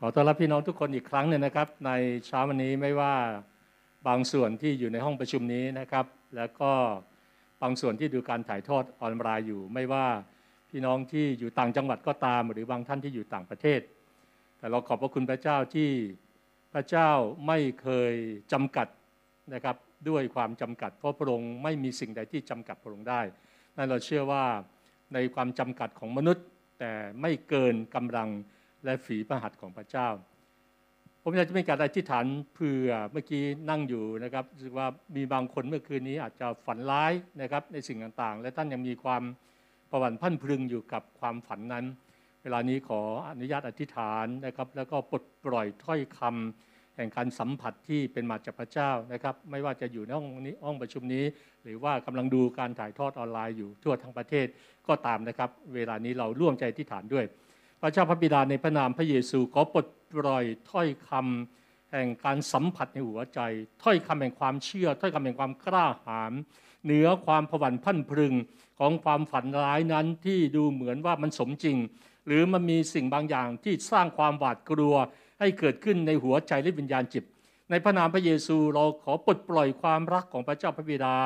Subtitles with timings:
[0.00, 1.90] ขอต้อนรับพี่น้องทุกคนอีกครั้งหนึ่งนะครับ ใน
[2.26, 3.14] เช้าวันนี้ไม่ว่า
[4.08, 6.72] บางส่วนที่อยู่ในห้องประชุมนี้นะครับ แล้วก็
[7.62, 10.06] บางส่วนที่ดูการถ่ายทอดออนไลน์อยู่ ไม่ว่า
[10.70, 13.80] พี่น้องที่อยู่ต่างจังหวัดก็ตาม หรือบางท่านที่อยู่ต่างประเทศ
[14.58, 15.90] แต่เราขอบพระคุณพระเจ้าที่
[16.72, 17.10] พระเจ้า
[17.46, 18.14] ไม่เคย
[18.52, 18.88] จำกัด
[19.54, 19.76] นะครับ
[20.08, 23.20] ด้วยความจำกัด เพราะพระองค์ไม่มีสิ่งใดที่จำกัดพระองค์ได้
[23.76, 24.44] นั่นเราเชื่อว่า
[25.14, 26.44] ในความจำกัดของมนุษย์
[26.78, 28.30] แต่ไม่เกินกำลัง
[28.86, 30.08] และฝีพระหัตถ์ของพระเจ้า
[31.22, 34.86] ผมอยากจะมีการอธิษฐานเพื่อเมื่อกี้นั่งอยู่นะครับรู้สึกว่า
[35.16, 37.12] มีบางคนเมื่อคืนนี้อาจจะฝันร้าย
[37.42, 39.22] นะครับในสิ่งต่างๆ และท่านยังมีความ
[39.90, 41.84] ประวัติพันพึงอยู่กับความฝันนั้น
[42.42, 43.00] เวลานี้ขอ
[43.30, 51.24] อนุญาตอธิษฐานนะครับ แล้วก็ปลดปล่อยถ้อยคำแห่งการสัมผัสที่เป็นมาจากพระเจ้านะครับ ไม่ว่าจะอยู่ในห้องนี้ห้องประชุมนี้
[51.64, 54.46] หรือว่ากำลังดูการถ่ายทอดออนไลน์อยู่ทั่วทั้งประเทศ
[54.88, 57.24] ก็ตามนะครับ เวลานี้เราร่วมใจอธิษฐานด้วย
[57.80, 63.40] พระเจ้าพระบิดาในพระนามพระเยซูขอปลดปล่อยถ้อยคำแห่งการสัมผัสในหัวใจ
[63.82, 66.32] ถ้อยคำแห่งความเชื่อ ถ้อยคำแห่งความกล้าหาญ
[66.84, 68.34] เหนือความผวัญพันพรึง
[68.78, 71.76] ของความฝันร้ายนั้นที่ดูเหมือนว่ามันสมจริง
[72.26, 74.94] หรือมันมีสิ่งบางอย่างที่สร้างความหวาดกลัว
[75.40, 77.24] ให้เกิดขึ้นในหัวใจและวิญญาณจิต
[77.70, 81.16] ในพระนามพระเยซูเราขอปลดปล่อยความรักของพระเจ้าพระบิดา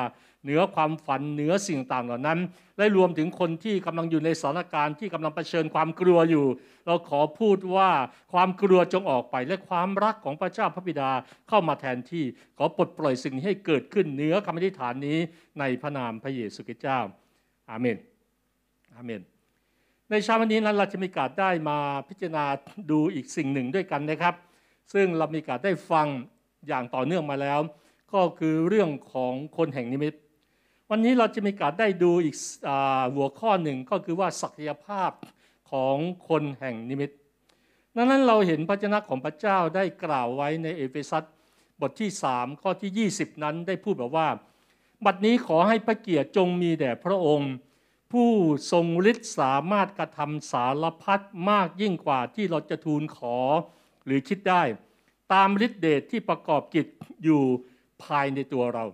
[0.43, 2.39] เหนือความฝันเหนือสิ่งต่างเหล่านั้น
[2.77, 6.45] และรวมถึงคนที่กำลังอยู่ในสถานการณ์ที่กำลังเผชิญความกลัวอยู่
[6.85, 7.89] เราขอพูดว่า
[8.33, 11.11] ความกลัวจงออกไป และความรักของพระเจ้าพระบิดา
[11.49, 12.23] เข้ามาแทนที่
[12.57, 15.17] ขอปลดปล่อยสิ่งนี้ให้เกิดขึ้นเหนือคำอธิษฐานนี้
[15.59, 16.99] ในพระนามพระเยซูคริสต์เจ้า
[17.69, 17.97] อาเมน
[18.95, 19.21] อาเมน
[20.09, 21.77] ในเช้าวันนี้นั้นเราจะมีการได้มา
[22.09, 22.45] พิจารณา
[22.91, 24.35] ดูอีกสิ่งหนึ่งด้วยกันนะครับ
[24.93, 26.07] ซึ่งเรามีการได้ฟัง
[26.67, 27.59] อย่างต่อเนื่องมาแล้ว
[28.13, 30.13] ก็คือเรื่องของคนแห่งนิมิต
[30.93, 32.35] วันนี้เราจะมีการได้ดูอีก
[33.15, 35.11] หัวข้อหนึ่งก็คือว่าศักยภาพ
[35.71, 37.11] ของคนแห่งนิมิต
[37.95, 41.23] ดังนั้นเราเห็นพระเจ้าของพระเจ้าได้กล่าวไว้ในเอเฟซัส
[41.81, 44.27] บทที่ 3 ข้อที่ 20 นั้นได้พูดแบบว่า
[45.05, 47.53] บัดนี้ขอให้พระเกียรติจงมีแด่พระองค์
[48.11, 48.29] ผู้
[48.71, 53.37] ทรงฤทธิ์สามารถกระทำสารพัดมากยิ่งกว่าที่เราจะทูลขอ
[54.05, 54.63] หรือคิดได้
[55.33, 56.87] ตามฤทธิเดชที่ประกอบกิจ
[57.23, 57.41] อยู่
[58.03, 58.85] ภายในตัวเรา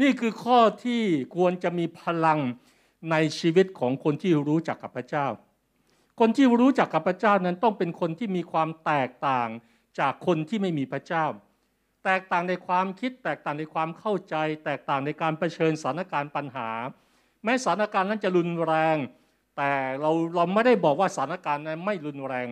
[0.00, 1.02] นี่คือข้อที่
[1.36, 2.38] ควรจะมีพลัง
[3.10, 5.26] ในชีวิตของคนที่รู้จักกับพระเจ้า
[6.20, 9.48] คนที่รู้จักกับพระเจ้านั้นต้องเป็นคนที่มีความแตกต่าง
[9.98, 11.24] จากคนที่ไม่มีพระเจ้า
[12.04, 16.70] แตกต่างในความคิด แตกต่างในความเข้าใจ แตกต่างในการเผชิญสถานการณ์ปัญหา
[17.44, 18.96] แม้สถานการณ์นั้นจะรุนแรง
[19.56, 22.48] แต่เราเราไม่ได้บอกว่าสถานการณ์นั้นไม่รุนแรง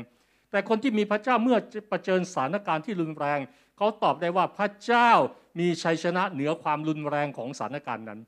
[0.50, 1.58] แต่คนที่มีพระเจ้าเมื่อ
[1.90, 3.38] เผชิญสถานการณ์ที่รุนแรง
[3.76, 5.10] เขาตอบได้ว่าพระเจ้า
[5.58, 8.20] มีชัยชนะเหนือความรุนแรงของสถานการณ์นั้น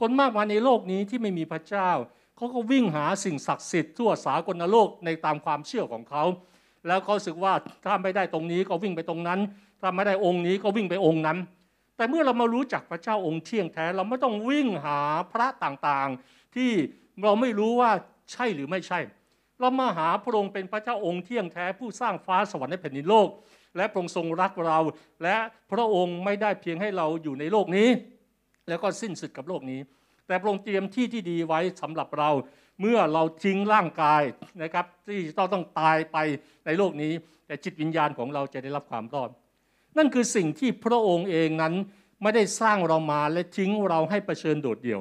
[0.00, 1.90] คนมากมายในโลกนี้ที่ไม่มีพระเจ้า
[2.36, 6.24] เขาก็วิ่งหาสิ่งศักดิ์สิทธิ์ทั่วสากลโลกในตามความเชื่อของเขา
[6.86, 7.52] แล้วเขาสึกว่า
[7.84, 9.40] ถ้าไม่ได้ตรงนี้ก็วิ่งไปตรงนั้น
[9.80, 11.38] ถ้าไม่ได้องค์นี้ก็วิ่งไปองค์นั้น
[11.96, 15.00] แต่เมื่อเรามารู้จักพระเจ้าองค์เที่ยงแท้ เราไม่ต้องวิ่งหา
[15.32, 16.70] พระต่างๆ ที่
[17.22, 17.90] เราไม่รู้ว่า
[18.32, 19.00] ใช่หรือไม่ใช่
[19.60, 23.28] เรามาหาพระองค์เป็นพระเจ้าองค์เที่ยงแท้ผู้สร้างฟ้าสวรรค์ในแผ่นดินโลก
[23.76, 24.78] และพระองค์ทรงรักเรา
[25.22, 25.36] และ
[25.70, 27.88] พระองค์ไม่ได้เพียงให้เราอยู่ในโลกนี้
[28.68, 29.80] แล้วก็สิ้นสุดกับโลกนี้
[30.26, 32.30] แต่พระองค์เตรียมที่ที่ดีไว้สำหรับเรา
[32.80, 34.22] เมื่อเราทิ้งร่างกาย
[34.62, 36.16] นะครับที่ต้องต้องตายไป
[36.66, 37.12] ในโลกนี้
[37.46, 39.30] แต่จิตวิญญาณของเราจะได้รับความรอด
[39.96, 41.74] นั่นคือสิ่งที่พระองค์เองนั้น
[42.22, 45.00] ไม่ได้สร้างเรามาและทิ้งเราให้เผชิญโดดเดี่ยว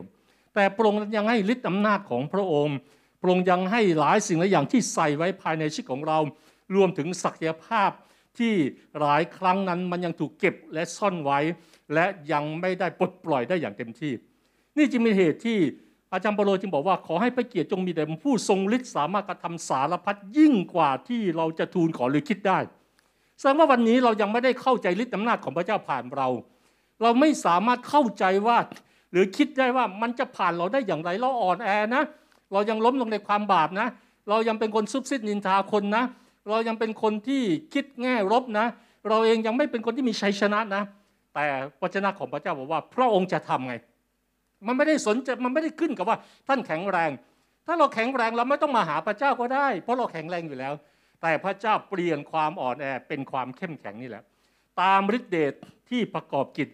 [0.56, 2.76] แต่พระองค์ยังให้ฤทธิ์อำนาจของพระองค์
[3.22, 6.18] พระองค์ยังให้หลายสิ่งหลายอย่างที่ใส่ไว้ภายในชีวิตของเรา
[6.76, 7.92] รวมถึงศักยภาพ
[8.40, 8.54] ที่
[9.00, 11.40] หลายครั้งนั้นมันยังถูกเก็บและซ่อนไว้
[11.94, 14.14] และยังไม่ได้ปลดปล่อยได้อย่างเต็มที่
[14.78, 15.60] นี่จึงเป็นเหตุที่
[16.12, 22.60] อาจารย์เปโลจึงบอกว่าขอให้พระเกียรติจงมีแด่ผู้ทรงฤทธิ์สามารถกระทำสารพัดยิ่งกว่าที่เราจะทูลขอหรือคิดได้
[23.40, 26.28] แสดงว่าวันนี้เรายังไม่ได้เข้าใจฤทธิ์อำนาจของพระเจ้าผ่านเรา
[27.02, 28.58] เราไม่สามารถเข้าใจว่า
[29.12, 32.04] หรือคิดได้ว่ามันจะผ่านเราได้อย่างไรเราอ่อนแอนะ
[32.54, 33.88] เรายังล้มลงในความบาปนะ
[34.30, 36.04] เรายังเป็นคนซุบซิบนินทาคนนะ
[36.50, 38.66] เรายังเป็นคนที่คิดแง่ลบนะ
[39.10, 40.84] เราเองยังไม่เป็นคนที่มีชัยชนะนะ
[41.34, 41.46] แต่
[41.82, 43.76] วจนะของพระเจ้าบอกว่า พระองค์จะทำไง
[44.68, 46.18] มันไม่ได้สนใจมันไม่ได้ขึ้นกับว่า
[46.48, 47.12] ท่านแข็งแรง
[47.66, 50.74] ถ้าเราแข็งแรงเราไม่ต้องมาหาพระเจ้าก็ได้ เพราะเราแข็งแรงอยู่แล้ว
[51.22, 54.24] แต่พระเจ้าเปลี่ยนความอ่อนแอเป็นความเข้มแข็งนี่แหละ
[54.82, 55.54] ตามฤทธิเดช
[55.90, 56.68] ที่ประกอบกิจ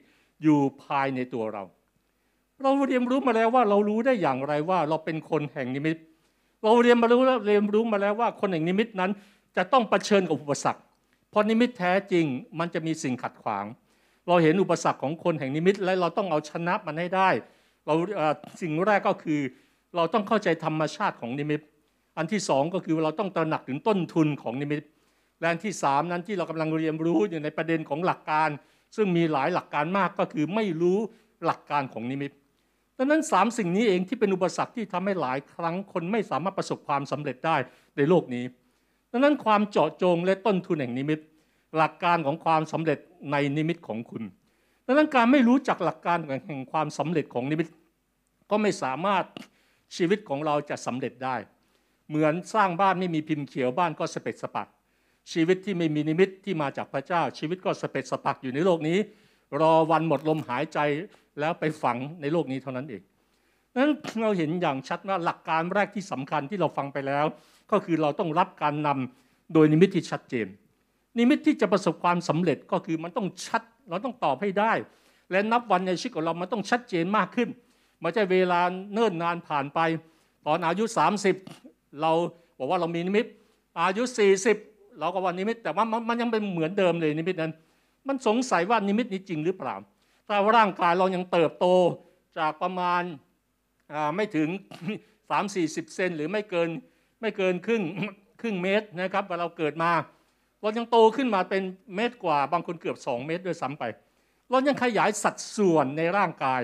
[0.43, 1.63] อยู่ภายในตัวเรา
[2.63, 5.97] เราเรียนรู้มาแล้วว่าเรารู้ได้อย่างไรว่าเราเป็นคนแห่งนิมิต
[6.63, 9.11] เราเรียนมารู้แล้วเรียนรู้มาแล้วว่าคนแห่งนิมิตนั้น
[9.57, 10.81] จะต้องเผชิญกับอุปสรรค
[11.29, 12.25] เพราะนิมิตแท้จริง
[12.59, 13.65] มันจะมีสิ่งขัดขวาง
[14.27, 17.29] เราเห็นอุปสรรคของคนแห่งนิมิตและเราต้องเอาชนะมันให้ได้
[17.85, 17.93] เรา
[18.61, 19.39] สิ่งแรกก็คือ
[19.95, 21.61] เราต้องเข้าใจธรรมชาติของนิมิต
[22.17, 24.83] อันที่สองก็คือเราต้องตระหนักถึงต้นทุนของนิมิต
[25.39, 28.49] และอันที่สามนั้นที่เรากำลังเรียนรู้อยู่ในประเด็นของหลักการ
[28.95, 30.97] ซึ่งมีหลายหลักการมากก็คือไม่รู้
[31.45, 32.31] หลักการของนิมิต
[32.97, 37.57] ดังนั้นสามสิ่งนี้เองที่เป็นอุปสรรคที่ทำให้หลายครั้งคนไม่สามารถประสบความสำเร็จได้
[37.97, 38.45] ในโลกนี้
[39.11, 41.19] ดังนั้นความเจาะจงและต้นทุนแห่งนิมิต
[41.77, 42.99] หลักการของความสำเร็จ
[43.31, 44.23] ในนิมิตของคุณ
[44.85, 46.17] ดังนั้นการไม่รู้จักหลักการ
[46.47, 47.67] แห่งความสำเร็จของนิมิต
[48.49, 49.23] ก็ไม่สามารถ
[49.95, 51.35] ชีวิตของเราจะสำเร็จได้
[52.09, 54.67] เหมือนสร้างบ้านไม่มีพิมพ์เขียวบ้านก็สะเปะสะปะ
[55.31, 58.97] ชีวิตที่ไม่มีนิมิตที่มาจากพระเจ้า ชีวิตก็สะเปะสะปะอยู่ในโลกนี้
[59.61, 60.79] รอวันหมดลมหายใจ
[61.39, 63.01] แล้วไปฝังในโลกนี้เท่านั้นเอง
[63.77, 67.25] นั้นเราเห็นอย่างชัดว่าหลักการแรกที่สำคัญที่เราฟังไปแล้ว
[67.71, 70.47] ก็คือเราต้องรับการนำโดยนิมิตที่ชัดเจน
[71.17, 74.73] นิมิตที่จะประสบความสำเร็จก็คือมันต้องชัด เราต้องตอบให้ได้
[75.31, 77.49] และนับวันในชีวิตของเรามันต้องชัดเจนมากขึ้น
[78.03, 78.59] ม่ใช่เวลา
[78.93, 79.79] เนิ่นนานผ่านไป
[80.45, 80.83] ตอนอายุ
[81.41, 82.11] 30 เรา
[82.57, 83.25] บอกว่าเรามีนิมิต
[83.79, 84.03] อายุ
[84.51, 87.53] 40 เราก็ว่านิมิต แต่ว่ามันยังเป็นเหมือนเดิมเลยนิมิตนั้น
[88.07, 89.75] มันสงสัยว่านิมิตนี้จริงหรือเปล่า
[90.27, 91.65] ถ้าร่างกายเรายังเติบโต
[92.39, 93.03] จากประมาณ
[94.15, 94.49] ไม่ถึง
[95.21, 96.69] 3-40 เซนหรือไม่เกิน
[97.21, 97.83] ไม่เกินครึ่ง
[98.41, 99.91] ครึ่งเมตรนะครับเวลาเราเกิดมา
[100.61, 101.63] เรายังโตขึ้นมาเป็น
[101.95, 103.83] เมตรกว่าบางคนเกือบ 2 เมตรด้วยซ้ำไป
[104.49, 106.61] เรายังขยายสัดส่วนในร่างกาย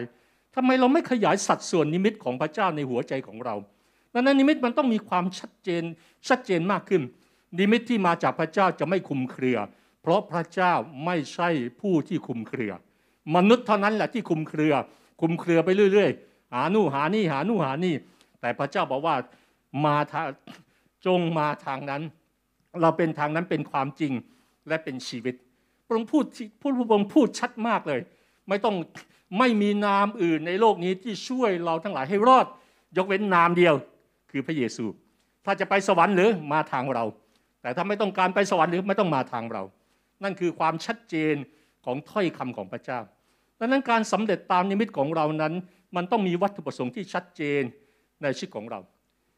[0.55, 3.55] ทำไมเราไม่ขยายสัดส่วนนิมิตของพระเจ้าในหัวใจของเรา
[4.13, 5.83] ดังนั้นนิมิตมันต้องมีความชัดเจน
[6.27, 7.01] ชัดเจนมากขึ้น
[7.59, 9.57] นิมิตที่มาจากพระเจ้าจะไม่คุมเครือ
[10.01, 10.73] เพราะพระเจ้า
[11.05, 11.49] ไม่ใช่
[11.81, 12.71] ผู้ที่คุมเครือ
[13.35, 14.73] มนุษย์เท่านั้นแหละที่คุมเครือ
[15.21, 17.95] คุมเครือไปเรื่อย ๆ หานู่หานี่หานู่หานี่
[18.41, 19.15] แต่พระเจ้าบอกว่า
[19.85, 20.27] มาทาง
[21.05, 22.01] จงมาทางนั้น
[22.81, 24.13] เราเป็นทางนั้นเป็นความจริง
[24.67, 25.35] และเป็นชีวิต
[25.85, 26.25] พระองค์พูด
[26.61, 27.99] พูดพระองค์พูดชัดมากเลย
[28.49, 28.75] ไม่ต้อง
[29.39, 32.45] ไม่มีนามอื่นในโลกนี้ที่ช่วยเราทั้งหลายให้รอด
[32.97, 33.73] ยกเว้นนามเดียว
[34.31, 34.85] คือพระเยซู
[35.45, 37.03] ถ้าจะไปสวรรค์หรือมาทางเรา
[37.61, 39.63] แต่ถ้าไม่ต้องการไปสวรรค์หรือไม่ต้องมาทางเรา
[40.23, 41.35] นั่นคือความชัดเจน
[41.85, 42.99] ของถ้อยคำของพระเจ้า
[43.59, 45.53] ดังนั้นการสำเร็จตามนิมิตของเรานั้น
[45.95, 47.61] มันต้องมีวัตถุประสงค์ที่ชัดเจน
[48.21, 48.79] ในชีวิตของเรา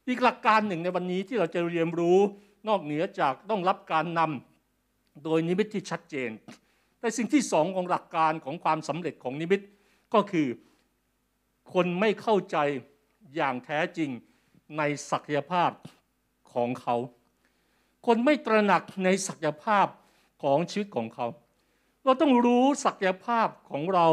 [0.07, 2.19] อีกหลักการหนึ่งในวันนี้ที่เราจะเรียนรู้
[2.67, 6.29] นอกเหนือจากต้องรับการนำโดยนิมิตที่ชัดเจน
[6.99, 9.61] แต่สิ่งที่สองของหลักการของความสำเร็จของนิมิต
[10.13, 10.47] ก็คือ
[11.73, 12.57] คนไม่เข้าใจ
[13.35, 14.09] อย่างแท้จริง
[14.77, 14.81] ใน
[15.11, 15.71] ศักยภาพ
[16.53, 16.95] ของเขา
[18.05, 19.87] คนไม่ตระหนักในศักยภาพ
[20.43, 21.27] ของชีวิตของเขา
[22.03, 24.07] เราต้องรู้ศักยภาพของเรา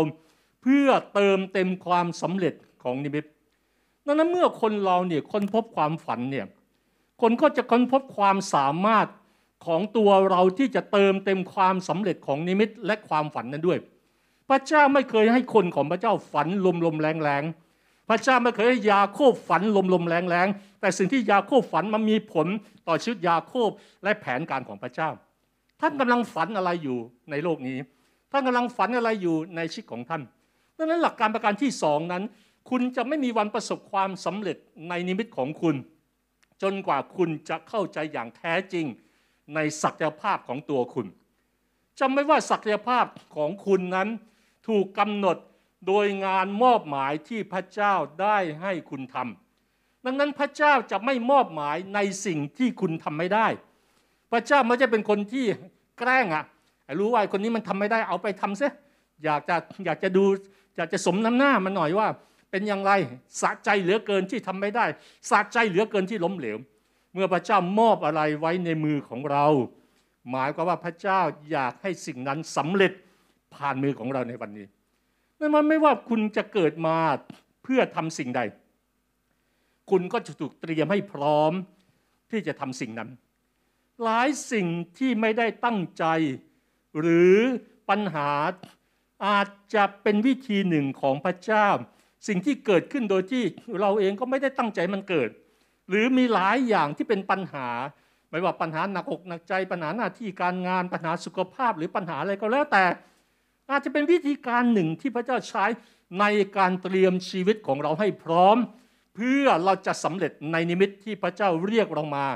[0.62, 3.24] เพื่อเติมเต็มความสำเร็จของนิมิต
[4.06, 6.46] ดังนั้นเมื่อคนเราเนี่ยค้นพบความฝันเนี่ย
[7.22, 9.06] คนก็จะค้นพบความสามารถ
[9.66, 13.78] ของตัวเราที่จะเติมเต็มความสำเร็จของนิมิตและความฝันนั้นด้วย
[14.48, 17.42] พระเจ้าไม่เคยให้คนของพระเจ้าฝันลมลมแรงแรง
[18.08, 20.48] พระเจ้าไม่เคยให้ยาโคบฝันลมลมแรงแรง
[20.80, 22.46] แต่สิ่งที่ยาโคบฝันมันมีผล
[22.88, 23.70] ต่อชีวิตยาโคบ
[24.04, 25.10] และแผนการของพระเจ้า
[25.80, 26.98] ท่านกำลังฝันอะไรอยู่
[27.30, 27.78] ในโลกนี้
[28.32, 30.22] ท่านกำลังฝันอะไรอยู่ในชีวิตของท่าน
[30.76, 32.22] ดังนั้นหลักการประการที่สองนั้น
[32.70, 34.56] คุณจะไม่มีวันประสบความสำเร็จ
[34.88, 35.76] ในนิมิตของคุณ
[36.62, 38.86] จนกว่าคุณจะเข้าใจอย่างแท้จริง
[39.54, 41.06] ในศักยภาพของตัวคุณ
[42.00, 43.06] จำไม่ว่าศักยภาพ
[43.36, 44.08] ของคุณนั้น
[44.68, 45.36] ถูกกำหนด
[45.86, 53.46] โดยงานมอบหมายที่พระเจ้าได้ให้คุณทำดังนั้นพระเจ้าจะไม่มอบหมายในสิ่งที่คุณทำไม่ได้
[54.32, 55.44] พระเจ้าไม่ใช่เป็นคนที่
[55.98, 56.44] แกล้งอะ
[56.98, 58.72] รู้ว่าคนนี้มันทำไม่ได้เอาไปทำซะ
[59.24, 60.24] อยากจะอยากจะดู
[60.76, 62.08] อยากจะสมน้ำหน้ามันหน่อยว่า
[62.52, 62.92] เป็นอย่างไร
[63.40, 64.86] สะใจเหลือเกินที่ทำไม่ได้
[65.30, 66.58] สะใจเหลือเกินที่ล้มเหลว
[67.12, 69.46] เมื่อพระเจ้ามอบอะไรไว้ในมือของเรา
[70.30, 72.92] หมายก็ว่าพระเจ้าอยากให้สิ่งนั้นสำเร็จ
[73.54, 74.66] ผ่านมือของเราในวันนี้
[75.38, 76.96] นั่นมันไม่ว่าคุณจะเกิดมา
[77.62, 78.40] เพื่อทำสิ่งใด
[79.90, 81.52] คุณก็จะถูกเตรียมให้พร้อม
[82.30, 83.10] ที่จะทำสิ่งนั้น
[84.02, 84.66] หลายสิ่ง
[84.98, 86.04] ที่ไม่ได้ตั้งใจ
[86.98, 87.36] หรือ
[87.88, 88.30] ปัญหา
[89.26, 91.68] อาจจะเป็นวิธีหนึ่งของพระเจ้า
[92.26, 93.42] สิ่งที่เกิดขึ้นโดยที่
[93.80, 95.30] เราเองก็ไม่ได้ตั้งใจมันเกิด
[95.88, 97.68] หรือมีหลายอย่างที่เป็นปัญหา
[98.30, 102.84] ไม่ว่าปัญหาหนักอกหนักใจปัญหาหน้าที่การงานปัญหาสุขภาพหรือปัญหาอะไรก็แล้วแต่
[103.70, 105.64] อาจจะเป็นวิธีการหนึ่งที่พระเจ้าใช้
[106.20, 106.24] ใน
[106.56, 108.56] การเตรียมชีวิตของเราให้พร้อม
[109.14, 112.26] เพื่อเราจะสำเร็จในนิมิตที่พระเจ้าเรียกเรามา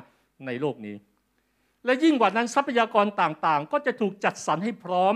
[0.47, 0.97] ในโลกนี้
[1.85, 5.15] และยิ่งกว่านั้นทรัพยากรต่างๆ ก็จะถูกจัดสรรให้พร้อม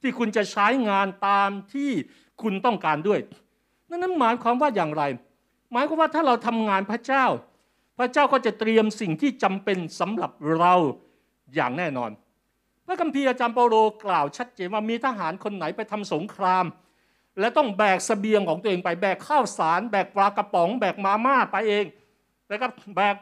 [0.00, 1.90] ที่คุณจะใช้งานตามที่
[2.42, 3.20] คุณต้องการด้วย
[3.90, 5.02] นั่นหมายความว่าอย่างไร
[5.72, 7.24] หมายความว่าถ้าเราทำงานพระเจ้า
[7.98, 10.74] พระเจ้าก็จะเตรียมสิ่งที่จำเป็นสำหรับเรา
[11.54, 12.10] อย่างแน่นอน
[12.86, 16.64] พระคัมภีร์อาจารย์เปาโลกล่าวชัดเจนว่ามีทหารคนไหนไปทำสงคราม
[17.40, 21.84] และต้องแบกสเสบียงของตัวเองไปแบกข้าวสาร แบกปลากระป๋อง แบกมาม่าไปเอง
[22.50, 23.14] นะครับแบก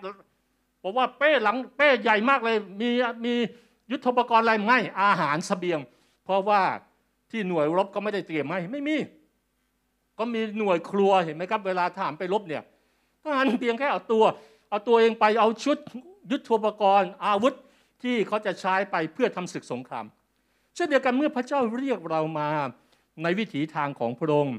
[0.83, 2.91] บอกว่าเป้หลังเป้ใหญ่มากเลยมี
[3.25, 3.35] มี
[3.91, 5.79] ยุทธปกรณ์อะไรไม่อาหารสเสบียง
[6.25, 6.63] เพราะว่า
[7.31, 8.97] ที่หน่วยรบก็ไม่ได้เตรียมให้ไม่มี
[10.19, 12.63] ก็มีหน่วยครัวเห็นไหมครับ เวลาทหารไปรบเนี่ย
[13.25, 14.25] ทหารเพียงแค่เอาตัว
[14.71, 15.79] เอาตัวเองไปเอาชุด
[16.31, 17.55] ยุทธปกรณ์ อาวุธ
[18.03, 20.07] ที่เขาจะใช้ไปเพื่อทำศึกสงคราม
[20.75, 22.49] เช่นเดียวกันเมื่อพระเจ้าเรียกเรามา
[23.23, 24.57] ในวิถีทางของพระองค์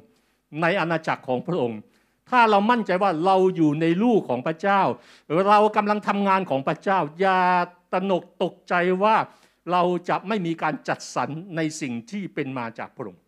[0.62, 1.80] ในอาณาจักรของพระองค์
[2.30, 4.82] ถ้าเรามั่นใจว่าเราอยู่ในลูกของพระเจ้า
[5.50, 7.40] เรากำลังทำงานของพระเจ้า อย่า
[7.94, 8.74] ตนกตกใจ
[9.04, 9.16] ว่า
[9.72, 13.22] เราจะไม่มีการจัดสรรในสิ่งที่เป็นมาจากพระองค์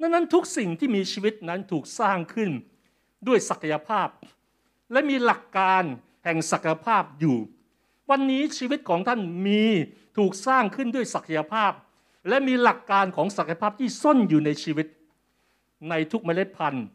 [0.00, 2.50] ดังนั้นทุกสิ่งที่มีชีวิตนั้นถูกสร้างขึ้น
[3.28, 4.08] ด้วยศักยภาพ
[4.92, 5.82] และมีหลักการ
[6.24, 7.38] แห่งศักยภาพอยู่
[8.10, 9.64] วันนี้ชีวิตของท่านมี
[10.18, 11.72] ถูกสร้างขึ้นด้วยศักยภาพ
[12.28, 14.86] และมีหลักการของศักยภาพที่ซ่อนอยู่ในชีวิต
[15.90, 16.86] ในทุกเมล็ดพันธุ์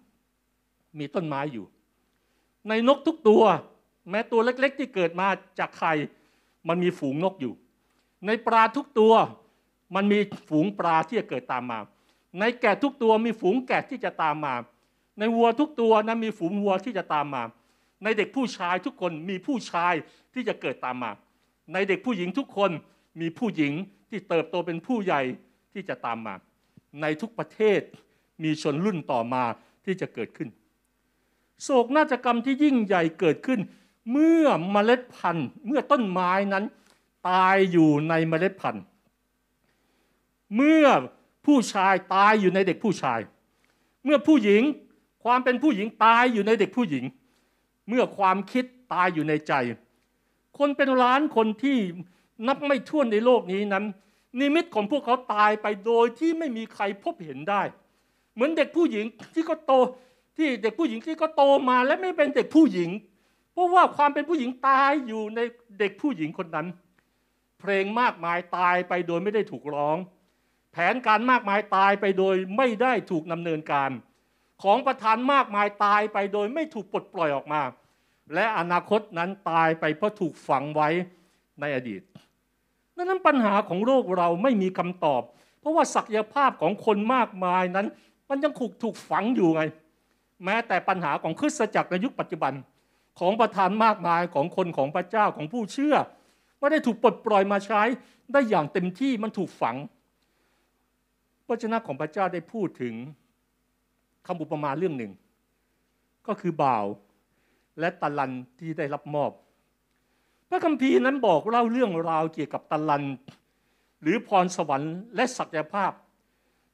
[0.99, 1.65] มีต้นไม้อยู่
[2.69, 3.43] ในนกทุกตัว
[4.09, 5.27] แม้ตัวเล็ก ๆ ที่เกิดมา
[5.59, 5.93] จากไข่
[6.67, 7.53] มันมีฝูงนกอยู่
[8.25, 9.13] ในปลาทุกตัว
[9.95, 10.19] มันมี
[10.49, 11.79] ฝูงปลาที่จะเกิดตามมา
[12.39, 14.55] ในแกะทุกตัวมีฝูงแกะที่จะตามมา
[15.19, 17.43] ในวัวทุกตัวนะมีฝูงวัวที่จะตามมา
[18.03, 19.93] ในเด็กผู้ชายทุกคนมีผู้ชาย
[20.33, 21.11] ที่จะเกิดตามมา
[21.73, 22.71] ในเด็กผู้หญิงทุกคน
[23.21, 23.73] มีผู้หญิง
[24.09, 25.21] ที่เติบโตเป็นผู้ใหญ่
[25.73, 26.35] ที่จะตามมา
[27.01, 27.81] ในทุกประเทศ
[28.43, 29.43] มีชนรุ่นต่อมา
[29.85, 30.49] ที่จะเกิดขึ้น
[31.63, 33.59] โศกนาฏกรรมที่ยิ่งใหญ่เกิดขึ้น
[34.11, 36.65] เมื่อเมล็ดพันธุ์ เมื่อต้นไม้นั้น
[37.29, 38.83] ตายอยู่ในเมล็ดพันธุ์
[40.55, 40.85] เมื่อ
[41.45, 43.19] ผู้ชายตายอยู่ในเด็กผู้ชาย
[44.03, 44.61] เมื่อผู้หญิง
[45.23, 47.05] ความเป็นผู้หญิงตายอยู่ในเด็กผู้หญิง
[47.89, 49.53] เมื่อความคิดตายอยู่ในใจ
[50.57, 51.77] คนเป็นล้านคนที่
[52.47, 53.85] นับไม่ถ้วนในโลกนี้นั้น
[54.39, 57.61] นิมิตของพวกเขาตายไปโดยที่ไม่มีใครพบเห็นได้
[58.33, 59.73] เหมือนเด็กผู้หญิงที่ก็โต
[60.37, 62.89] ที่เด็กผู้หญิงที่ก็โตมาและไม่เป็นเด็กผู้หญิง
[63.53, 65.39] เพราะว่าความเป็นผู้หญิงตายอยู่ใน
[65.79, 66.67] เด็กผู้หญิงคนนั้น
[67.59, 69.97] เพลงมากมายตายไปโดยไม่ได้ถูกร้อง
[70.73, 73.91] แผนการมากมายตายไปโดยไม่ได้ถูกดำเนินการ
[74.63, 77.61] ของประธานมากมายตายไปโดยไม่ถูกปลดปล่อยออกมา
[78.33, 80.89] และอนาคตนั้นตายไปเพราะถูกฝังไว้
[81.59, 82.01] ในอดีต
[82.95, 85.21] ดังนั้นปัญหาของโลกเราไม่มีคำตอบ
[85.59, 87.87] เพราะว่าศักยภาพของคนมากมายนั้น
[88.29, 89.61] มันยังถูกถูกฝังอยู่ไง
[90.45, 92.53] แม้แต่ปัญหาของคริสตจักรในยุคปัจจุบัน
[93.19, 95.95] ของประธานมากมายของคนของพระเจ้าของผู้เชื่อ
[96.59, 97.81] ไม่ได้ถูกปลดปล่อยมาใช้
[98.33, 99.75] ได้อย่างเต็มที่มันถูกฝัง
[101.53, 102.93] ระเจ้าของพระเจ้าได้พูดถึง
[104.27, 105.11] คำอุปมาเรื่องหนึ่ง
[106.27, 106.85] ก็คือบ่าว
[107.79, 109.31] และตะลันที่ได้รับมอบ
[110.49, 113.03] พระคัมภีร์นั้นบอกเล่าเรื่องราวเกี่ยวกับตะลัน
[114.01, 115.91] หรือพรสวรรค์และศักยภาพ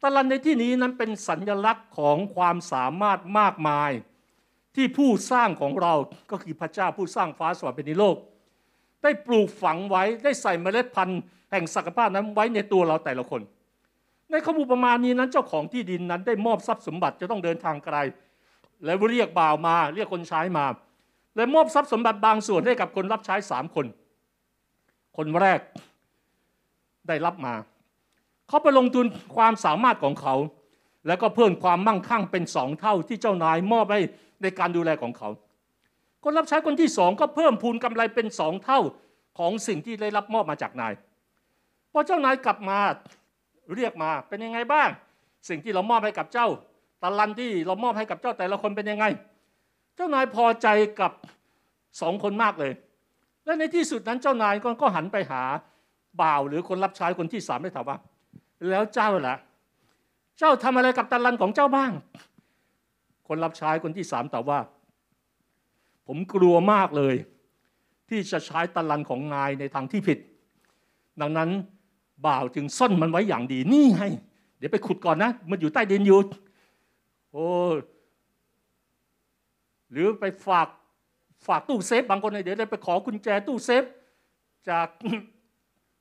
[0.03, 3.91] ตะลันในที่นี้นั้นเป็นสัญลักษณ์ของความสามารถมากมาย
[4.75, 5.93] ที่ผู้สร้างของเรา
[6.31, 8.17] ก็คือพระเจ้าผู้สร้างฟ้าสวรรค์เป็นโลก
[9.03, 11.21] ได้ปลูกฝังไว้ได้ใส่เมล็ดพันธุ์
[11.51, 13.41] แห่งศักยภาพนั้นไว้ในตัวเราแต่ละคน
[14.31, 17.97] ในข้อมูลประมาณนี้นั้นเจ้าของที่ดินนั้นได้มอบทรัพย์สมบัติจะต้องเดินทางไกล
[18.85, 20.65] แล้วเรียกบ่าวมา เรียกคนใช้มา
[21.35, 23.85] และมอบทรัพย์สมบัติบางส่วนให้กับคนรับใช้สามคน
[25.17, 25.59] คนแรก
[27.07, 27.53] ได้รับมา
[28.47, 29.05] เขาไปลงทุน
[29.35, 30.35] ความสามารถของเขา
[31.07, 34.01] แล้วก็เพิ่มความมั่งคั่งเป็นสองเท่าที่เจ้านายมอบให้
[34.41, 35.29] ในการดูแลของเขา
[36.23, 38.79] คนรับใช้คนที่สองก็เพิ่มพูนกำไรเป็นสองเท่า
[39.39, 40.93] ของสิ่งที่ได้รับมอบมาจากนาย
[41.91, 42.79] พอเจ้านายกลับมา
[43.75, 44.89] เรียกมาเป็นยังไงบ้าง
[45.49, 46.47] สิ่งที่เรามอบให้กับเจ้า
[47.03, 49.05] ตะลันที่เรามอบให้กับเจ้าแต่ละคนเป็นยังไง
[49.95, 50.67] เจ้านายพอใจ
[50.99, 51.11] กับ
[52.01, 52.71] สองคนมากเลย
[53.45, 55.43] และในที่สุดนั้นเจ้านายก็หันไปหา
[56.21, 57.97] บ่าวหรือคนรับใช้คนที่สามได้ถามว่า
[58.69, 59.35] แล้วเจ้าล่ะ
[60.39, 61.91] เจ้าทำอะไรกับตะลันของเจ้าบ้าง
[63.27, 64.59] คนรับใช้คนที่สามตอบว่า
[66.07, 67.15] ผมกลัวมากเลย
[68.09, 70.19] ที่จะใช้ตะลันของนายในทางที่ผิด
[71.21, 71.49] ดังนั้น
[72.25, 74.09] บ่าวจึงซ่อนมันไว้อย่างดีนี่ให้
[74.57, 76.19] เดี๋ยวไปขุดก่อนนะ มันอยู่ใต้ดินอยู่
[77.31, 77.45] โอ้
[79.91, 80.67] หรือไปฝาก
[81.47, 83.83] ฝากตู้เซฟบางคนเดี๋ยวได้ไปขอกุญแจตู้เซฟ
[84.69, 84.87] จาก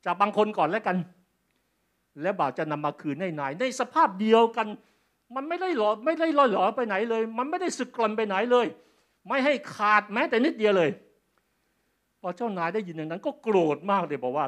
[0.05, 0.97] จากบางคนก่อนแล้วกัน
[2.21, 4.67] แล้วบ่าวจะนำมาคืนให้นาย ในสภาพเดียวกัน
[5.35, 8.67] มันไม่ได้หลอไม่ได้ลอยหลอไปไหนเลย มันไม่ได้สึกกลนไปไหนเลย
[9.27, 10.89] ไม่ให้ขาดแม้แต่นิดเดียวเลย
[12.21, 14.45] พอเจ้านายได้ยินอย่างนั้น ก็โกรธมากเลยบอกว่า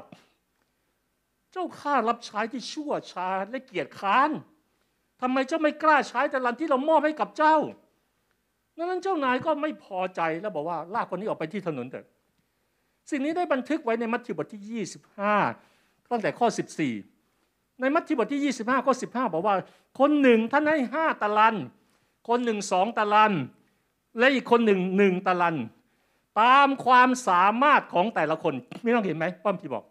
[1.51, 4.29] เจ้าข้ารับใช้ที่ชั่วช้าและเกียจค้าน
[5.22, 7.55] ทำไมเจ้าไม่กล้าใช้แต่ลันที่เรามอบให้กับเจ้า
[8.77, 12.05] ดังนั้นเจ้านายก็ไม่พอใจแล้วบอกว่าลากคนนี้ออกไปที่ถนนเถอะ
[13.10, 14.86] สิ่งนี้ได้บันทึกไว้ในมัทธิวบทที่
[15.51, 16.48] 25 ตั้งแต่ข้อ
[17.13, 19.55] 14 ในมัทธิวบทที่ 25 ข้อ 15 บอกว่า
[20.00, 21.55] คนหนึ่งท่านให้ห้าตะลัน
[22.27, 23.34] คนหนึ่งสองตะลัน
[24.20, 25.55] และอีกคนหนึ่งหนึ่งตะลัน
[26.41, 28.53] ตามความสามารถของแต่ละคน
[28.84, 29.84] ไม่ต้องเห็นไหมป้อมพี่บอก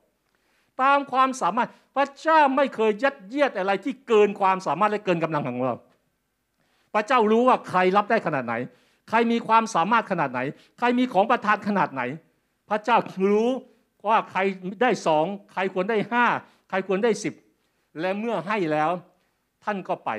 [0.82, 5.76] ตามความสามารถ พระเจ้าไม่เคยยัดเยียดอะไรที่เกินความสามารถและเกินกำลังของเรา
[6.94, 8.54] พระเจ้ารู้ว่าใครรับได้ขนาดไหน
[9.08, 10.40] ใครมีความสามารถขนาดไหน
[10.78, 12.02] ใครมีของประทานขนาดไหน
[12.70, 12.96] พระเจ้า
[13.32, 13.50] รู้
[14.08, 14.40] ว่าใคร
[14.82, 16.26] ได้สองใครควรได้ห้า
[16.68, 17.34] ใครควรได้สิบ
[18.00, 18.90] และเมื่อให้แล้ว
[19.64, 20.10] ท่านก็ไป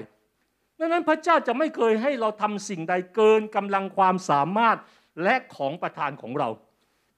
[0.80, 4.78] ดังนั้นพระเจ้าจะไม่เคยให้เราทำสิ่งใดเกินกำลังความสามารถ
[5.24, 6.50] และของประทานของเรา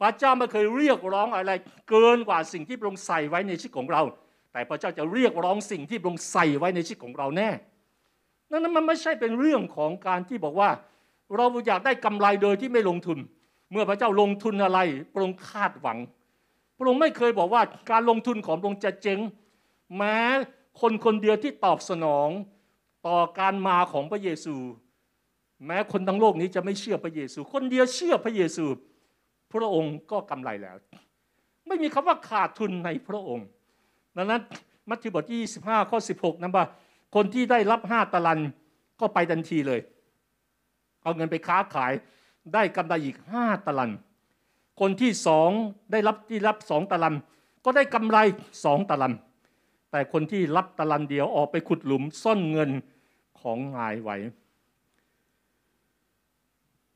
[0.03, 1.51] พระเจ้าไม่เคยเรียกร้องอะไร
[1.89, 4.01] เกินกว่าสิ่งที่พระองค์ใส่ไว้ในชีวิตของเรา
[4.53, 7.50] แต่พระเจ้าจะเรียกร้องสิ่งที่พระองค์ใส่ไว้ในชีวิตของเราแน่
[8.51, 10.69] นั้นมันไม่ใช่เป็นเรื่องของการที่บอกว่า
[11.36, 13.17] เราอยากได้กำไรโดยที่ไม่ลงทุน
[13.72, 14.79] เมื่อพระเจ้าลงทุนอะไร
[15.13, 15.98] พระองค์คาดหวัง
[16.77, 19.19] พระองค์ไม่เคยบอกว่าการลงทุนของพระองค์จะเจ๊ง
[19.98, 20.17] แม้
[20.81, 22.29] คนคนเดียวที่ตอบสนอง
[23.07, 24.55] ต่อการมาของพระเยซู
[25.65, 28.65] แม้คนทั้งโลกนี้จะไม่เชื่อพระเยซู คนเดียวเชื่อพระเยซู
[29.53, 30.75] พระองค์ก็กำไรแล้ว
[31.67, 33.48] ไม่มีคำว่าขาดทุนในพระองค์
[34.17, 34.41] ดังนั้น
[34.89, 36.65] มัทธิวบทที่25ข้อ16นั้นว่า
[37.15, 38.39] คนที่ได้รับห้าตะลัน
[39.00, 39.79] ก็ไปทันทีเลย
[41.03, 41.91] เอาเงินไปค้าขาย
[42.53, 43.91] ได้กำไรอีกห้าตะลัน
[44.79, 45.50] คนที่สอง
[45.91, 47.15] ได้รับที่รับสองตะลัน
[47.65, 48.17] ก็ได้กำไร
[48.63, 49.13] สองตะลัน
[49.91, 52.72] แต่คนที่รับตะลันเดียวออกไปขุดหลุมซ่อนเงิน
[53.41, 54.17] ของนายไว้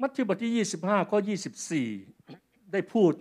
[0.01, 1.17] มัทธิวบทที่ 25ข้อ
[1.87, 3.13] 24 ได้พูด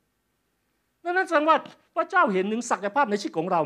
[1.03, 1.57] ดังนั้นแสดงว่า
[1.95, 3.61] พระเจ้าเห็นถึงศักยภาพในชีวิตของเรา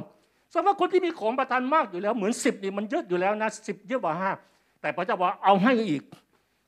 [0.53, 4.31] สำหรับคนที่มีของประทานมากอยู่แล้ว เหมือนสิบนี่มันเยอะอยู่แล้วนะสิบเยอะกว่าห้า
[4.81, 6.03] แต่พระเจ้าว่าเอาให้อีก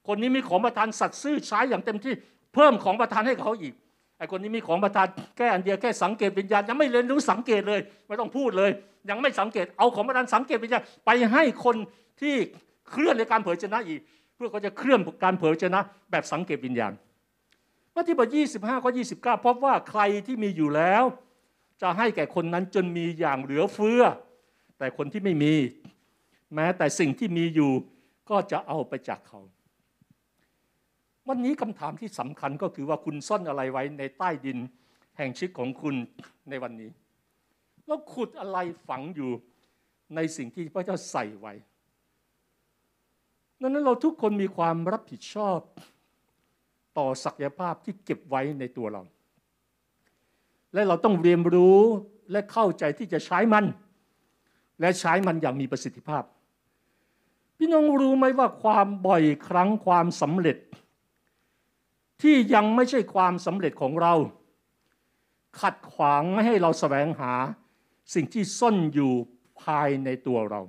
[0.08, 2.14] คนนี้มีของประทานสัตว์ซื่อใช้อย่างเต็มที่
[2.54, 3.74] เพิ่มของประทานให้เขาอีก
[4.18, 8.72] ไอ้คนนี้มีของประทานแค่อันเดียวแค่สังเกตวิญญาณยังไม่เรียนรู้สังเกตเลยไม่ต้องพูดเลย
[9.10, 11.76] ยังไม่สังเกตเอาของประทานสังเกตวิญญาณไปให้คน
[12.22, 12.36] ที่
[12.90, 14.00] เคลื่อนในการเผยชนะอีก
[14.36, 16.92] เพื่อเขาจะเคลื่อนการเผยชนะ แบบสังเกตวิญญาณ
[17.96, 21.04] มัทธิวบท25ข้อ29พบว่าใครที่มีอยู่แล้ว
[21.82, 24.02] จะให้แก่คนนั้นจนมีอย่างเหลือเฟือ
[24.78, 25.54] แต่คนที่ไม่มี
[26.56, 27.72] แม้แต่สิ่งที่มีอยู่
[28.30, 29.42] ก็จะเอาไปจากเขา
[31.28, 34.58] วันนี้คำถามที่สำคัญก็คือว่าคุณซ่อนอะไรไว้ในใต้ดิน
[35.18, 35.96] แห่งชีวิตของคุณ
[36.50, 36.92] ในวันนี้
[37.88, 39.32] แล้วขุดอะไรฝังอยู่
[40.16, 41.54] ในสิ่งที่พระเจ้าใส่ไว้
[43.62, 45.60] ดังนั้นเราทุกคนมีความรับผิดชอบ
[46.98, 49.04] ต่อศักยภาพที่เก็บไว้ในตัวเรา
[50.74, 51.80] และเราต้องเรียนรู้
[52.32, 53.66] และเข้าใจที่จะใช้มัน
[54.80, 56.24] และใช้มันอย่างมีประสิทธิภาพ
[57.58, 60.58] พี่น้องรู้ไหมว่าความบ่อยครั้งความสำเร็จ
[62.22, 64.14] ที่ยังไม่ใช่ความสำเร็จของเรา
[65.60, 67.34] ขัดขวางไม่ให้เราแสวงหา
[68.14, 69.12] สิ่งที่ซ่อนอยู่
[69.62, 70.62] ภายในตัวเรา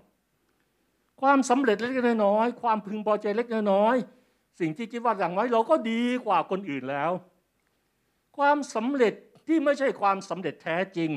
[1.20, 1.92] ความสำเร็จเล็ก
[2.24, 3.96] น้อยความพึงพอใจเล็กน้อย
[4.60, 7.10] สิ่งที่คิดว่าอย่างน้อยเราก็ดีกว่าคนอื่นแล้ว
[8.36, 9.14] ความสำเร็จ
[9.46, 11.10] ที่ไม่ใช่ความสำเร็จแท้จริง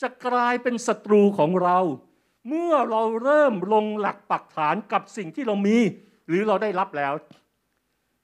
[0.00, 1.78] จะกลายเป็นศัตรูของเรา
[2.48, 5.76] เมื่อเราเริ่มลงหลักปักฐานกับสิ่งที่เรามี
[6.28, 7.12] หรือเราได้รับแล้ว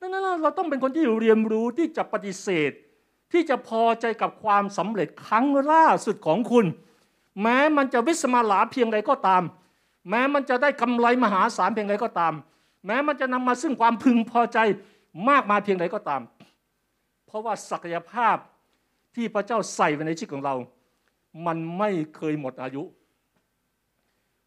[0.00, 2.72] ดังนั้นเราต้องเป็นคนที่เรียนรู้ที่จะปฏิเสธ
[3.32, 6.66] ที่จะพอใจกับความสำเร็จครั้งล่าสุดของคุณ
[7.42, 9.42] แม้มันจะวิสมาลาเพียงใดก็ตาม
[10.10, 12.34] แม้มันจะได้กำไรมหาศาลเพียงใดก็ตาม
[12.86, 14.58] แม้มันจะนำมาซึ่งความพึงพอใจ
[15.28, 16.22] มากมายเพียงใดก็ตาม
[17.26, 18.36] เพราะว่าศักยภาพ
[19.14, 20.54] ที่พระเจ้าใส่ไว้ในชีวิตของเรา
[21.46, 22.82] มันไม่เคยหมดอายุ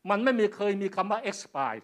[0.09, 1.81] มันไม่มีเคยมีคำว่า expire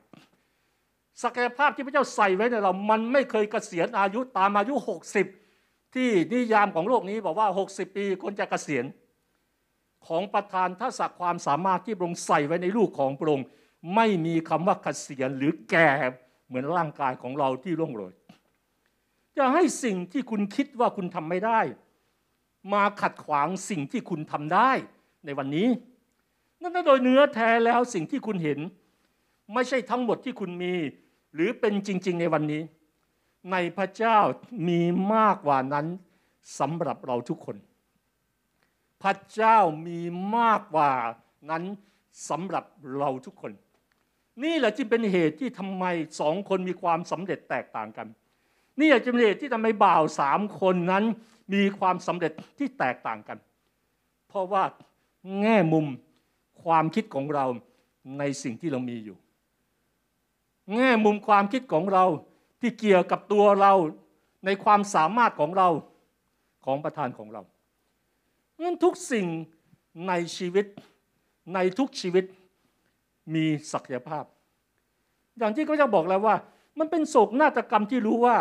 [1.23, 4.75] ศักยภาพที่พระเจ้าใส่ไว้ในเรา มันไม่เคยเกษียณอายุตามอายุ
[5.33, 8.85] 60 ที่นิยามของโลกนี้บอกว่า 60 ปีคนจะเกษียณ
[10.07, 13.45] ของประธานทักษะความสามารถที่พระองค์ใส่ไว้ในลูกของพระองค์
[13.95, 15.87] ไม่มีคำว่าเกษียณหรือแก่
[16.47, 18.13] เหมือนร่างกายของเราที่ร่วงโรย
[19.37, 21.59] จะให้สิ่งที่คุณคิดว่าคุณทำไม่ได้
[22.73, 24.71] มาขัดขวางสิ่งที่คุณทำได้
[25.25, 25.67] ในวันนี้
[26.61, 28.59] นั่นโดยเนื้อแท้แล้วสิ่งที่คุณเห็น
[29.53, 30.73] ไม่ใช่ทั้งหมดที่คุณมี
[31.33, 32.61] หรือเป็นจริง ๆ ในวันนี้
[33.51, 34.17] ในพระเจ้า
[34.67, 34.81] มี
[35.13, 35.87] มากกว่านั้น
[36.59, 37.57] สำหรับเราทุกคน
[39.03, 39.99] พระเจ้ามี
[40.37, 40.91] มากกว่า
[41.49, 41.63] นั้น
[42.29, 42.65] สำหรับ
[42.97, 43.51] เราทุกคน
[44.43, 45.85] นี่แหละจึงเป็นเหตุที่ทำไม
[46.19, 48.07] สองคนมีความสำเร็จแตกต่างกัน
[48.79, 51.03] นี่แหละจึงเป็นเหตุที่ทำไมบ่าวสามคนนั้น
[51.53, 53.37] มีความสำเร็จที่แตกต่างกัน
[54.27, 54.63] เพราะว่า
[55.41, 55.85] แง่มุม
[56.63, 57.45] ความคิดของเรา
[58.19, 59.17] ในสิ่งที่เรามีอยู่
[60.75, 62.05] แง่มุมความคิดของเรา
[62.61, 63.73] ที่เกี่ยวกับตัวเรา
[64.45, 65.69] ในความสามารถของเรา
[66.65, 67.41] ของประธานของเรา
[68.61, 69.27] งั้นทุกสิ่ง
[70.07, 70.65] ในชีวิต
[71.53, 72.25] ในทุกชีวิต
[73.35, 74.23] มีศักยภาพ
[75.37, 76.35] อย่างที่เขาจะบอกแล้วว่า
[76.79, 78.35] มันเป็นโศกนาฏกรรมที่รู้ว่า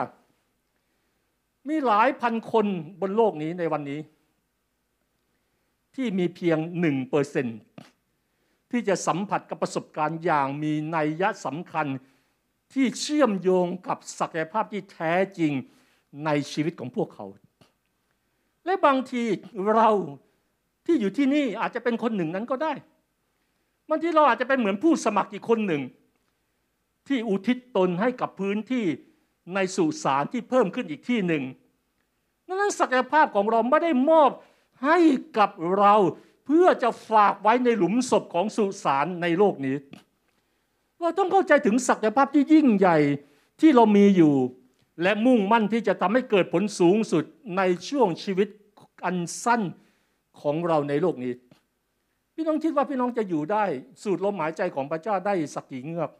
[1.68, 2.66] มีหลายพันคน
[3.00, 4.00] บนโลกนี้ในวันนี้
[5.94, 7.46] ที่มีเพียงหนึ่งเปอร์เซน
[8.70, 11.86] ที่จะสัมผัสกับประสบการณ์อย่างมีนัยยะสำคัญ
[12.72, 15.52] ที่เชื่อมโยงกับศักยภาพที่แท้จริง
[16.24, 17.26] ในชีวิตของพวกเขา
[18.64, 19.22] และบางที
[19.74, 19.90] เรา
[20.86, 22.72] ที่อยู่ที่นี่อาจจะเป็นคนหนึ่งนั้นก็ได้
[23.88, 25.82] บางทีเราอาจจะเป็นเหมือนผู้สมัครอีกคนหนึ่ง
[27.08, 28.84] ที่อุทิศตนให้กับพื้นที่
[29.54, 31.42] ในสุสานที่เพิ่มขึ้นอีกที่หนึ่ง
[32.46, 34.30] นั้นศักยภาพของเราไม่ได้มอบ
[34.84, 34.98] ให้
[35.38, 35.94] กับเรา
[36.46, 39.76] เพื่อจะฝากไว้ในหลุมศพของสุสานในโลกนี้
[41.00, 42.98] เราต้องเข้าใจถึงศักยภาพที่ยิ่งใหญ่
[43.60, 44.34] ที่เรามีอยู่
[45.02, 47.24] และมุ่งมั่นที่จะทำให้เกิดผลสูงสุด
[47.56, 48.48] ในช่วงชีวิต
[49.04, 49.62] อันสั้น
[50.40, 51.32] ของเราในโลกนี้
[52.34, 53.64] พี่น้องคิดว่าพี่น้องจะอยู่ได้
[54.02, 56.10] สูดลมหายใจของพระเจ้าได้สักกี่เงือก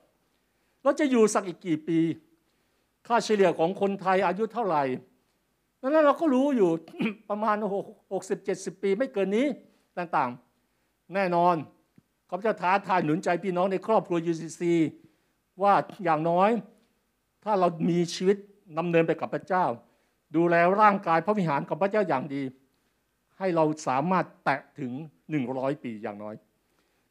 [0.82, 1.98] เราจะอยู่สักอีกกี่ปี
[3.06, 4.82] ค่าเฉลี่ยของคนไทยอายุเท่าไหร่
[5.80, 6.70] นั้นเราก็รู้อยู่
[7.30, 7.56] ประมาณ
[8.12, 9.46] หกสิบเจ็ดสิบปีไม่เกินนี้
[9.98, 11.54] ต่างๆ แน่นอน
[12.28, 14.62] เขาจะท้าทายหนุนใจพี่น้องในครอบครัว UCC
[15.62, 16.50] ว่าอย่างน้อย
[17.44, 18.36] ถ้าเรามีชีวิต
[18.78, 19.64] ดำเนินไปกับพระเจ้า
[20.36, 22.42] ดูแลร่างกายพระวิหารของพระเจ้าอย่างดี
[23.38, 24.92] ให้เราสามารถแตะถึง
[25.38, 26.34] 100 ปีอย่างน้อย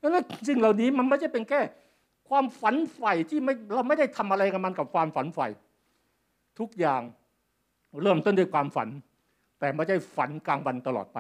[0.01, 1.61] ดังนั้นสิ่งเหล่านี้มันไม่ใช่เป็นแค่
[2.29, 5.47] ความฝันใฝ่ที่ไม่เราไม่ได้ทำอะไรกับมันกับความฝันใฝ่
[6.61, 7.01] ทุกอย่าง
[8.03, 8.89] เริ่มต้นด้วยความฝัน
[9.59, 11.19] แต่ไม่ใช่ฝันกลางวันตลอดไป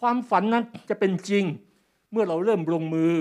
[0.00, 1.44] ความฝันนั้นจะเป็นจริง
[2.12, 3.12] เมื่อเราเริ่มลงมือ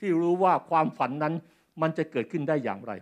[0.00, 1.34] ที่รู้ว่าความฝันนั้น
[1.80, 2.92] มันจะเกิดขึ้นได้อย่างไร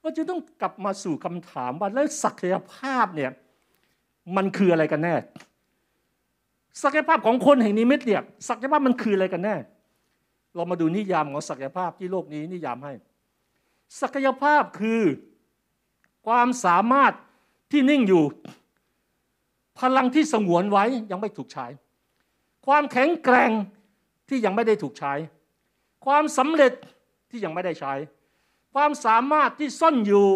[0.00, 3.30] เราจะต้องกลับมาสู่คำถามว่าแล้วศักยภาพเนี่ย
[4.36, 5.14] มันคืออะไรกันแน่
[6.82, 9.56] ศักยภาพของคนแห่งนิมิตเนี่ยศักยภาพมันคืออะไรกันแน่
[10.54, 12.92] เรามาดูนิยามของศักยภาพที่โลกนี้นิยามให้
[14.00, 15.00] ศักยภาพคือ
[16.28, 17.12] ความสามารถ
[17.70, 18.24] ที่นิ่งอยู่
[19.80, 21.66] พลังที่สงวนไว้ยังไม่ถูกใช้
[22.66, 23.50] ความแข็งแกร่ง
[24.28, 25.12] ที่ยังไม่ได้ถูกใช้
[26.04, 26.72] ความสำเร็จ
[27.30, 27.94] ที่ยังไม่ได้ใช้
[28.74, 30.28] ความสามารถที่ซ่อนอยู่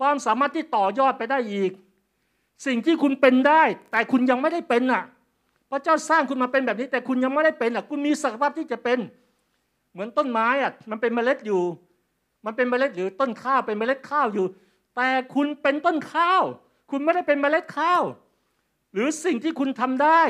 [0.00, 1.72] ความสามารถที่ต่อยอดไปได้อีก
[2.66, 5.04] สิ่งที่คุณเป็นได้ แต่คุณยังไม่ได้เป็นอะ
[5.70, 8.98] พระเจ้าสร้างคุณมาเป็นแบบนี้ แต่คุณยังไม่ได้เป็นอะคุณมีศักยภาพที่จะเป็น
[9.92, 11.62] เหมือนต้นไม้อะมันเป็นเมล็ดอยู่
[12.44, 14.46] มันเป็นเมล็ดหรือต้นข้าวเป็นเมล็ดข้าวอยู่
[14.96, 16.42] แต่คุณเป็นต้นข้าว
[16.90, 18.02] คุณไม่ได้เป็นเมล็ดข้าว
[18.92, 20.22] หรือสิ่งที่คุณทำได้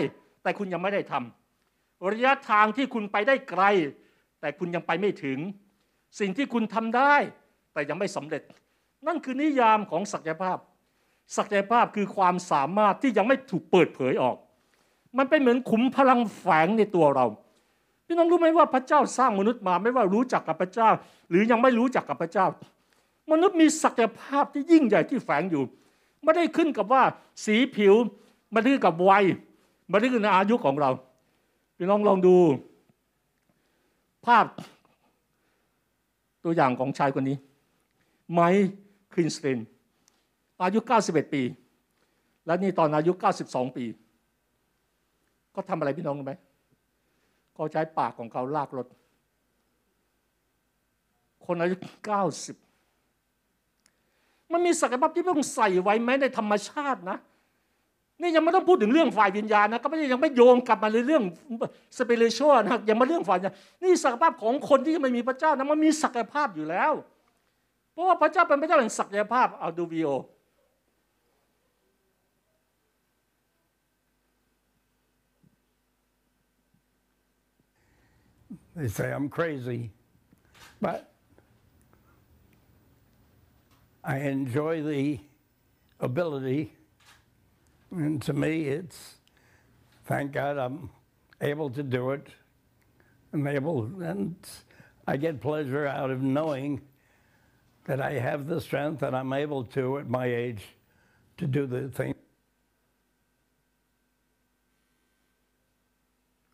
[0.42, 3.64] แต่คุณยังไม่ได้ทำระยะทางที่คุณไปได้ไกล
[4.40, 5.38] แต่คุณยังไปไม่ถึง
[6.20, 7.14] สิ่งที่คุณทำได้
[7.72, 8.42] แต่ยังไม่สำเร็จ
[9.06, 10.58] นั่นคือนิยามของศักยภาพ
[11.36, 14.36] ศักยภาพคือความสามารถที่ยังไม่ถูกเปิดเผยออก
[15.18, 17.26] มันเป็นเหมือนขุมพลังแฝงในตัวเรา
[18.06, 20.90] พี่น้องรู้ไหมว่าพระเจ้าสร้างมนุษย์มาไม่ว่ารู้จักกับพระเจ้า
[21.30, 22.46] หรือยังไม่รู้จักกับพระเจ้า
[23.30, 25.62] มนุษย์มีศักยภาพที่ยิ่งใหญ่ที่แฝงอยู่
[26.22, 27.02] ไม่ได้ขึ้นกับว่า
[27.44, 27.94] สีผิว
[28.52, 29.24] ไม่ได้ขึ้นกับวัย
[29.90, 30.90] มันนี่คือในอายุของเรา
[31.76, 32.36] พี่น้องลองดู
[34.26, 34.46] ภาพ
[36.44, 37.36] ตัวอย่างของชายคนนี้
[38.32, 38.70] ไมค์
[39.12, 39.58] คลินสเตน
[40.62, 41.42] อายุ 91 ปี
[42.46, 43.12] และนี่ตอนอายุ
[43.44, 43.84] 92 ปี
[45.54, 46.34] ก็ทำอะไรพี่น้องรู้ไหม
[47.54, 48.86] เขาใช้ปากของเขาลากรถ
[51.46, 52.71] คนอายุ 90
[54.52, 57.18] มันมีศักยภาพที่ต้องใส่ไว้แม้ในธรรมชาตินะ
[58.20, 61.22] นี่ยังไม่ต้องพูดถึงเรื่องฝ่ายวิญญาณนะก็ไม่ยังไม่โยงกลับมาในเรื่อง
[61.98, 66.92] สเปเริชวลนะยังมาเรื่องฝ่ายญาณนี่ศักยภาพของคนที่ไม่มีพระเจ้านะมันมีศักยภาพอยู่แล้ว
[67.92, 70.08] เพราะว่าพระเจ้าเป็นพระเจ้าแห่งศักยภาพเอาดูวิโอ
[78.74, 79.90] They say I'm crazy,
[80.80, 81.11] but
[84.04, 85.20] I enjoy the
[86.00, 86.72] ability,
[87.90, 89.16] and to me, it's
[90.06, 90.90] thank God I'm
[91.40, 92.26] able to do it.
[93.32, 94.34] I'm able, and
[95.06, 96.80] I get pleasure out of knowing
[97.84, 100.62] that I have the strength and I'm able to, at my age,
[101.38, 102.14] to do the thing.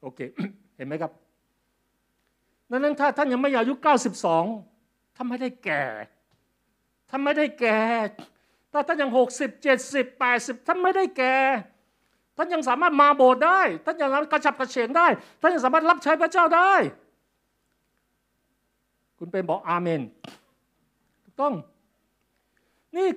[0.05, 0.31] Okay,
[0.77, 1.13] เห็นไหมครับ
[2.71, 3.75] ดังนั้นถ้าท่านยังไม่อายุ
[4.45, 5.83] 92ท่านไม่ได้แก่
[7.11, 7.81] ท่านไม่ได้แก่
[8.73, 11.37] ถ้าท่านยัง60 70 80ท่านไม่ได้แก่
[12.37, 15.07] ท่านยังสามารถมาโบสถ์ได้ ท่านยังกระฉับกระเฉงได้
[15.41, 16.73] ท่านยังสามารถรับใช้พระเจ้าได้
[19.19, 20.01] คุณเป็นบอกอาเมน
[21.25, 21.55] ถูกต้อง
[22.97, 23.09] นี่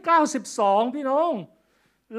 [0.42, 1.32] 92 พี่น้อง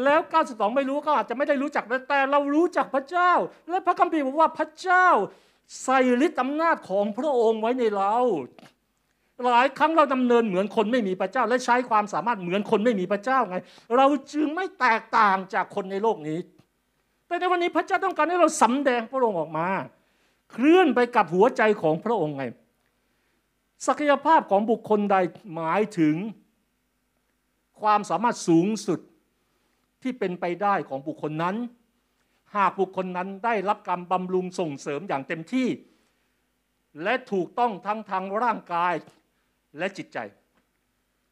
[0.04, 3.32] แล้ว 92 ไม่รู้ก็อาจจะไม่ได้รู้จัก แต่เรารู้จักพระเจ้า
[3.68, 5.06] และพระคัมภีร์บอกว่าพระเจ้า
[5.82, 8.16] ใส่ฤทธิ์อำนาจของพระองค์ไว้ในเรา
[9.44, 13.56] หลายครั้งเราดำเนินเหมือนคนไม่มีพระเจ้า และใช้ความสามารถเหมือนคนไม่มีพระเจ้าไง
[13.96, 16.38] เราจึงไม่แตกต่างจากคนในโลกนี้
[17.26, 19.68] แต่ในวันนี้พระเจ้าต้องการให้เราสำแดงพระองค์ออกมา
[20.50, 22.44] เคลื่อนไปกับหัวใจของพระองค์ไง
[23.86, 25.16] ศักยภาพของบุคคลใด
[25.54, 26.16] หมายถึง
[27.80, 29.00] ความสามารถสูงสุด
[30.02, 31.56] ที่เป็นไปได้ของบุคคลนั้น
[32.56, 35.68] หากบุคคลนั้นได้รับการบำรุงส่งเสริมอย่างเต็มที่
[37.02, 38.94] และถูกต้องทั้งทางร่างกาย
[39.78, 40.18] และจิตใจ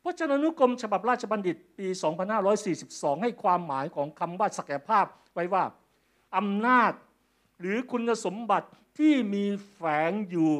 [0.03, 1.87] พระจนานุกรมฉบับราชบัณฑิตปี
[2.55, 5.64] 2542 ให้ความหมายของคำว่าศักยภาพไว้ว่า
[6.37, 6.92] อำนาจ
[7.61, 10.50] หรือคุณสมบัติที่มีแฝงอยู่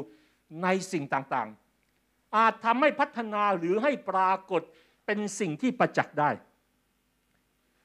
[0.63, 4.63] ในสิ่งต่างๆ อาจทำให้พัฒนาหรือให้ปรากฏ
[5.07, 6.31] เป็นสิ่งที่ประจักษ์ได้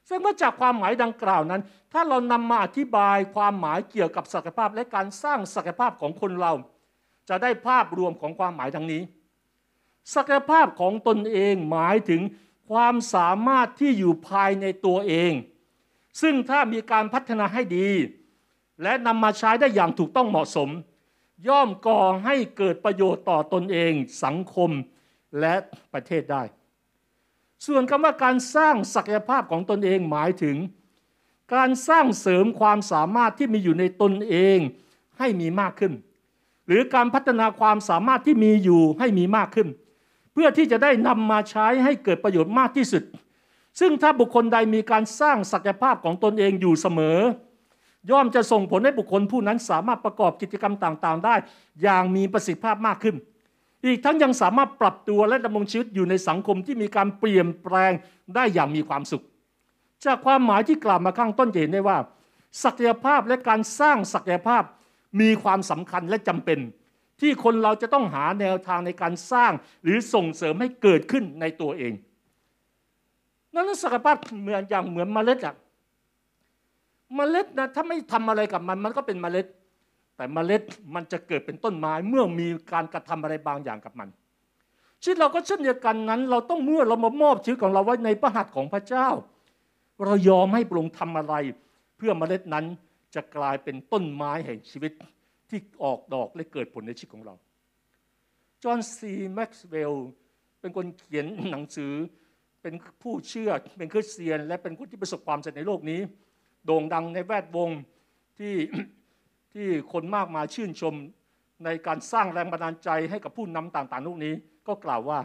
[0.10, 1.62] ซึ่งเมื่อจากความหมายดังกล่าวนั้น
[1.94, 6.54] ถ้าเรานำมาอธิบายความหมายเกี่ยวกับศักยภาพและการสร้างศักยภาพของคนเรา
[7.30, 9.02] จะได้ภาพรวมของความหมายดังนี้
[10.14, 12.22] ศักยภาพของตนเองหมายถึง
[12.70, 15.34] ความสามารถที่อยู่ภายในตัวเอง
[16.22, 17.90] ซึ่งถ้ามีการพัฒนาให้ดี
[18.84, 20.70] และนำมาใช้ได้อย่างถูกต้องเหมาะสม
[21.48, 24.72] ย่อมก่อให้เกิดประโยชน์ต่อตนเอง สังคม
[25.40, 25.56] และ
[25.94, 26.44] ประเทศได้
[27.66, 30.58] ส่วนคำว่าการสร้างศักยภาพของตนเองหมายถึง
[31.56, 34.58] การสร้างเสริมความสามารถที่มีอยู่ในตนเอง
[35.20, 35.94] ให้มีมากขึ้น
[36.68, 39.68] หรือการพัฒนาความสามารถที่มีอยู่ให้มีมากขึ้น
[40.36, 43.04] เพื่อที่จะได้นำมาใช้ให้เกิดประโยชน์มากที่สุด
[43.80, 47.18] ซึ่งถ้าบุคคลใดมีการสร้างศักยภาพของตนเองอยู่เสมอ
[48.10, 51.36] ย่อมจะส่งผลให้บุคคลผู้นั้นสามารถประกอบกิจกรรมต่างๆ ได้
[51.84, 53.16] อย่างมีประสิทธิภาพมากขึ้น
[53.86, 57.92] อีกทั้งยังสามารถปรับตัวและดำรงชีวิตอยู่ในสังคมที่มีการเปลี่ยนแปลง
[58.36, 59.24] ได้อย่างมีความสุข
[60.06, 61.98] จากความหมายที่กล่าวมาข้างต้นเห็นได้ว่า
[62.64, 64.64] ศักยภาพและการสร้างศักยภาพ
[65.22, 66.60] มีความสำคัญและจำเป็น
[67.22, 69.52] ที่คนเราจะต้องหาแนวทางในการสร้าง
[69.84, 71.94] หรือส่งเสริมให้เกิดขึ้นในตัวเอง
[73.54, 75.56] นั้นศักยภาพเหมือนอย่างเหมือนเมล็ดอะ
[77.16, 79.48] เมล็ดนะถ้าไม่ทำอะไรกับมันมันก็เป็นเมล็ด
[80.16, 80.62] แต่เมล็ด
[80.96, 84.10] มันจะเกิดเป็นต้นไม้เมื่อมีการกระทำอะไรบางอย่างกับมัน
[85.02, 89.08] ชีวิตเราก็เช่นเดียวกันนั้น เราต้องเมื่อเรามามอบชีวิตของเราไว้ในพระหัตถ์ของพระเจ้า
[90.06, 91.36] เรายอมให้ปรุงทำอะไร
[91.98, 92.66] เพื่อเมล็ดนั้น
[93.16, 94.92] จะกลายเป็นต้นไม้แห่งชีวิต
[95.50, 97.36] ที่ออกดอกและเกิดผลในชีวิตของเรา
[98.64, 100.08] จอห์นซีแม็กซ์เวลล์
[100.60, 101.94] เป็นคนเขียนหนังสือ
[102.62, 106.00] เป็นผู้เชื่อเป็นคริสเตียน และเป็นคนที่ประสบความสำเร็จในโลกนี้
[106.66, 107.70] โด่งดังในแวดวง
[108.40, 108.56] ที่
[109.54, 110.94] ที่คนมากมายชื่นชม
[111.66, 114.34] ในการสร้างแรงบันดาลใจให้กับผู้นำต่างๆโลกนี้
[114.68, 115.20] ก็กล่าวว่า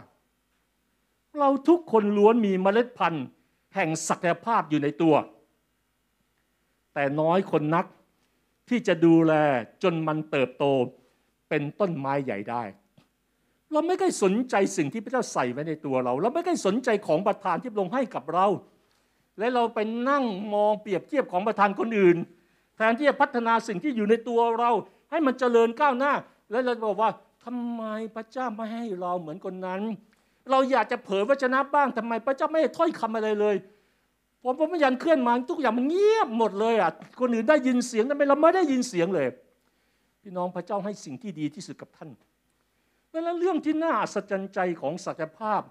[1.39, 3.25] เราทุกคนล้วนมีเมล็ดพันธุ์
[3.75, 5.15] แห่งศักยภาพอยู่ในตัว
[6.93, 7.85] แต่น้อยคนนัก
[8.71, 9.33] ที่จะดูแล
[9.83, 10.65] จนมันเติบโต
[11.49, 12.63] เป็นต้นไม้ใหญ่ได้
[13.71, 18.47] เราไม่ได้สนใจสิ่งที่พระเจ้าใส่ไว้ในตัวเรา เราไม่ได้สนใจของประทานที่ลงให้กับเรา
[19.39, 19.79] และเราไป
[20.09, 22.17] นั่งมองเปรียบเทียบของประทานคนอื่น
[22.75, 24.71] แทนที่จะพัฒนาสิ่งที่อยู่ในตัวเรา
[25.11, 26.13] ให้มันเจริญก้าวหน้า
[26.51, 27.11] และเราบอกว่า
[27.43, 27.83] ทำไม
[28.15, 29.81] พระเจ้าไม่ให้เราเหมือนคนนั้น
[30.51, 33.55] เราอยากจะเผยวจนะบ้างทำไมพระเจ้าไม่ให้ถ้อยคำอะไรเลย
[34.43, 39.25] ผมผมพยันเคลื่อนมาทุกอย่างมันเงียบหมดเลยอะคนอื่นได้ยินเสียงแต่เราไม่ได้ยินเสียงเลย
[40.21, 42.09] พี่น้องพระเจ้าให้สิ่งที่ดีที่สุดกับท่าน
[43.11, 45.61] ดังนั้นเรื่องที่น่าอัศจรรย์ใจของศักยภาพ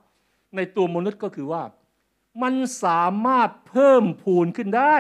[0.57, 1.63] ในตัวมนุษย์ก็คือว่า
[2.43, 2.55] มัน
[2.85, 4.97] สามารถเพิ่มพูนขึ้นได้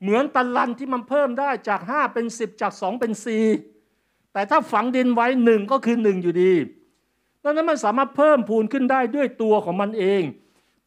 [0.00, 3.12] เหมือนตะลันที่มันเพิ่มได้จาก 5 เป็น 10 จาก 2 เป็น
[3.72, 6.52] 4 แต่ถ้าฝังดินไว้หนึ่งก็คือหนึ่งอยู่ดี
[7.44, 10.22] ดังนั้นมันสามารถเพิ่มพูนขึ้นได้ด้วยตัวของมันเอง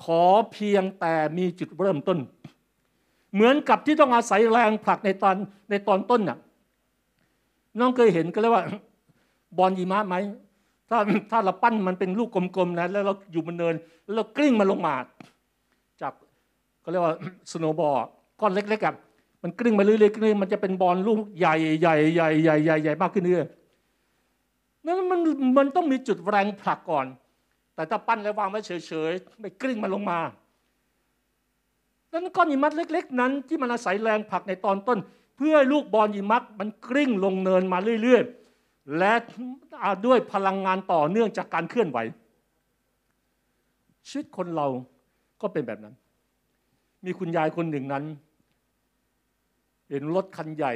[0.04, 2.18] ขอเพียงแต่มีจุดเริ่มต้น
[3.34, 5.36] เหมือนกับที่ต้องอาศัยแรงผลักในตอน
[5.70, 6.38] ในตอนต้นน่ะ
[7.80, 8.66] น้องเคยเห็นก็เรียกว่า
[9.58, 10.16] บอลยีมะไหม
[10.90, 10.98] ถ้า
[11.32, 14.96] ถ้าเราปั้นมันเป็นลูกกลมๆนะแล้วเราอยู่บนเนิน แล้วเรากลิ้งมันลงมา
[16.02, 16.14] จาก
[16.84, 17.14] ก็เรียกว่า
[17.52, 17.98] สโนบอล
[18.40, 18.96] ก้อนเล็กๆกับ
[19.44, 23.48] มันกลิ้งมาเรื่อยๆกลิ้งมันจะเป็นบอลลูกใหญ่ใหญ่ใหญ่ใหญ่ใหญ่ใหญ่มากขึ้นเรื่อย
[24.86, 25.20] นั้นมัน
[25.58, 27.06] มันต้องมีจุดแรงผลักก่อน
[27.76, 30.20] แต่ถ้าปั้นแล้ววางไว้เฉยๆไม่กลิ้งมันลงมา
[32.12, 35.00] ดังนั้นก้อนหิมะเล็ก ๆ นั้น ที่มันอาศัยแรงผลักในตอนต้น
[35.38, 39.14] เพื่อให้ลูกบอลหิมะมันกลิ้งลงเนินมาเรื่อยๆ และ
[40.06, 41.98] ด้วยพลังงานต่อเนื่องจากการเคลื่อนไหว
[44.08, 44.68] ชีวิตคนเรา
[45.42, 45.96] ก็เป็นแบบนั้น
[47.06, 48.04] มีคุณยายคนหนึ่งนั้น
[49.90, 50.74] เห็นรถคันใหญ่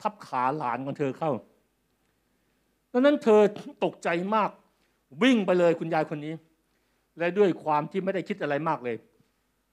[0.00, 1.32] ทับขาหลานของเธอเข้า
[2.92, 3.40] ดังนั้นเธอ
[3.84, 4.50] ตกใจมาก
[5.22, 6.34] วิ่งไปเลยคุณยายคนนี้
[7.18, 8.96] และด้วยความที่ไม่ได้คิดอะไรมากเลย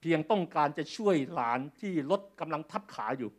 [0.01, 3.29] เพียงต้องการจะช่วยหลานที่รถกำลังทับขาอยู่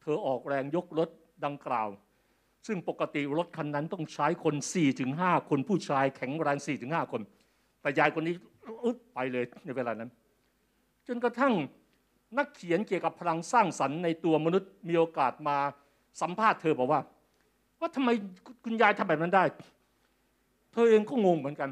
[0.00, 1.08] เธอออกแรงยกรถ
[1.44, 1.88] ดังกล่าว
[2.66, 4.54] ซึ่งปกติรถคันนั้นต้องใช้คน
[5.02, 7.22] 4-5 คนผู้ชายแข็งแรง 4-5 คน
[7.80, 8.34] แต่ยายคนนี้
[8.84, 10.10] อึ๊บไปเลยในเวลานั้น
[11.06, 11.54] จนกระทั่ง
[12.38, 15.58] นักเขียนเกี่ยวกับพลังสร้างสรรค์ในตัวมนุษย์มีโอกาสมา
[16.20, 17.00] สัมภาษณ์เธอบอกว่า
[17.80, 18.08] ว่าทำไม
[18.64, 19.44] คุณยายทำแบบนั้นได้
[20.78, 21.70] ธอเองก็งงเหมือนกัน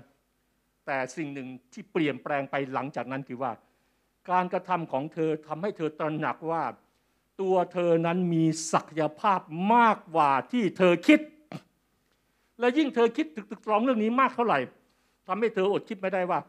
[0.87, 3.53] แต่สิ่งหนึ่งที่เปลี่ยนแปลงไปหลังจากนั้นคือว่า
[4.31, 6.63] การกระทำของเธอทำให้เธอตระหนักว่า
[7.41, 9.41] ตัวเธอนั้นมีศักยภาพ
[9.75, 11.21] มากกว่าที่เธอคิด
[12.61, 14.59] และยิ่งเธอคิดตึกตึกตรองเรื่องนี้มากเท่าไหร่
[15.29, 16.41] ทำให้เธออดคิดไม่ได้ว่า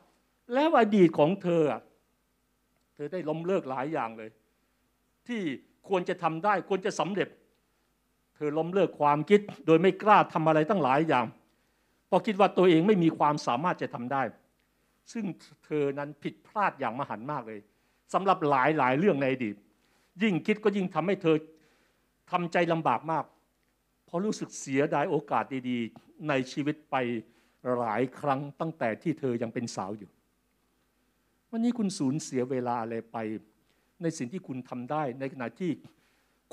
[0.54, 1.64] แล้วอดีตของเธอ
[2.96, 4.30] เธอได้ล้มเลิกหลายอย่างเลย
[5.28, 5.42] ที่
[5.88, 7.30] ควรจะทำได้ควรจะสำเร็จ
[8.36, 11.26] เธอล้มเลิกความคิด โดยไม่กล้าทำอะไรตั้งหลายอย่าง
[12.08, 14.24] เพราะคิดว่าตัวเองไม่มีความสามารถจะทำได้
[15.14, 15.26] ซึ่ง
[15.66, 17.60] เธอนั้นผิดพลาดอย่างมหันต์มากเลย
[18.14, 19.56] สำหรับหลายหลายเรื่องในอดีต
[20.22, 21.36] ยิ่งคิดก็ยิ่งทำให้เธอ
[22.32, 23.26] ทำใจลำบากมาก
[24.06, 26.96] เพราะรู้สึกเสียดายโอกาสดีๆ ในชีวิตไป
[27.78, 30.10] หลายครั้งตั้งแต่ที่เธอยังเป็นสาวอยู่
[31.52, 33.18] วันนี้คุณสูญเสียเวลาอะไรไป
[34.02, 35.72] ในสิ่งที่คุณทำได้ ในขณะที่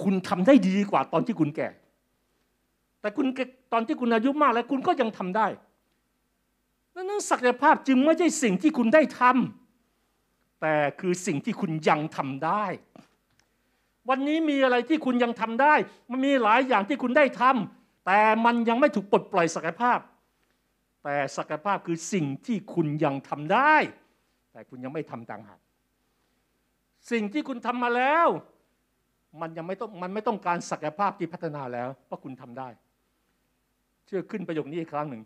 [0.02, 1.68] คุณทำได้ดีกว่าตอนที่คุณแก่
[3.04, 3.26] แต่คุณ
[3.72, 5.46] ตอนที่คุณอายุมากแล้วคุณก็ยังทำได้
[6.94, 12.64] ดังนั้นศักยภาพจึงไม่ใช่สิ่งที่คุณได้ทำแต่คือสิ่งที่คุณยังทำได้
[14.08, 15.74] วันนี้มีอะไรที่คุณยังทำได้
[16.10, 19.98] มันมีหลายอย่างที่คุณได้ทำแต่มันยังไม่ถูกปลดปล่อยศักยภาพ
[21.04, 23.74] แต่ศักยภาพคือสิ่งที่คุณยังทำได้
[24.52, 25.60] แต่คุณยังไม่ทำต่างหาก
[27.10, 28.28] สิ่งที่คุณทำมาแล้ว
[29.40, 32.68] มันยังไม่ต้องมันไม่ต้องการศักยภาพที่พัฒนาแล้วเพราะคุณทำได้
[34.06, 35.22] เชื่อขึ้นประโยคนี้อีกครั้งหนึ่ง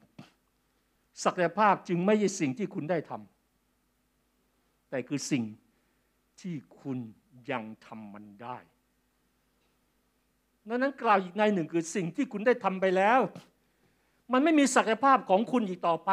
[1.24, 5.42] ศักยภาพจึงไม่ใช่สิ่งที่คุณได้ทำแต่คือสิ่ง
[6.40, 6.98] ที่คุณ
[7.50, 8.56] ยังทำมันได้
[10.68, 13.20] ดังนั้นกล่าวอีกในหนึ่งคือสิ่งที่คุณได้ทำไปแล้ว
[14.32, 16.10] มันไม่มีศักยภาพของคุณอีกต่อไป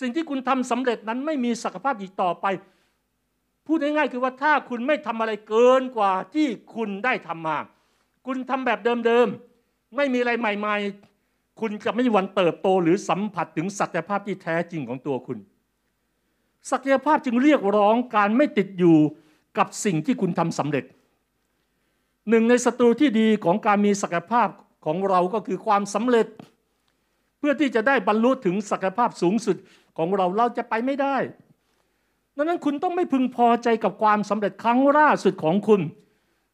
[0.00, 2.46] สิ่งที่คุณทำสำเร็จนั้นไม่มีศักยภาพอีกต่อไป
[3.66, 7.58] พูดง่ายๆคือว่าถ้าคุณไม่ทำอะไรเกินกว่าที่คุณได้ทำมา
[8.26, 11.13] คุณทำแบบเดิมๆ ไม่มีอะไรใหม่ ๆ
[11.60, 15.38] คุณจะไม่มีวันเติบโตหรือสัมผัสถึงศักยภาพที่แท้จริงของตัวคุณ
[16.70, 18.96] ศักยภาพจึงเรียกร้องการไม่ติดอยู่
[19.58, 20.84] กับสิ่งที่คุณทำสำเร็จ
[22.28, 24.48] หนึ่งในศัตรูที่ดีของการมีศักยภาพ
[24.84, 26.26] ของเราก็คือความสำเร็จ
[27.38, 29.56] เพื่อที่จะได้บรรลุถึงศักยภาพสูงสุด
[29.98, 31.16] ของเราเราจะไปไม่ได้
[32.36, 35.80] ดังนั้นคุณต้องไม่พึงพอใจกับความสำเร็จครั้งล่าสุดของคุณ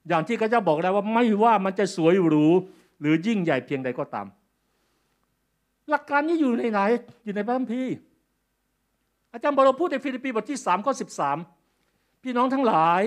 [0.09, 2.47] อย่างที่ข้าเจ้าบอกแล้วว่าไม่ว่ามันจะสวยหรู
[3.01, 4.27] หรือยิ่งใหญ่เพียงใดก็ตาม
[5.91, 6.81] หลักการนี้อยู่ในไหน
[7.25, 7.95] อยู่ในพระคัมภีร์
[9.33, 11.39] อาจารย์บอลพูดในฟิลิปปีบทที่สามข้อสิบสาม
[12.23, 13.03] พี่น้องทั้งหลาย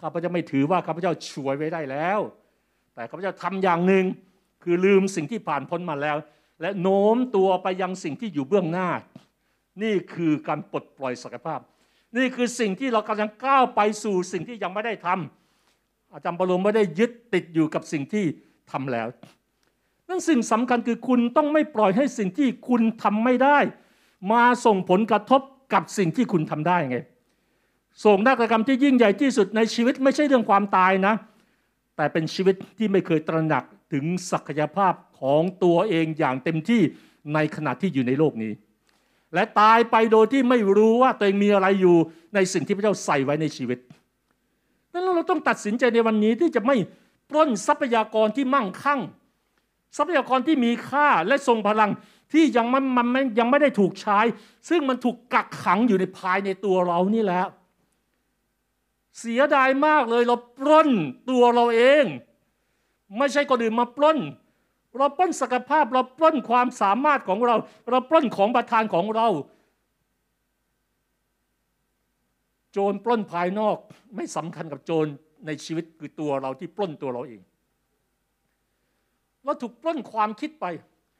[0.00, 2.20] ข้าพเจ้าไม่ถือว่าข้าพเจ้าช่วยไว้ได้แล้ว
[2.94, 4.04] แต่ข้าพเจ้าทำอย่างหนึ่ง
[4.62, 6.16] คือลืมสิ่งที่ผ่านพ้นมาแล้ว
[6.60, 8.88] และโน้มตัวไปยังสิ่งที่อยู่เบื้องหน้า
[9.82, 11.60] นี่คือการปลดปล่อยศักยภาพ
[12.16, 18.24] นี่คือสิ่งที่เรากำลังก้าวไปสู่สิ่งที่ยังไม่ได้ทำอาจารย์บอลไม่ได้ยึดติดอยู่กับสิ่งที่
[18.70, 19.08] ทำแล้ว
[20.08, 23.58] นั่นสิ่งสำคัญคือคุณต้องไม่ปล่อยให้สิ่งที่คุณทำไม่ได้
[24.32, 25.40] มาส่งผลกระทบ
[25.72, 26.98] กับสิ่งที่คุณทำได้ไง
[28.04, 31.14] ส่งนักกรรมที่ยิ่งใหญ่ที่สุดในชีวิตไม่ใช่เรื่องความตายนะ
[31.96, 36.82] แต่เป็นชีวิตที่ไม่เคยตระหนักถึงศักยภาพของตัวเองอย่างเต็มที่
[37.34, 38.52] ในขณะที่อยู่ในโลกนี้
[39.34, 41.96] และตายไปโดยที่ไม่รู้ว่าตัวเองมีอะไรอยู่
[42.34, 43.78] ในสิ่งที่พระเจ้าใส่ไว้ในชีวิต
[44.92, 46.76] ดังนั้นเราต้องตัดสินใจในวันนี้ที่จะไม่
[47.30, 49.00] ปล้นทรัพยากรที่มั่งคั่ง
[49.96, 51.90] ทรัพยากรที่มีค่าและทรงพลัง
[52.32, 52.84] ที่ยังมัน
[53.14, 54.20] มันยังไม่ได้ถูกใช้
[54.68, 57.42] ซึ่งมันถูกกักขังอยู่ในภายในตัวเรานี่แหละ
[59.18, 60.90] เสียดายมากเลยเราปล้น
[61.30, 62.04] ตัวเราเอง
[63.18, 64.18] ไม่ใช่คนอื่นมาปล้น
[64.98, 67.56] เราปล้นศักยภาพเราปล้นความสามารถของเรา
[67.90, 69.28] เราปล้นของประทานของเรา
[72.72, 73.76] โจรปล้นภายนอก
[74.16, 75.06] ไม่สำคัญกับโจร
[75.46, 77.40] ในชีวิตคือตัวเราที่ปล้นตัวเราเอง
[79.44, 80.66] เราถูกปล้นความคิดไป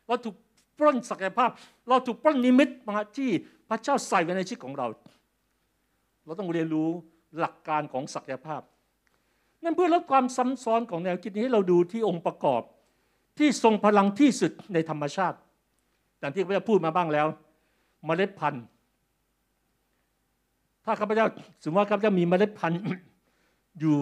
[0.06, 0.36] เราถูก
[0.78, 1.50] ปล้นศักยภาพ
[1.88, 3.30] เราถูกปล้นนิมิตมาที่
[3.68, 4.86] พระเจ้าใส่ไว้ในชีวิตของเรา
[6.24, 6.88] เราต้องเรียนรู้
[7.38, 8.62] หลักการของศักยภาพ
[9.64, 12.62] นั่นเพื่อลดความซ้ำซ้อนของแนวคิดนี้ให้เราดูที่องค์ประกอบ
[13.38, 15.38] ที่ทรงพลังที่สุดในธรรมชาติ
[16.18, 17.26] อย่างที่พระเจ้าพูดมาบ้างแล้ว
[18.06, 18.64] เมล็ดพันธุ์
[20.84, 21.26] ถ้าข้าพเจ้า
[21.62, 22.80] สมมติว่าข้าพเจ้ามีเมล็ดพันธุ์
[23.80, 23.96] อยู่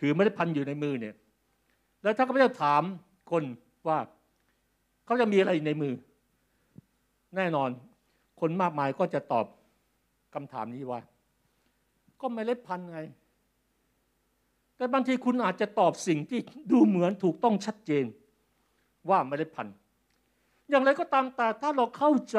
[0.00, 1.14] ถือเมล็ดพันธุ์อยู่ในมือเนี่ย
[2.02, 2.82] แล้วถ้าข้าพเจ้าถาม
[3.30, 3.44] คน
[3.88, 3.98] ว่า
[5.04, 5.94] เขาจะมีอะไรในมือ
[7.36, 7.70] แน่นอน
[8.40, 9.46] คนมากมายก็จะตอบ
[10.34, 11.00] คำถามนี้ว่า
[12.20, 13.00] ก็เมล็ดพันธุ์ไง
[14.76, 18.04] แต่บางทีคุณอาจจะตอบสิ่งที่ดูเหมือนถูกต้องชัดเจน
[19.10, 19.74] ว่าเมล็ดพันธุ์
[20.70, 22.38] อย่างไรก็ตามแต่ถ้าเราเข้าใจ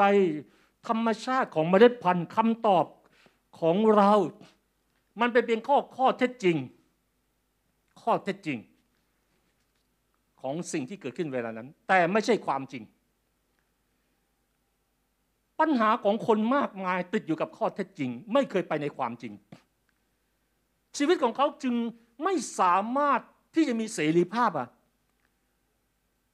[0.88, 2.86] ธรรมชาติของเมล็ดพันธุ์คำตอบ
[3.60, 4.12] ของเรา
[5.20, 6.56] มันเป็นเพียงข้อข้อเท็จจริง
[8.02, 8.58] ข้อเท็จจริง
[10.42, 12.82] ของสิ่งที่เกิดขึ้นเวลานั้น แต่ไม่ใช่ความจริง
[15.60, 19.32] ปัญหาของคนมากมายติดอยู่กับข้อเท็จจริง ไม่เคยไปในความจริง
[20.96, 21.74] ชีวิตของเขาจึง
[22.24, 23.20] ไม่สามารถ
[23.54, 24.68] ที่จะมีเสรีภาพอะ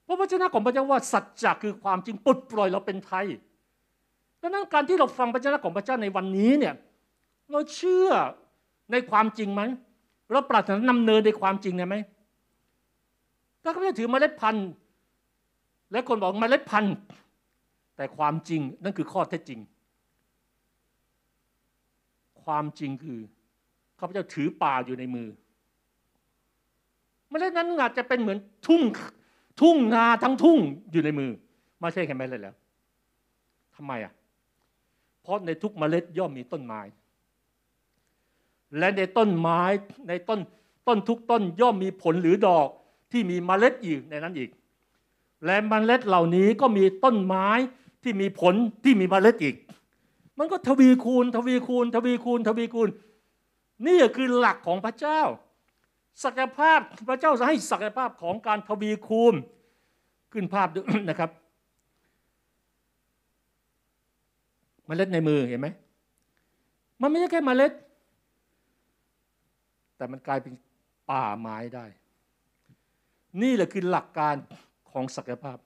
[0.04, 3.26] เพราะพระเจ้าของพระเจ้าว่าสัจจะคือความจริงปลดปล่อยเราเป็นไทย
[4.40, 6.74] ดังนั้นการที่เราฟังพระเจ้าของพระเจ้าในวันนี้เนี่ย
[7.52, 8.08] เราเชื่อ
[8.92, 9.62] ในความจริงไหม
[10.32, 11.96] เราปรารถนานำเนินในความจริงไหม
[13.68, 14.68] ถ้าเขาจะถือเมล็ดพันธุ์
[15.92, 16.94] และคนบอกเมล็ดพันธุ์
[17.96, 19.60] แต่ความจริงนั่นคือข้อเท็จจริง
[22.42, 23.20] ความจริงคือ
[23.98, 25.28] ข้าพเจ้าถือป่าอยู่ในมือ
[27.30, 28.82] เมล็ดนั้นอาจจะเป็นเหมือนทุ่ง
[29.60, 30.58] ทุ่งนาทั้งทุ่ง
[30.92, 31.30] อยู่ในมือ
[31.78, 32.54] ไม่ใช่แค่เมล็ดแล้ว
[33.74, 34.12] ทำไมอะ
[35.22, 36.80] เพราะในทุกเมล็ดย่อมมีต้นไม้
[38.78, 39.62] และในต้นไม้
[40.08, 40.40] ในต้น
[40.88, 42.68] ต้นทุกต้นย่อมมีผลหรือดอก
[43.12, 44.50] ที่มีเมล็ดอยู่ในนั้นอีก
[45.44, 47.48] และเมล็ดเหล่านี้ก็มีต้นไม้
[48.02, 48.54] ที่มีผล
[48.84, 49.54] ที่มีเมล็ดอีก
[50.38, 52.88] มันก็ทวีคูณ ทวีคูณ ทวีคูณ ทวีคูณ
[53.86, 55.20] นี่คือหลักของพระเจ้า
[56.24, 59.34] ศักยภาพพระเจ้าจะให้ศักยภาพของการทวีคูณ
[60.32, 61.30] ขึ้นภาพด้วยนะครับ
[64.86, 65.68] เมล็ดในมือเห็นไหม
[67.00, 67.72] มันไม่ใช่แค่เมล็ด
[69.96, 70.54] แต่มันกลายเป็น
[71.10, 71.86] ป่าไม้ได้
[73.42, 74.34] นี่แหละคือหลักการ
[74.90, 75.58] ของศักยภาพ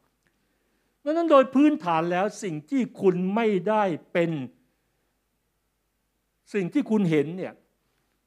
[1.04, 4.30] ดังนั้นโดยพื้นฐานแล้วสิ่งที่คุณไม่ได้เป็น
[6.54, 7.52] สิ่งที่คุณเห็นเนี่ย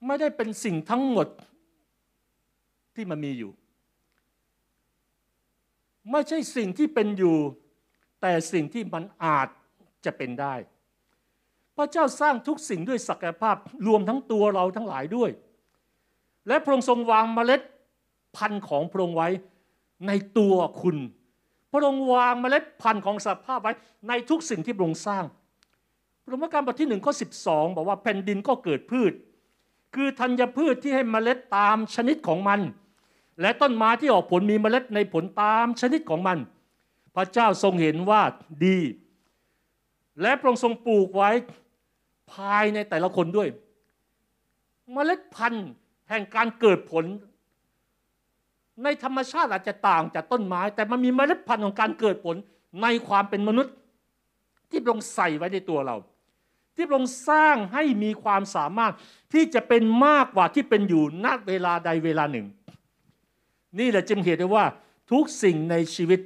[0.06, 1.28] ไม่ได้เป็นสิ่งทั้งหมด
[2.96, 3.52] ที่มันมีอยู่
[6.12, 7.38] ไม่ใช่สิ่งที่เป็นอยู่
[8.22, 9.48] แต่สิ่งที่มันอาจ
[10.06, 10.56] จะเป็นได้
[11.76, 13.56] พระเจ้าสร้างทุกสิ่งด้วยศักยภาพ
[13.88, 15.32] รวมทั้งตัวเราทั้งหลายด้วย
[16.48, 17.62] และพระองค์ทรงวางเมล็ด
[18.36, 19.30] พันธุ์ของพระองค์ไว้
[20.08, 20.98] ในตัวคุณ
[21.72, 23.74] พระองค์วางเมล็ดพันธุ์ของสภาพไว้
[24.08, 25.24] ในทุกสิ่งที่พระองค์สร้าง
[26.26, 29.14] พระมการบทที่หนึ่งข้อสิบสองบอกว่าแผ่นดินก็เกิดพืช
[29.96, 32.60] คือธัญพืชที่ให้เมล็ดตามชนิดของมัน
[33.42, 36.38] และต้นไม้ที่ออกผลมีเมล็ดในผลตามชนิดของมัน
[37.16, 38.22] พระเจ้าทรงเห็นว่า
[38.66, 38.78] ดี
[40.22, 41.32] และพระองค์ทรงปลูกไว้
[42.34, 43.50] ภายในแต่ละคนด้วย
[44.94, 45.68] เมล็ดพันธุ์
[46.10, 47.06] แห่งการเกิดผล
[48.84, 52.36] ในธรรมชาติอาจจะต่างจากต้นไม้ แต่มันมีเมล็ดพันธุ์ของการเกิดผล
[52.82, 53.74] ในความเป็นมนุษย์
[54.70, 55.98] ที่พระองค์ใส่ไว้ในตัวเรา
[56.76, 58.94] ที่พระองค์สร้างให้มีความสามารถ
[59.34, 62.48] ที่จะเป็นมากกว่าที่เป็นอยู่ณเวลาใดเวลาหนึ่ง
[63.80, 64.66] นี่แหละจึงเหตุได้ว่า
[65.12, 66.22] ทุกสิ่งในชีวิต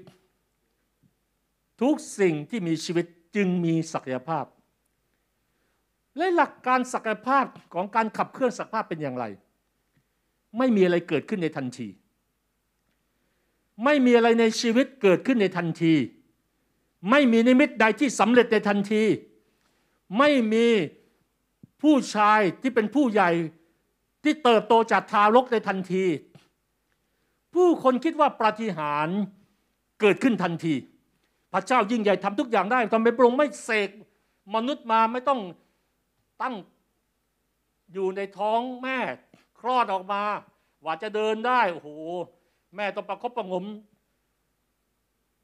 [1.82, 4.45] ทุกสิ่งที่มีชีวิตจึงมีศักยภาพ
[6.18, 9.26] และหลักการศักยภาพของการขับเคลื่อนศักยภาพเป็นอย่างไร
[10.58, 11.88] ไม่มีอะไรเกิดขึ้นในทันที
[13.84, 15.94] ไม่มีอะไรในชีวิตเกิดขึ้นในทันที
[17.10, 19.04] ไม่มีนิมิตใดที่สำเร็จในทันที
[20.18, 20.68] ไม่มี
[21.82, 23.32] ผู้ชายที่เป็นผู้ใหญ่
[24.24, 26.06] ที่เติบโตจากทารกในทันที
[27.54, 29.20] ผู้คนคิดว่าปาฏิหาริย์
[30.02, 30.74] เกิดขึ้นทันที
[31.54, 33.90] พระเจ้ายิ่งใหญ่ทำทุกอย่างได้ทำไมพระองค์ไม่เสก
[34.56, 35.40] มนุษย์มาไม่ต้อง
[36.42, 36.56] ตั้ง
[37.94, 38.98] อยู่ในท้องแม่
[39.60, 40.24] คลอดออกมา
[40.86, 41.90] ว่าจะเดินได้โอ้โห
[42.76, 43.65] แม่ต้องประคบประงม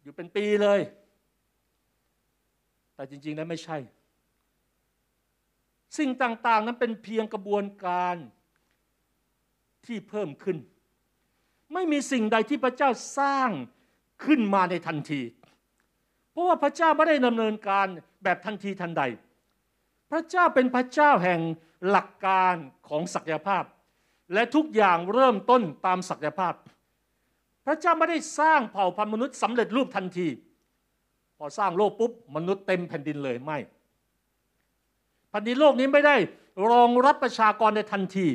[0.01, 0.79] อยู่เป็นปีเลย
[2.95, 3.77] แต่จริงๆแล้วไม่ใช่
[5.97, 8.15] สิ่งต่างๆนั้นเป็นเพียงกระบวนการ
[9.85, 10.57] ที่เพิ่มขึ้น
[11.73, 13.49] ไม่มีสิ่งใดที่พระเจ้าสร้าง
[14.25, 15.21] ขึ้นมาในทันที
[16.31, 17.87] เพราะว่าพระเจ้าไม่ได้ดำเนินการ
[18.23, 19.03] แบบทันทีทันใด
[20.11, 21.39] พระเจ้าเป็นพระเจ้าแห่ง
[21.89, 22.55] หลักการ
[22.87, 23.63] ของศักยภาพ
[24.33, 26.53] และทุกอย่างเริ่มต้นตามศักยภาพ
[27.65, 30.27] พระเจ้าไม่ได้สร้างเผ่าพันธุ์มนุษย์สำเร็จรูปทันที
[31.37, 33.57] พอสร้างโลกปุ๊บมนุษย์เต็มแผ่นดินเลยไม่
[35.29, 36.15] แผ่นดินโลกนี้ไม่ได้
[36.69, 38.27] รองรับประชากรในทันที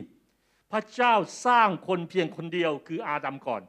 [0.72, 1.14] พระเจ้า
[1.46, 3.62] สร้างคนเพียงคนเดียวคืออาดัมก่อน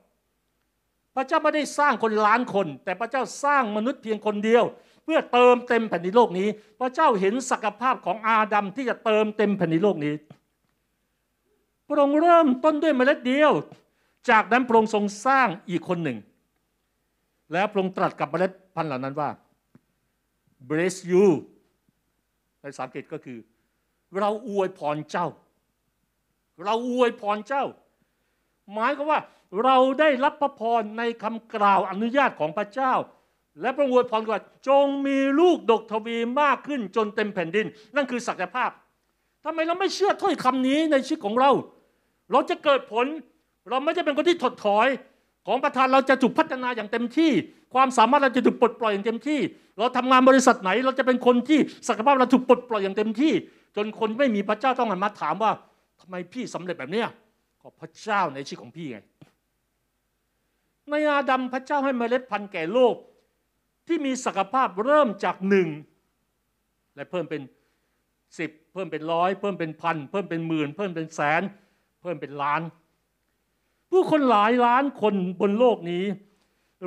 [1.15, 4.63] พระเจ้าไม่ได้สร้างคนล้านคน แต่พระเจ้าสร้างมนุษย์เพียงคนเดียว
[5.03, 6.47] เพื่อเติมเต็มแผ่นดินโลกนี้
[6.79, 10.13] พระเจ้าเห็นศักยภาพของอาดัมที่จะเติมเต็มแผ่นดินโลกนี้
[11.87, 13.51] พระองค์เริ่มต้นด้วยเมล็ดเดียว
[14.29, 16.17] จากนั้นพระองค์ทรงสร้างอีกคนหนึ่ง
[17.53, 19.29] แล้วพระองค์ตรัสกับเมล็ดพันธุ์เหล่านั้นว่า
[20.69, 21.25] bless you
[22.61, 23.39] ในภาษาอังกฤษก็คือ
[24.19, 25.27] เราอวยพรเจ้า
[26.65, 27.63] เราอวยพรเจ้า
[28.73, 29.19] หมายก็ว่า
[29.63, 32.93] เราได้รับพระพรในคำกล่าวอนุญาตของพระเจ้า
[33.61, 37.65] และพระอวยพรว่าจงมีลูกดกทวีมากขึ้นจนเต็มแผ่นดิน
[37.95, 38.71] นั่นคือศักยภาพ
[39.43, 41.51] ทำไมเราไม่เชื่อถ้อยคำนี้ในชีวิตของเรา
[42.31, 43.05] เราจะเกิดผล
[43.69, 44.87] เราไม่จะเป็นคนที่ถดถอย
[45.47, 47.31] ของประธานเราจะถูกพัฒนาอย่างเต็มที่
[47.73, 49.39] ความสามารถเราจะถูกปลดปล่อยอย่างเต็มที่
[49.77, 53.33] เราทำงานบริษัทไหน เราจะเป็นคนที่ศักยภาพเราถูกปลดปล่อยอย่างเต็มที่
[53.75, 55.51] จนคนไม่มีพระเจ้าต้องหันมาถามว่า
[55.99, 57.07] ทำไมพี่สำเร็จแบบเนี้ย
[57.61, 58.97] ก็พระเจ้าในชีวิตของพี่ไง
[60.89, 62.95] ในอาดัมพระเจ้าให้เมล็ดพันธุ์แก่โลก
[63.87, 65.67] ที่มีศักยภาพเริ่มจากหนึ่ง
[66.95, 67.41] และเพิ่มเป็น
[68.37, 71.41] สิบเพิ่มเป็นร้อยเพิ่มเป็นพันเพิ่มเป็นหมื่น เพิ่มเป็นแสน
[72.01, 72.61] เพิ่มเป็นล้าน
[73.91, 76.03] ผู้คนหลายล้านคนบนโลกนี้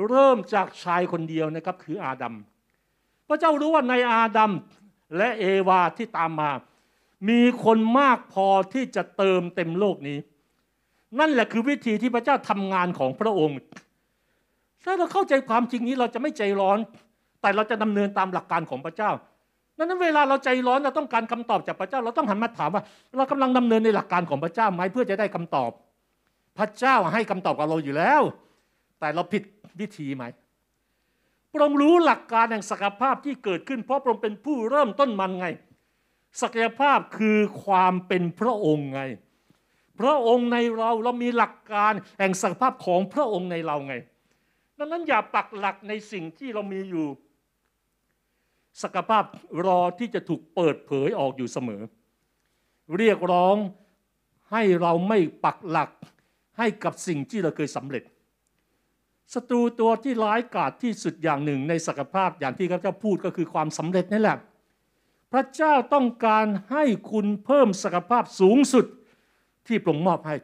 [0.09, 2.35] เริ่มจากชายคนเดียวนะครับคืออาดัม
[3.27, 4.51] พระเจ้ารู้ว่าในอาดัม
[5.17, 6.51] และเอวาที่ตามมา
[7.29, 10.17] มีคนมากพอที่จะเติมเต็มโลกนี้
[11.19, 13.59] นั่นแหละคือวิธีที่พระเจ้าทำงานของพระองค์
[14.83, 16.77] ถ้าเราเข้าใจความจริงนี้เราจะไม่ใจร้อน
[17.41, 19.11] แต่เราจะดำเนินตามหลักการของพระเจ้า
[19.77, 22.83] ดังนั้นเวลาเราใจร้อนเราต้องการคำตอบจากพระเจ้า เราต้องหันมาถามว่า
[23.17, 25.71] เรากำลังดำเนินในหลักการของพระเจ้าไหมเพื่อจะได้คำตอบ
[26.57, 28.21] พระเจ้าให้คำตอบกับเราอยู่แล้ว
[28.99, 29.43] แต่เราผิด
[29.79, 30.23] วิธีไหม
[31.51, 35.47] พระองค์รู้หลักการแห่งศักยภาพที่เกิดขึ้น เพราะพระองค์เป็นผู้เริ่มต้นมันไง
[36.41, 39.01] ศักยภาพคือความเป็นพระองค์ไง
[39.99, 43.95] พระองค์ในเราเรามีหลักการแห่งศักยภาพของพระองค์ในเราไง
[44.77, 47.07] ดังนั้นอย่าปักหลักในสิ่งที่เรามีอยู่
[48.81, 49.23] ศักยภาพ
[49.65, 51.81] รอที่จะถูกเปิดเผยออกอยู่เสมอ
[52.97, 53.55] เรียกร้อง
[54.51, 55.89] ให้เราไม่ปักหลัก
[56.57, 58.03] ให้กับสิ่งที่เราเคยสำเร็จ
[59.33, 64.37] ศัตรูตัวที่ร้ายกาจที่สุดอย่างหนึ่งในศักยภาพอย่างที่ข้าพเจ้าพูดก็คือความสำเร็จนี่แหละ
[65.31, 68.85] พระเจ้าต้องการให้คุณเพิ่มศักยภาพสูงสุด
[69.67, 70.35] ที่ปรงมอบให้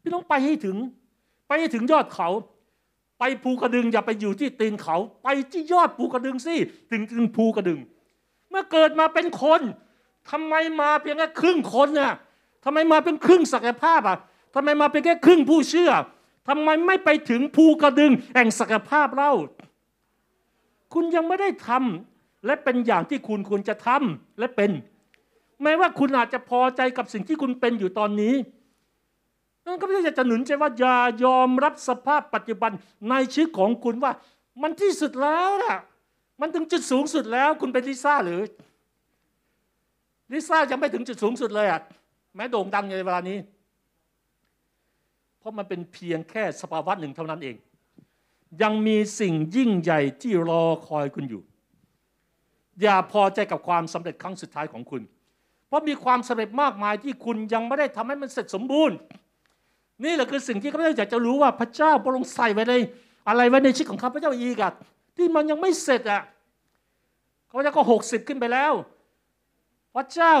[0.00, 0.76] พี่ต้องไปให้ถึง
[1.48, 2.28] ไปให้ถึงยอดเขา
[3.18, 6.54] ไปภูกระดึงอย่าไปอยู่ที่ตีนเขา ไปที่ยอดภูกระดึงสิ
[6.90, 7.80] ถึงถึงภูกระดึง
[8.50, 9.60] เมื่อเกิดมาเป็นคน
[10.30, 12.12] ทำไมมาเพียงแค่ครึ่งคนเนี่ย
[12.64, 14.18] ทำไมมาเป็นครึ่งศักยภาพอะ
[14.54, 15.90] ทำไมมาเป็นแค่ครึ่งผู้เชื่อ
[16.48, 19.32] ทำไมไม่ไปถึงภูกระดึงแห่งศักยภาพเล่า
[20.94, 24.70] คุณยังไม่ได้ทำและเป็นอย่างที่คุณควรจะทำและเป็น
[25.62, 28.34] แม้ว่าคุณอาจจะพอใจกับสิ่งที่คุณเป็นอยู่ตอนนี้
[29.66, 32.72] นั่นก็ไม่ใช่จะหนุนใจว่าอย่ายอมรับสภาพปัจจุบัน
[33.10, 34.12] ในชีวิตของคุณว่า
[34.62, 35.76] มันที่สุดแล้วน่ะ
[36.40, 38.40] มันถึงจุดสูงสุดแล้ว คุณเป็นลิซ่าหรือ
[40.32, 41.80] ลิซ่ายังไม่ถึงจุดสูงสุดเลยอะ
[42.36, 43.38] แม้โด่งดังในเวลานี้
[45.46, 47.56] ราะมันเป็นเพียงแค่สภาวะหนึ่งเท่านั้นเอง
[48.62, 51.42] ยังมีสิ่งยิ่งใหญ่ที่รอคอยคุณอยู่
[52.82, 55.02] อย่าพอใจกับความสำเร็จครั้งสุดท้ายของคุณ
[55.68, 58.96] เพราะมีความสำเร็จมากมายที่คุณยังไม่ได้ทำให้มันเสร็จสมบูรณ์
[60.04, 62.74] นี่แหละคือสิ่งที่ข้าพเจ้าอยากจะรู้ว่าพระเจ้าพระองใส่ไว้ใน
[63.28, 64.72] อะไรไว้ในชีวิตของข้าพเจ้าอีกอะ
[65.16, 66.22] ที่มันยังไม่เสร็จอะ
[67.48, 68.72] ข้าพเจ้าก็หกสิบขึ้นไปแล้ว
[69.94, 70.34] พระเจ้า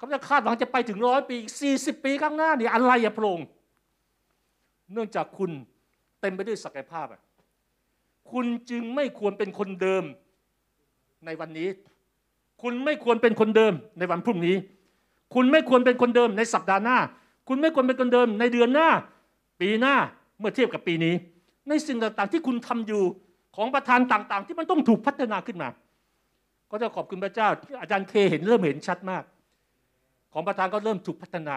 [0.00, 3.46] ขาจ้าคาดหวังจะไปถึงร้อยปีสี่สิบปีข้างหน้านี่อะไรอะพระองค์
[4.92, 5.50] เนื่องจากคุณ
[6.20, 7.20] เต็มไปด้วยศักยภาพอะ
[8.32, 10.04] คุณจึงไม่ควรเป็นคนเดิม
[11.26, 11.68] ในวันนี้
[12.62, 14.56] คุณไม่ควรเป็นคนเดิมในวันพรุ่งนี้
[15.34, 16.98] คุณไม่ควรเป็นคนเดิมในสัปดาห์หน้า
[17.48, 18.88] คุณไม่ควรเป็นคนเดิมในเดือนหน้า
[19.60, 19.94] ปีหน้า
[20.38, 21.14] เมื่อเทียบกับปีนี้
[21.68, 23.02] ในสิ่งต่างๆที่คุณทำอยู่
[23.56, 25.68] ของประธานต่างๆ ที่มันต้องถูกพัฒนาขึ้นมา
[26.70, 27.48] ก็จะขอบคุณพระเจ้า
[27.80, 29.24] อาจารย์เคเห็นเริ่มเห็นชัดมาก
[30.32, 31.56] ของประธานก็เริ่มถูกพัฒนา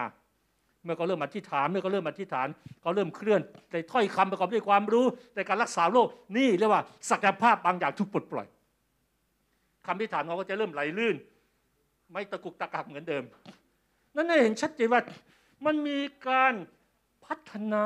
[0.84, 2.48] เมื่อเขาเริ่มอธิษฐานเมื่อเขาเริ่มอธิษฐาน
[2.82, 5.06] เขาเริ่มเคลื่อนในถ้อยคำประกอบด้วยความรู้
[5.36, 6.08] ในการรักษาโรค
[6.38, 8.48] นี่เรียกว่าศักยภาพบางอย่างถูกปลดปล่อย
[9.86, 11.16] คำอธิษฐานเขาก็จะเริ่มไหลลื่น
[12.12, 13.24] ไม่ตะกุกตะกักเหมือนเดิม
[14.16, 15.02] นั่นเห็นชัดเจนว่า
[15.66, 15.98] มันมี
[16.28, 16.54] การ
[17.26, 17.86] พัฒนา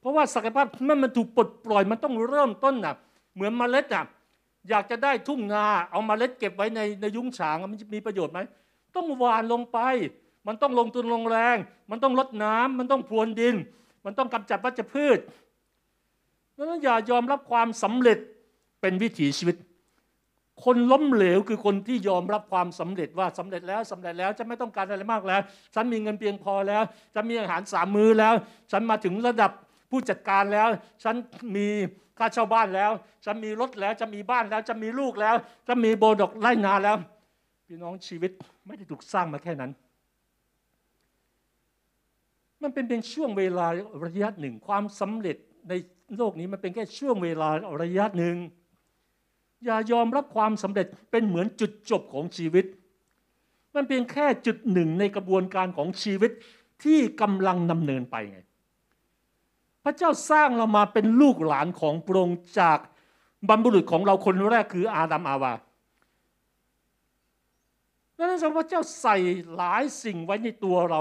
[0.00, 2.94] เพราะว่าศักยภาพเมื่อมันถูกปลดปล่อยมันต้องเริ่มต้นน่ะ
[3.34, 4.04] เหมือนเมล็ดอะ
[4.70, 8.40] อยากจะได้ทุ่งนาเอาเมล็ดเก็บไว้ในในยุ้งฉางมันมีประโยชน์ไหม
[8.96, 9.78] ต้องหวานลงไป
[10.46, 11.56] มันต้องลงทุนลงแรง
[11.90, 13.54] มันต้องลดน้ำมันต้องพรวนดิน
[14.04, 15.18] มันต้องกำจัดวัชพืช
[16.56, 18.18] ดังนั้นอย่ายอมรับความสำเร็จ
[18.80, 19.56] เป็นวิถีชีวิต
[20.64, 25.40] คนล้มเหลวคือคนที่ยอมรับความสำเร็จว่าสำเร็จแล้วสำเร็จแล้วฉันไม่ต้องการอะไรมากแล้ว
[25.74, 26.82] ฉันมีเงินเพียงพอแล้ว
[27.14, 28.34] ฉันมีอาหารสามมื้อแล้ว
[28.72, 29.50] ฉันมาถึงระดับ
[29.90, 30.68] ผู้จัดการแล้ว
[31.04, 31.14] ฉัน
[31.56, 31.68] มี
[32.18, 32.90] ค่าเช่าบ้านแล้ว
[33.24, 35.34] ฉันมีรถแล้ว จะมีบ้านแล้ว จะมีลูกแล้ว
[35.68, 36.96] จะมีโบดอกไร่นาแล้ว
[37.72, 38.32] พี่น้องชีวิต
[38.66, 39.72] ไม่ได้ถูกสร้างมาแค่นั้น
[42.62, 43.66] มันเป็นเป็นช่วงเวลา
[44.04, 45.36] ระยะหนึ่ง ความสำเร็จ
[45.68, 45.72] ใน
[46.16, 47.48] โลกนี้มันเป็นแค่ช่วงเวลา
[47.82, 48.36] ระยะหนึ่ง
[49.64, 52.64] อย่ายอมรับความสำเร็จเป็นเหมือนจุดจบของชีวิต
[53.74, 56.30] มันเป็นแค่จุดหนึ่งในกระบวนการของชีวิต
[56.84, 58.38] ที่กำลังดำเนินไปไง
[59.84, 62.78] พระเจ้าสร้างเรามาเป็นลูกหลานของพระองค์จาก
[63.48, 65.54] บรรพบุรุษของเราคนแรกคืออาดัมอาวา
[68.20, 69.16] ดังนั้นพระเจ้าใส่
[69.56, 71.00] หลายสิ่งไว้ในตัวเรา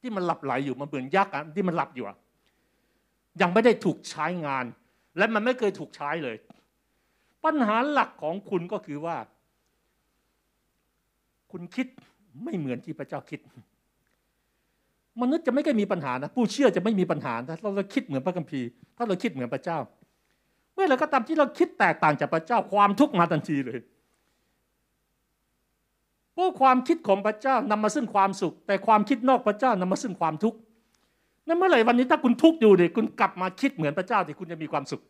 [0.00, 2.16] ที่มันหลับไหลอยู่มันเหมือนยักษ์อะที่มันหลับอยู่อะ
[3.40, 4.64] ยังไม่ได้ถูกใช้งาน
[5.18, 6.36] และมันไม่เคยถูกใช้เลย
[7.44, 9.16] ปัญหาหลักของคุณก็คือว่า
[11.52, 11.86] คุณคิด
[12.44, 13.40] ไม่เหมือนที่พระเจ้าคิด
[15.20, 18.66] มนุษย์จะไม่เคยมีปัญหานะผู้เชื่อจะไม่มีปัญหาถ้าเราคิดเหมือนพระคัมภีร์
[18.96, 19.78] ถ้าเราคิดเหมือนพระเจ้า
[20.74, 23.80] เมื่อไราก็ตามที่เราคิดแตกต่างจากพระเจ้าความทุกข์มาทันทีเลย
[26.38, 30.58] เพราะความคิดของพระเจ้านำมาซึ่งความสุข แต่ความคิดนอกพระเจ้านำมาซึ่งความทุกข์
[31.46, 35.02] นั่นเมื่อไหร่วันนี้ถ้าคุณทุกข์อยู่เด็คุณกลับมาคิดเหมือนพระเจ้าที่คุณจะมีความสุข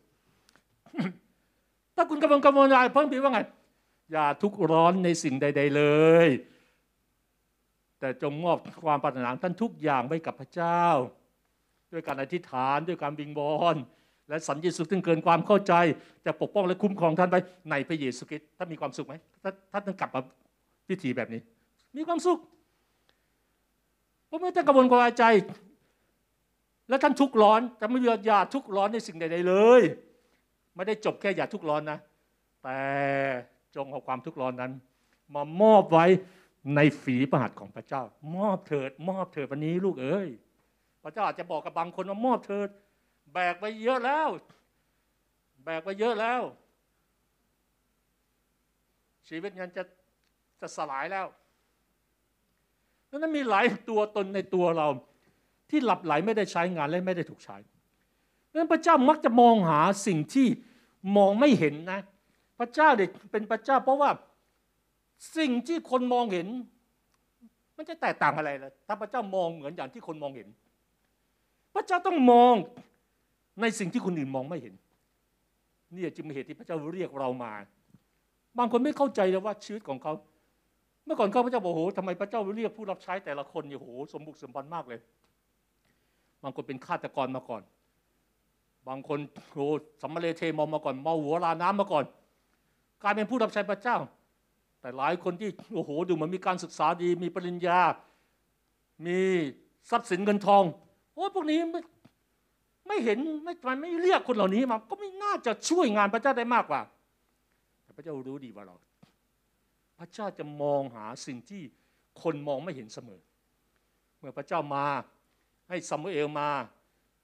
[1.95, 3.39] ถ้าคุณกำลังกังวลอะไรเพิ่มพีว่าไง
[4.11, 5.83] อย่าทุกข์ร้อนในสิ่งใด ๆเล
[6.25, 6.27] ย
[7.99, 10.83] แต่จงมอบความปรารถนาท่านทุกอย่างไว้กับพระเจ้า
[11.91, 13.75] ด้วยการอธิษฐานด้วยการบิงบอน
[14.29, 15.73] และสันติสุขซึ่เกินความเข้าใจ
[16.25, 17.35] จะปกป้องและคุ้มครองท่านไป
[17.71, 19.13] ในพระเยซูคริสต์ท่านมีความสุขไหม
[19.43, 20.21] ถ้าท่านต้องกลับมา
[20.89, 21.41] พิธีแบบนี้
[21.95, 22.39] มีความสุข
[24.27, 25.23] เพราะไม่ต้องกังวลกวายใจ
[26.89, 29.81] และท่านทุกข์ร้อนจะไม่มีอย่าทุกข์ร้อนในสิ่งใดๆเลย
[30.75, 31.99] ไม่ได้จบแค่อย่าทุกข์ร้อนนะ
[32.63, 32.81] แต่
[33.75, 34.71] จงเอาความทุกข์ร้อนนั้น
[35.35, 36.05] มามอบไว้
[36.75, 38.03] ในฝีพระหัตของพระเจ้า
[38.35, 40.27] มอบเถิด มอบเถิดวันนี้ลูกเอ้ย
[41.03, 42.69] พระเจ้าอาจจะบอกกับบางคนว่ามอบเถิด
[43.33, 44.29] แบกไปเยอะแล้ว
[45.63, 46.41] แบกไปเยอะแล้ว
[49.27, 49.83] ชีวิตงั้นจะ
[50.61, 51.27] จะสลายแล้ว
[53.09, 54.87] นั้นมีหลายตัวตนในตัวเรา
[55.69, 57.57] ที่หลับไหลไม่ได้ใช้งานและไม่ได้ถูกใช้
[58.55, 60.47] นั้นพระเจ้ามักจะมองหาสิ่งที่
[61.17, 61.99] มองไม่เห็นนะ
[62.59, 64.09] พระเจ้าเด็กเป็นพระเจ้า เพราะว่า
[65.37, 66.47] สิ่งที่คนมองเห็น
[67.77, 70.47] มันจะแตกต่างอะไรล่ะถ้าพระเจ้ามองเหมือนอย่างที่คนมองเห็น
[71.75, 72.53] พระเจ้าต้องมอง
[73.61, 74.73] ในสิ่งที่คนอื่นมองไม่เห็น
[75.93, 77.53] นี่จึงเป็นเหตุที่พระเจ้าเรียกเรามา
[78.57, 80.13] บางคนไม่เข้าใจเลยว่าชีวิตของเขา
[81.11, 84.99] มื่อก่อนเขาพระเจ้าบอกโอ้โหทำไมพระเจ้าเรียกผู้รับใช้แต่ละคนเนี่ยโอ้โหสมบุกสมบันมากเลย
[86.43, 87.61] บางคนเป็นฆาตกรมาก่อน
[88.87, 89.19] บางคน
[89.53, 89.67] โอ้
[90.01, 92.05] สัมมาเลเทมอมมาก่อนเมาหัวลาน้ำมาก่อน
[93.03, 93.97] กลายเป็นผู้รับใช้พระเจ้า
[94.81, 97.79] แต่หลายคนที่โอ้โหดูเหมือนมีการศึกษาดี มีปริญญา
[99.05, 99.19] มี
[99.89, 100.63] ทรัพย์สินเงินทอง
[101.13, 101.81] โอ้พวกนี้ไม่
[102.87, 106.81] ไม่เห็นไม่ทำไมไม่เรียกคนเหล่านี้มาก็ไม่น่าจะช่วยงานพระเจ้าได้มากกว่า
[107.83, 108.75] แต่พระเจ้ารู้ดีว่าเรา
[109.99, 111.61] พระเจ้าจะมองหาสิ่งที่
[112.21, 113.21] คนมองไม่เห็นเสมอ
[114.17, 114.85] เมื่อพระเจ้ามา
[115.69, 116.49] ให้ซามูเอลมา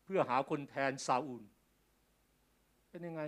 [0.03, 1.43] เพื่อหาคนแทนซาอูล
[2.89, 3.21] เป็นยังไง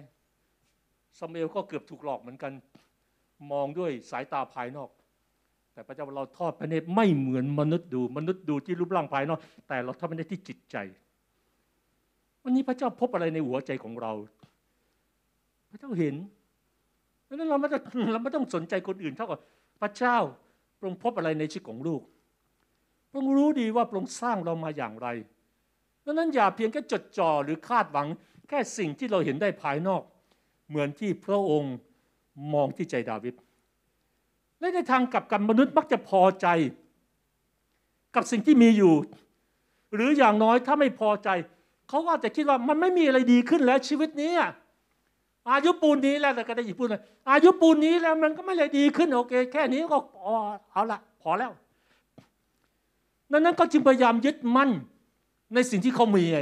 [1.18, 2.52] ซามูเอลก็เกือบถูกหลอกเหมือนกัน
[3.52, 4.90] มองด้วยสายตาภายนอก
[5.74, 10.78] แต่พระเจ้าเราทอดพระเนตรไม่เหมือนมนุษย์ดู มนุษย์ดูที่รูปร่างภายนอก แต่เราทอดพระเนตรที่จิตใจ
[12.44, 14.14] วันนี้พระเจ้าพบอะไรในหัวใจของเรา
[15.70, 16.16] พระเจ้าเห็น
[17.28, 19.40] ดังนั้นเราไม่ต้องเราไม่ต้องสนใจคนอื่นเท่ากับ
[19.80, 20.18] พระเจ้า
[20.78, 22.02] พระองค์พบอะไรในชีวิตของลูก
[23.10, 25.08] พระองค์รู้ดีว่าพระองค์สร้างเรามาอย่างไร
[26.06, 28.08] ดังนั้นอย่าเพียงแค่จดจ่อหรือคาดหวัง
[28.50, 30.02] แค่สิ่งที่เราเห็นได้ภายนอก
[30.70, 31.74] เหมือนที่พระองค์
[32.54, 33.36] มองที่ใจดาวิด
[34.60, 36.48] และในทางกลับกันมนุษย์มักจะพอใจ
[38.16, 38.94] กับสิ่งที่มีอยู่
[39.96, 41.30] หรืออย่างน้อยถ้าไม่พอใจ
[41.90, 44.34] เขาก็อาจจะคิดว่ามันไม่มีอะไรดีขึ้นแล้วชีวิตนี้
[45.50, 50.34] อายุปูนนี้แล้วแต่ก็ได้ยินพูดเลยอายุปูนนี้แล้วมันก็ไม่เลยดีขึ้นโอเค แค่นี้ก็อ๋อ
[50.72, 51.52] เอาละพอแล้ว
[53.32, 54.70] ดังนั้นก็จึงพยายามยึดมั่น
[55.54, 56.40] ในสิ่งที่เขามีไง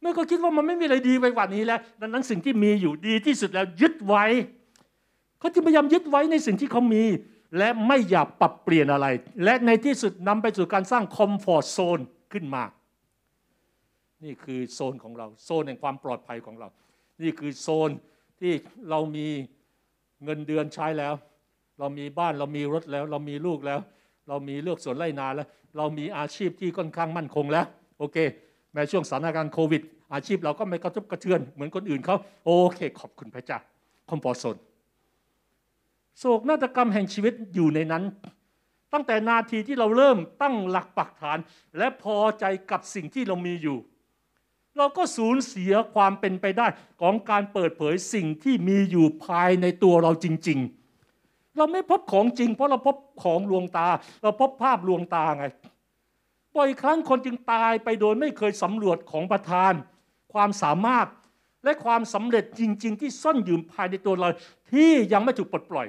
[0.00, 4.24] เมื่อเขาคิดว่ามันไม่มีอะไรดีไปกว่านี้แล้วดังนั้นสิ่งที่มีอยู่ดีที่สุดแล้วยึดไว้
[5.38, 7.04] เขาจึงพยายามยึดไว้ในสิ่งที่เขามี
[7.58, 9.06] และไม่อยากปรับเปลี่ยนอะไร
[9.44, 11.98] และในที่สุดนำไปสู่การสร้างคอมฟอร์ทโซน
[12.32, 12.62] ขึ้นมา
[14.24, 16.68] นี่คือโซนของเรา โซนแห่งความปลอดภัยของเรา
[17.22, 17.90] นี่คือโซน
[18.40, 18.52] ที่
[18.90, 19.26] เรามี
[20.24, 21.14] เงินเดือนใช้แล้ว
[21.78, 23.80] เรามีบ้านเรามีรถแล้ว เรามีลูกแล้ว
[24.28, 27.66] เรามีเลือกสวนไร่นาแล้ว เรามีอาชีพที่ค่อนข้างมั่นคงแล้ว
[27.98, 28.16] โอเค
[28.72, 29.82] แม้ช่วงสถานการณ์โควิด
[30.14, 33.58] อาชีพเราก็ไม่กระทบกระเทือนเหมือนคนอื่นเขาโอเค ขอบคุณพระเจ้า
[34.10, 34.56] คอมฟอร์ทโซน
[36.18, 38.04] โศกนาฏกรรมแห่งชีวิตอยู่ในนั้น
[38.92, 41.38] ตั้งแต่นาทีที่เราเริ่มตั้งหลักปักฐาน
[41.78, 43.76] และพอใจกับสิ่งที่เรามีอยู่
[44.76, 46.66] เราก็สูญเสียความเป็นไปได้
[47.00, 50.58] ของการเปิดเผยสิ่งที่มีอยู่ภายในตัวเราจริง
[51.08, 53.88] ๆ เราไม่พบของจริง เพราะเราพบของลวงตา
[54.22, 55.46] เราพบภาพลวงตาไง
[56.56, 59.72] บ่อยครั้งคนจึงตายไปโดยไม่เคยสำรวจของประธาน
[60.32, 61.08] ความสามารถ
[61.64, 64.28] และความสำเร็จจริง ๆ ที่ซ่อนอยู่ภายในตัวเรา
[64.72, 65.86] ที่ยังไม่ถูกปลดปล่อย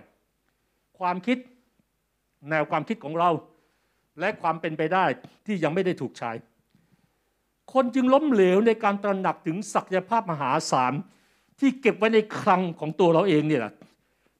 [0.99, 1.37] ความคิด
[2.49, 3.29] แนวความคิดของเรา
[4.19, 5.05] และความเป็นไปได้
[5.45, 6.31] ที่ยังไม่ได้ถูกใช้
[7.73, 10.93] คนจึงล้มเหลวในการตระหนักถึงศักยภาพมหาศาล
[11.59, 13.73] ที่เก็บไว้ในคลังของตัวเราเองเนี่ยแหละ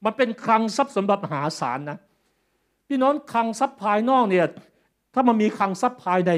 [0.06, 1.98] มันเป็นคลังทรัพย์สมบัติมหาศาลนะ
[2.88, 4.46] พี่น้องคลังทรัพย์ภายนอกเนี่ย
[5.14, 6.32] ถ้ามันมีคลังทรัพย์ภายใน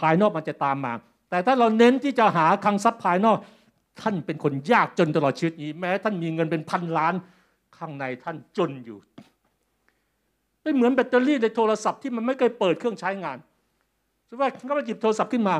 [0.00, 0.92] ภายนอกมันจะตามมา
[1.30, 3.38] แต่ถ้าเราเน้นที่จะหาคลังทรัพย์ภายนอก
[4.00, 7.14] ท่านเป็นคนยากจนตลอดชีวิตนี้ แม้ท่านมีเงินเป็นพันล้าน
[7.76, 8.98] ข้างในท่านจนอยู่
[10.62, 13.38] ไม่เหมือนแบตเตอรี่ในโทรศัพท์ที่มันไม่เคยเปิดเครื่องใช้งาน
[14.28, 15.54] สมมติว่าเขาไปหยิบโทรศัพท์ขึ้นมา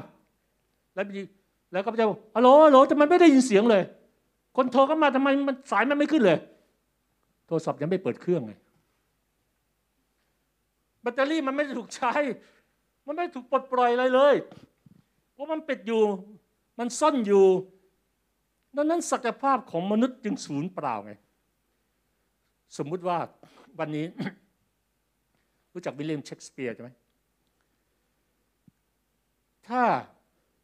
[0.97, 1.07] แล้ว
[1.73, 3.83] แล้วก็จะฮัลโหลฮัลโหลแต่มันไม่ได้ยินเสียงเลย
[4.57, 6.39] คนโทรเข้ามาทำไมมันสายมันไม่ขึ้นเลย
[7.47, 8.53] โทรศัพท์ยังไม่เปิดเครื่องไง
[11.03, 12.13] แบตเตอรี่มันไม่ถูกใช้
[13.07, 14.35] มันไม่ถูกปลดปล่อยอะไรเลย
[15.33, 16.03] เพราะมันปิดอยู่
[16.79, 17.47] มันซ่อนอยู่
[18.77, 21.13] ดังนั้นศักยภาพของมนุษย์จึงสูญเปล่าไง
[22.79, 23.19] สมมุติว่า
[23.79, 24.05] วันนี้
[25.73, 26.91] รู้จักวิลเลียมเชกสเปียร์ใช่ไหม
[29.69, 29.83] ถ้า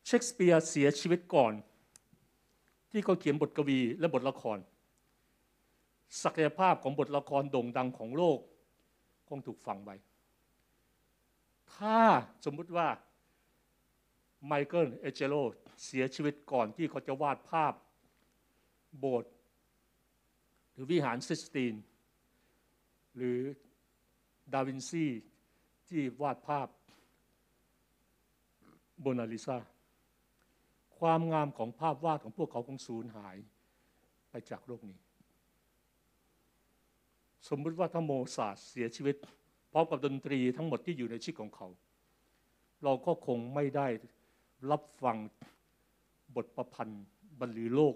[0.06, 1.52] เชกสเปียร์เสียชีวิตก่อน
[2.90, 4.58] ที่เขาเขียนบทกวีและบทละคร
[6.22, 8.38] ศักยภาพของบทละครโด่งดังของโลก
[9.28, 9.96] คงถูกฝังไว้
[11.74, 11.98] ถ้า
[12.44, 12.88] สมมุติว่า
[14.46, 15.34] ไมเคิลแองเจโล
[15.84, 17.72] เสียชีวิตก่อนที่เขาจะวาดภาพ
[18.98, 19.32] โบสถ์
[20.72, 21.74] หรือวิหารซิสตีน
[23.16, 23.38] หรือ
[24.52, 25.06] ดาวินซี
[25.88, 26.68] ที่วาดภาพ
[29.00, 29.56] โมนาลิซา
[31.02, 33.36] ความงามของภาพวาดของพวกเขาคงสูญหาย
[34.30, 34.98] ไปจากโลกนี้
[37.48, 39.16] สมมุติว่าถ้าโมซาสเสียชีวิต
[39.72, 41.68] พร้อมกับดนตรีทั้งหมดที่อยู่ในชีวิตของเขา
[42.84, 43.88] เราก็คงไม่ได้
[44.70, 45.16] รับฟัง
[46.36, 47.04] บทประพันธ์
[47.40, 47.94] บรรลือโลก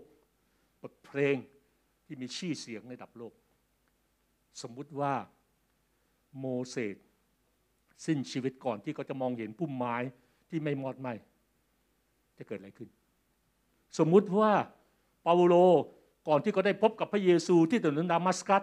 [0.82, 1.36] บทเพลง
[2.04, 3.32] ที่มีชื่อเสียงในระดับโลก
[4.62, 5.14] สมมุติว่า
[6.38, 6.96] โมเสส
[8.06, 9.96] สิ้นชีวิตก่อนที่เขาจะมองเห็นพุ่มไม้
[10.48, 11.08] ที่ไม่มอดไหม
[12.38, 12.88] จะเกิดอะไรขึ้น
[13.98, 14.52] สมมุติว่า
[15.22, 15.54] เปาโล
[16.28, 18.62] ก่อนที่เขาได้พบกับพระเยซูที่ถนนดามัสกัส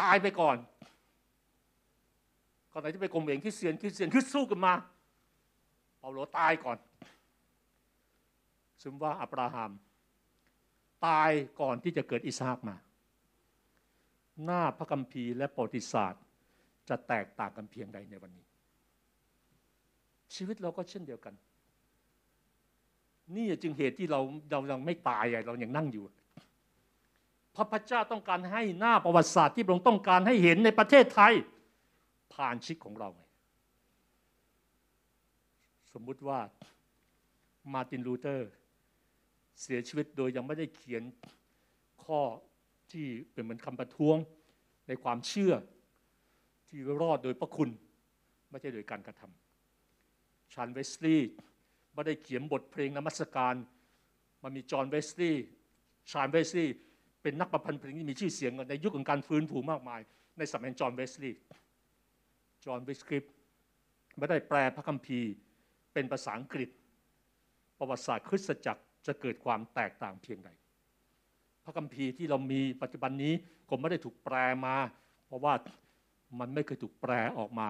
[0.00, 0.56] ตายไปก่อน
[2.72, 4.72] ก่อนไหนที่ไปกลมเหงคริสเตียนคริสเตียนขึ้นสู้กันมา
[5.98, 6.78] เปาโลตายก่อน
[8.82, 9.70] ซึ่งว่าอับราฮัม
[11.06, 11.30] ตาย
[11.60, 12.76] ก่อนที่จะเกิดอิสฮากมา
[14.44, 16.22] หน้าพระคัมภีร์และประวัติศาสตร์
[16.88, 18.46] จะแตกต่างกันเพียงใดในวันนี้
[20.34, 21.34] ชีวิตเราก็เช่นเดียวกัน
[23.34, 24.20] นี่จึงเหตุที่เรา
[24.50, 26.04] เรายังไม่ตายเรายังนั่งอยู่
[27.56, 31.32] พระเจ้าต้องการให้หน้าประวัติศาสตร์ที่พระองค์ต้องการให้เห็นในประเทศไทย
[32.34, 33.10] ผ่านชีวิตของเรา
[35.92, 36.40] สมมุติว่า
[37.72, 38.50] มาร์ตินลูเธอร์
[39.62, 41.02] เสียชีวิตโดยยังไม่ได้เขียน
[42.04, 42.20] ข้อ
[42.92, 44.16] ที่เป็นเหมือนคำประท้วง
[44.88, 45.54] ในความเชื่อ
[46.68, 47.68] ที่รอดโดยพระคุณ
[48.50, 51.30] ไม่ใช่โดยการกระทำชานเวสลีย์
[51.96, 53.54] ไม่ได้เขียนบทเพลงนมัสการ
[54.42, 55.44] มันมีจอห์นเวสลีย์
[56.10, 56.74] ชานเวสลีย์
[57.22, 60.00] เป็นนักประพันธ์เพลงที่มีชื่อเสียงในยุคของการฟื้นฟูมากมาย
[60.38, 61.38] ในสมัยจอห์นเวสลีย์
[62.64, 63.24] จอห์นวิสคริป
[64.18, 65.30] ไม่ได้แปลพระคัมภีร์
[65.92, 66.68] เป็นภาษาอังกฤษ
[67.78, 70.50] ประวัติศาสตร์คริสตจักรจะเกิดความแตกต่างเพียงใด
[71.64, 73.34] พระคัมภีร์ที่เรามีปัจจุบันนี้
[73.68, 74.36] ก็ไม่ได้ถูกแปล
[74.66, 74.76] มา
[75.26, 75.54] เพราะว่า
[76.38, 77.68] มันไม่เคยถูกแปลออกมา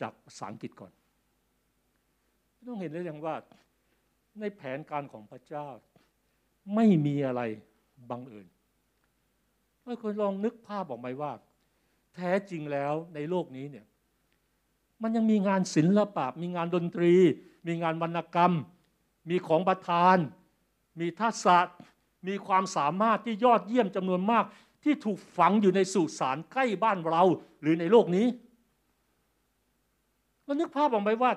[0.00, 0.92] จากภาษาอังกฤษก่อน
[2.66, 3.36] ต้องเห็นได้ยังว่า
[4.40, 5.68] ในแผนการของพระเจ้า
[6.74, 7.42] ไม่มีอะไร
[8.10, 8.46] บังเอิญ
[9.82, 11.32] เราควรลองนึกภาพออกไหมว่า
[12.14, 13.86] แท้จริงแล้วในโลกนี้เนี่ย
[15.02, 17.14] มันยังมีงานศิลปะ มีงานดนตรี
[17.66, 18.52] มีงานวรรณกรรม
[19.30, 20.16] มีของประทาน
[21.00, 21.76] มีทัศน์
[22.28, 24.44] มีความสามารถที่ยอดเยี่ยมจำนวนมาก
[24.84, 27.22] ที่ถูกฝังอยู่ในสุสานใกล้บ้านเรา
[27.60, 28.26] หรือในโลกนี้
[30.44, 31.32] เรานึกภาพออกไหมว่า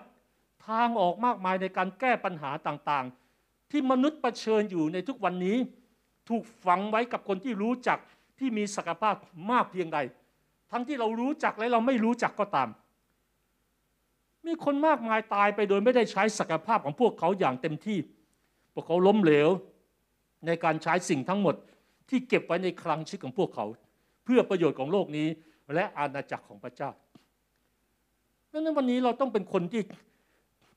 [0.69, 5.57] ทางออกมากมายในการแก้ปัญหาต่างๆ ที่มนุษย์เผชิญอยู่ในทุกวันนี้
[6.29, 7.97] ถูกฝังไว้กับคนที่รู้จัก
[8.39, 9.15] ที่มีศักยภาพ
[9.51, 9.99] มากเพียงใด
[10.71, 12.69] ทั้งที่เรารู้จักและเราไม่รู้จักก็ตาม
[14.45, 17.99] มีคนมากมายตายไปโดยไม่ได้ใช้ศักยภาพของพวกเขาอย่างเต็มที่
[18.73, 19.49] พวกเขาล้มเหลว
[20.45, 21.55] ในการใช้สิ่งทั้งหมด
[22.09, 23.65] ที่เก็บไว้ในคลังชีวิตของพวกเขา
[24.23, 25.27] เพื่อประโยชน์ของโลกนี้
[25.73, 26.89] และอาณาจักรของพระเจ้า
[28.51, 29.81] ดังนั้นวันนี้เราต้องเป็นคนที่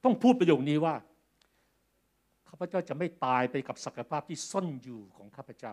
[0.05, 0.95] ต้องพูดประโยคนี้ว่า
[2.49, 5.73] ข้าพเจ้าจะไม่ตายไปกับศักยภาพที่ซ่อนอยู่ของข้าพเจ้า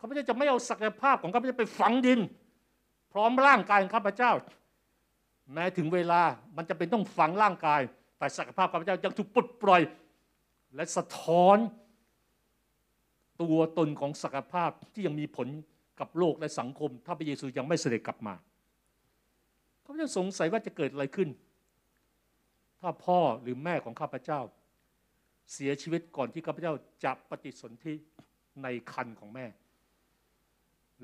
[0.00, 2.20] ข้าพเจ้าจะไม่เอาศักยภาพของข้าพเจ้าไปฝังดิน
[3.12, 4.32] พร้อมร่างกายของข้าพเจ้า
[5.52, 6.22] แม้ถึงเวลา
[6.56, 7.80] มันจะเป็นต้องฝังร่างกาย
[8.18, 9.82] แต่ศักยภาพข้าพเจ้ายังถูกปลดปล่อย
[10.74, 11.58] และสะท้อน
[13.42, 15.48] ตัวตนของศักยภาพที่ยังมีผล
[16.00, 18.34] กับโลกและสังคม ถ้าพระเยซูยังไม่เสด็จกลับมา
[19.84, 21.28] ข้าพเจ้าสงสัยว่าจะเกิดอะไรขึ้น
[22.80, 24.40] ถ้าพ่อหรือแม่ของข้าพเจ้า
[25.52, 26.74] เสียชีวิตก่อนที่ข้าพเจ้า
[27.04, 27.94] จะปฏิสนธิ
[28.62, 29.46] ในคันของแม่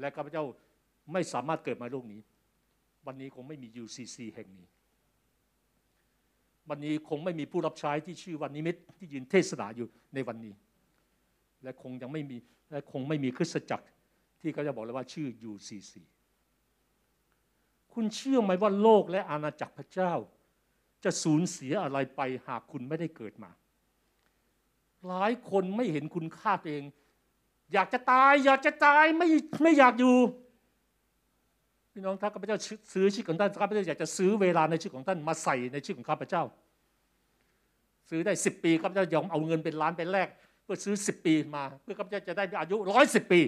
[0.01, 0.45] และข้าพเจ้า
[1.12, 2.20] ไม่สามารถเกิดมาโลกนี้
[3.07, 4.66] วันนี้คงไม่มี UCC แห่งนี้
[6.70, 10.55] วันนี้คงไม่มีผู้รับใช้ที่ชื่อวันนิมิตที่ยืนเทศนาอยู่ในวันนี้
[11.62, 12.37] และคงยังไม่มี
[12.70, 13.87] และคงไม่มีคริสตจักร
[14.41, 15.93] ที่เขาจะบอกเลยว่าชื่อ UCC
[17.93, 20.12] คุณเชื่อไหมว่าโลกและอาณาจักรพระเจ้า
[21.07, 23.50] จะสูญเสียอะไรไปหากคุณไม่ได้เกิดมา
[25.09, 26.84] หลายคนไม่เห็นคุณค่าตัวเอง
[27.72, 29.28] อยากจะตาย อยากจะตายไม่
[29.62, 30.16] ไม่อยากอยู่
[31.92, 32.59] พี่น้องถ้าข้าพเจ้า
[32.92, 36.42] ซื้อชีวิตของท่านข้าพเจ้าอยากจะซื้อเวลาในชีวิตของท่านมาใส่ในชีวิตของข้าพเจ้า
[38.11, 40.28] ซื้อได้สิบปีข้าพเจ้ายอมเอาเงินเป็นล้านเป็นแรก
[40.62, 43.40] เพื่อซื้อสิบปีมา เพื่อข้าพเจ้าจะได้อายุร้อยสิบปี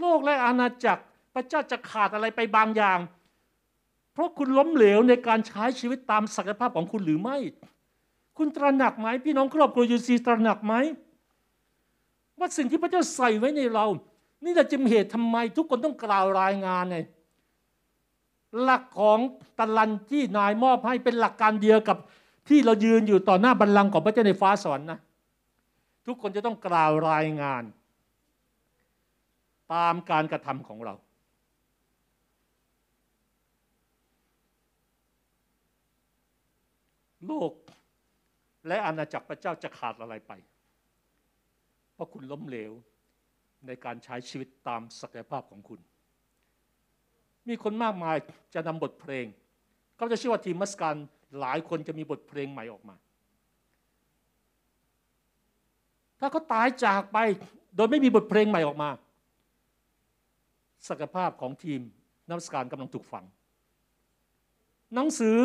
[0.00, 1.02] โลกและอาณาจักร
[1.34, 2.98] พระเจ้าจะขาดอะไรไปบางอย่าง
[4.20, 7.36] ราะคุณล้มเหลวในการใช้ชีวิตตามศักยภาพของคุณหรือไม่
[8.38, 10.74] คุณตระหนักไหมพี่น้องครอบครัวยูซีตระหนักไหม
[12.38, 13.86] ว่าสิ่งที่พระเจ้าใส่ไว้ในเรา
[14.44, 16.98] นี่แหละจึงเหตุทำไมทุกคนต้องกล่าวรายงานไง
[18.62, 19.18] หลักของ
[19.58, 21.98] ตะลันที่นายมอบให้เป็นหลักการเดียวกับ
[22.48, 24.98] ที่เรายืนอยู่ต่อหน้าบัลลังก์ของพระเจ้าในฟ้าสวรรค์นะ
[26.06, 27.62] ทุกคนจะต้องกล่าวรายงาน
[29.72, 30.94] ตามการกระทำของเรา
[37.26, 37.52] โลก
[38.66, 40.32] และอาณาจักรพระเจ้าจะขาดอะไรไป
[41.94, 42.72] เพราะคุณล้มเหลว
[43.66, 45.80] ในการใช้ชีวิตตามศักยภาพของคุณ
[47.48, 48.16] มีคนมากมาย
[48.54, 49.26] จะนำบทเพลง
[49.98, 50.94] ก็จะเชื่อว่าทีมมัสการ
[51.40, 52.96] หลายคนจะมีบทเพลงใหม่ออกมา
[56.20, 57.18] ถ้าเขาตายจากไป
[57.76, 58.90] โดยไม่มีบทเพลงใหม่ออกมา
[60.88, 61.80] ศักยภาพของทีม
[62.28, 63.24] นักสการกำลังถูกฝัง
[64.94, 65.38] หนังสือ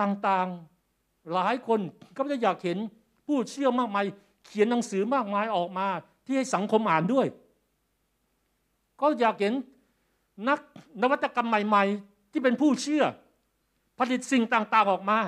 [0.00, 0.75] ต่างๆ
[1.32, 1.80] หลายคน
[2.16, 2.78] ก็จะอยากเห็น
[3.26, 4.04] ผู้เชื่อมากมาย
[4.46, 5.86] เขียนหนังสือมากมายออกมา
[6.24, 7.26] ที่ให้สังคมอ่านด้วย
[9.00, 9.54] ก็อยากเห็น
[10.48, 10.58] นัก
[11.02, 13.04] นวัตกรรมใหม่ ๆ ที่เป็นผู้เชื่อ
[13.98, 15.18] ผลิตสิ่งต่างๆออกมา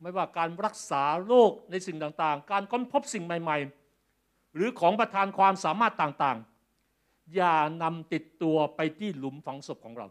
[0.00, 3.58] ไม่ว่าการรักษาโรคในสิ่งต่างๆ การค้นพบสิ่งใหม่
[4.06, 10.06] ๆ หรือของประทานความสามารถต่างๆ อย่านำติดตัวไปที่หลุมฝังศพของเรา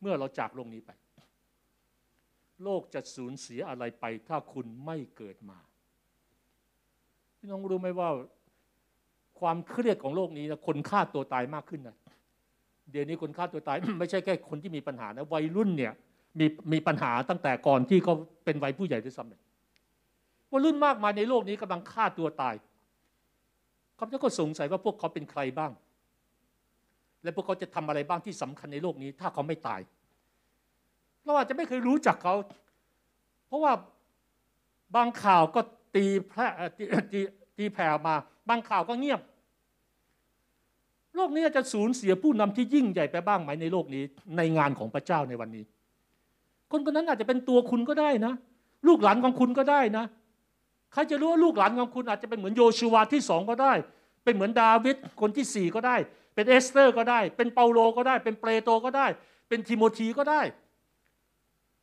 [0.00, 0.90] เมื่อเราจากโลกนี้ไป
[2.64, 5.58] โลกจะสูญเสียอะไรไป ถ้าคุณไม่เกิดมา
[7.38, 8.10] พี่น้องรู้ไหมว่า
[9.40, 11.96] ความเครียดของโลกนี้นะคนฆ่าตัวตายมากขึ้นนะ
[12.90, 15.92] เดี๋ยวนี้คนฆ่าตัวตาย ไม่ใช่แค่คนที่มีปัญหานะวัยรุ่นเนี่ย
[16.38, 22.54] มีมีปัญหาตั้งแต่ก่อนที่เขาเป็นวัยผู้ใหญ่ด้วยซ้ำวัยรุ่นมากมายในโลกนี้กำลังฆ่าตัวตาย
[23.96, 25.72] เขาจะก็สงสัยว่าพวกเขาเป็นใครบ้าง
[27.22, 29.80] และพวกเขาจะทำอะไรบ้างที่สำคัญในโลกนี้ ถ้าเขาไม่ตาย
[31.28, 32.34] เราอาจจะไม่เคยรู้จักเขา
[33.46, 33.72] เพราะว่า
[34.96, 35.60] บางข่าวก็
[35.94, 36.46] ตีแพร่
[36.78, 37.20] ตีตี
[37.58, 38.14] ตีแผ่มา
[38.48, 39.20] บางข่าวก็เงียบ
[41.14, 44.04] โลกนี้จะสูญเสียผู้นำที่ยิ่งใหญ่ไปบ้างไหมในโลกนี้
[44.36, 45.64] ในงานของพระเจ้าในวันนี้
[46.70, 48.32] คนคนนั้นอาจจะเป็นตัวคุณก็ได้นะ
[48.86, 50.04] ลูกหลานของคุณก็ได้นะ
[50.92, 53.72] ใครจะรู้ว่าลูกหลานของคุณอาจจะเป็นเหมือนโยชูวาที่สองก็ได้
[54.24, 55.96] เป็นเหมือนดาวิดคนที่สี่ก็ได้
[56.34, 59.06] เป็นเอสเตอร์ก็ได้ เป็นเปาโลก็ได้ เป็นเปโตรก็ได้
[59.48, 60.40] เป็นทิโมธีก็ได้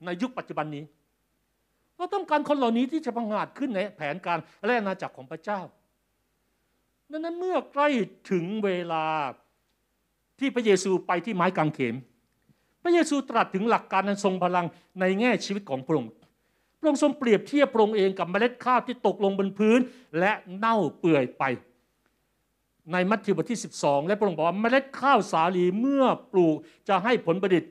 [0.05, 0.83] ในยุคปัจจุบันนี้
[1.95, 5.59] เราต้องการคนเหล่านี้ที่จะพังอาจขึ้นในแผนการและอาณาจักรของพระเจ้า
[7.11, 7.89] ดังนั้นเมื่อใกล้
[8.31, 9.05] ถึงเวลา
[10.39, 11.95] ที่พระเยซูไปที่ไม้กางเขน
[12.83, 14.65] พระเยซูตรัสถึงหลักการนั้นทรงพลัง
[14.99, 16.11] ในแง่ชีวิตของพระองค์
[16.79, 19.79] พระองค์ทรงเปรียบเทียบพระองค์เองกับเมล็ดข้าวที่ตกลงบนพื้น
[20.19, 21.43] และเน่าเปื่อยไป
[22.91, 26.55] ในมัทธิวบทที่ 12 และพระองค์บอกว่าเมล็ดข้าวสาลีเมื่อปลูก
[26.89, 27.63] จะให้ผลผลิต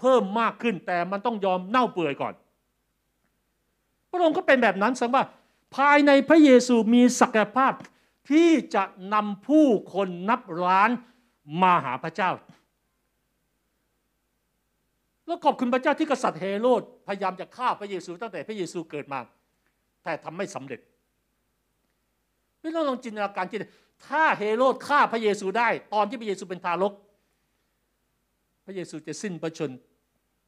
[0.00, 2.34] เพิ่มมากขึ้นแต่มันต้องยอมเน่าเปื่อยก่อน
[4.10, 5.24] พระองค์ก็เป็นแบบนั้นสดงว่า
[5.76, 7.72] ภายในพระเยซูมีศักยภาพ
[8.30, 8.84] ที่จะ
[9.14, 10.90] นำผู้คนนับล้าน
[11.62, 12.30] มาหาพระเจ้า
[15.26, 19.20] แล้วขอบคุณพระเจ้าที่กษัตริย์เฮโรดพยายามจะฆ่าพระเยซูตั้งแต่พระเยซูเกิดมา
[20.04, 20.80] แต่ทำไม่สำเร็จ
[22.60, 23.58] ไม่ต้องลองจินตนาการที่
[24.06, 26.92] ถ้าเฮโรดฆ่าพระเยซูได้ ตอนที่พระเยซูเป็นทารก
[28.66, 29.70] พระเยซูจะสิ้นพระชน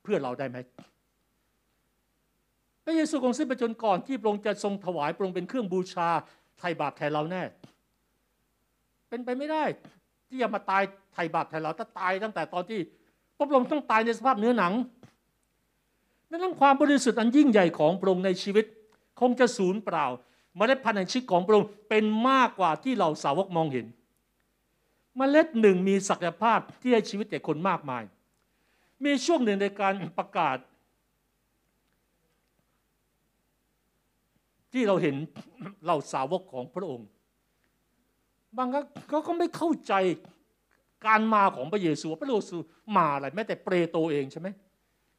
[0.03, 0.59] เพื่อเราได้ไหม
[2.85, 6.09] พระเยซูคงสิ้นพระชนก่อนที่พระองค์จะทรงถวายพระองค์เป็นเครื่องบูชา
[6.59, 7.43] ไถ่บาปแทนเราแน่
[9.09, 9.65] เป็นไปไม่ได้
[10.29, 10.83] ที่จะมาตาย
[11.15, 12.81] ไถ่บาปแทนเราถ้าตายตั้งแต่ตอนที่
[13.37, 14.73] พระองค์ต้องตายในสภาพเนื้อหนัง
[16.31, 18.65] นั่นความบริสุทธิ์อันยิ่งใหญ่ของพระองค์ในชีวิต
[19.21, 20.07] คงจะสูญเปล่า
[20.57, 23.87] เมล็ดพันธุ์แห่งชีวิตของพระองค์เป็นมากกว่าที่เราสาวกมองเห็น
[25.17, 28.03] เมล็ดหนึ่งมีศักยภาพที่ให้ชีวิตแก่คนมากมาย
[29.05, 30.59] มีช่วงหนึ่งในการประกาศ
[34.73, 35.17] ที่เราเห็น
[35.87, 37.09] เราสาวกของพระองค์
[38.57, 38.81] บางก็
[39.27, 39.95] ก็ไม่เข้าใจ
[41.07, 42.57] การมาของพระเยซูพระเยซู
[42.97, 44.49] มาอะไรแม้แต่เปรโตเองใช่ไหม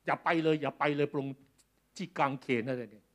[0.06, 1.28] อย่าไปเลย อย่าไปเลยปรง
[1.98, 3.06] ที่กลางเขนอะไรเนี่ย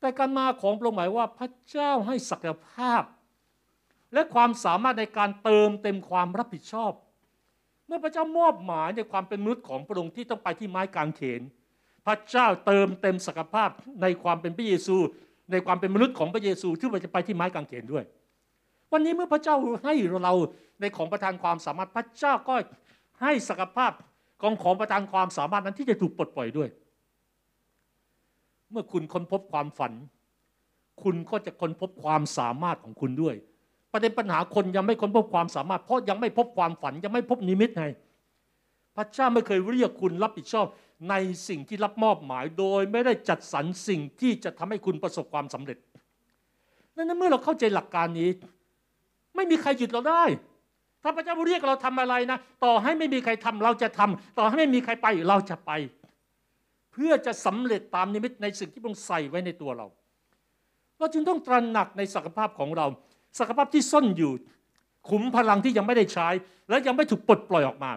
[0.00, 3.02] แต่การมาของพระองค์หมายว่าพระเจ้าให้ศักยภาพ
[4.12, 6.92] และความสามารถในการเติมเต็มความรับผิดชอบ
[7.90, 11.42] มื่อพระเจ้ามอบหมายในความเป็นมนุษย์ของพระองค์ที่ต้องไปที่ไม้กางเขน
[12.06, 13.70] พระเจ้าเติมเต็มศักยภาพ
[14.02, 14.96] ในความเป็นพระเยซู
[15.52, 18.04] ในความเป็นมนุษย์ของพระเยซูที่มันจะไปที่ไม้กางเขนด้วย
[18.92, 20.32] วันนี้เมื่อพระเจ้าให้เรา
[20.80, 22.54] ในของประทานความสามารถพระเจ้าก็
[23.22, 23.92] ให้ศักยภาพ
[24.42, 26.68] ของของประทานความสามารถนั้นที่จะถูกปลดปล่อยด้วย
[28.70, 29.92] เมื่อคุณค้นพบความฝัน
[31.02, 33.36] คุณก็จะค้นพบความสามารถของคุณด้วย
[33.92, 37.86] ประเด็นปัญหาคนยังไม่ค้นพบความสามารถ เพราะยังไม่พบความฝันยังไม่พบนิมิตไง
[38.96, 40.66] พระเจ้าไม่เคยเรียกคุณรับผิดชอบ
[41.10, 41.14] ใน
[41.48, 45.78] สิ่งที่รับมอบหมายโดย ไม่ได้จัดสรรสิ่งที่จะทำให้คุณประสบความสำเร็จ
[46.94, 48.30] นั้นเมื่อเราเข้าใจหลักการนี้
[49.36, 50.24] ไม่มีใครหยุดเราได้
[51.02, 55.70] ถ้าพระเจ้าเรียกเราทำอะไรนะ ต่อให้ไม่มีใครทำเราจะทำต่อให้ไม่มีใครไปเราจะไป
[56.92, 59.86] เพื่อจะสำเร็จตามนิมิตในสิ่งที่พระองค์ใส่ไว้ในตัวเรา
[60.98, 62.86] เราจึงต้องตระหนักในศักยภาพของเรา
[63.38, 64.32] ศักยภาพที่ซ่อนอยู่
[65.08, 66.28] ขุมพลังที่ยังไม่ได้ใช้
[66.68, 67.92] และยังไม่ถูกปลดปล่อยออกมา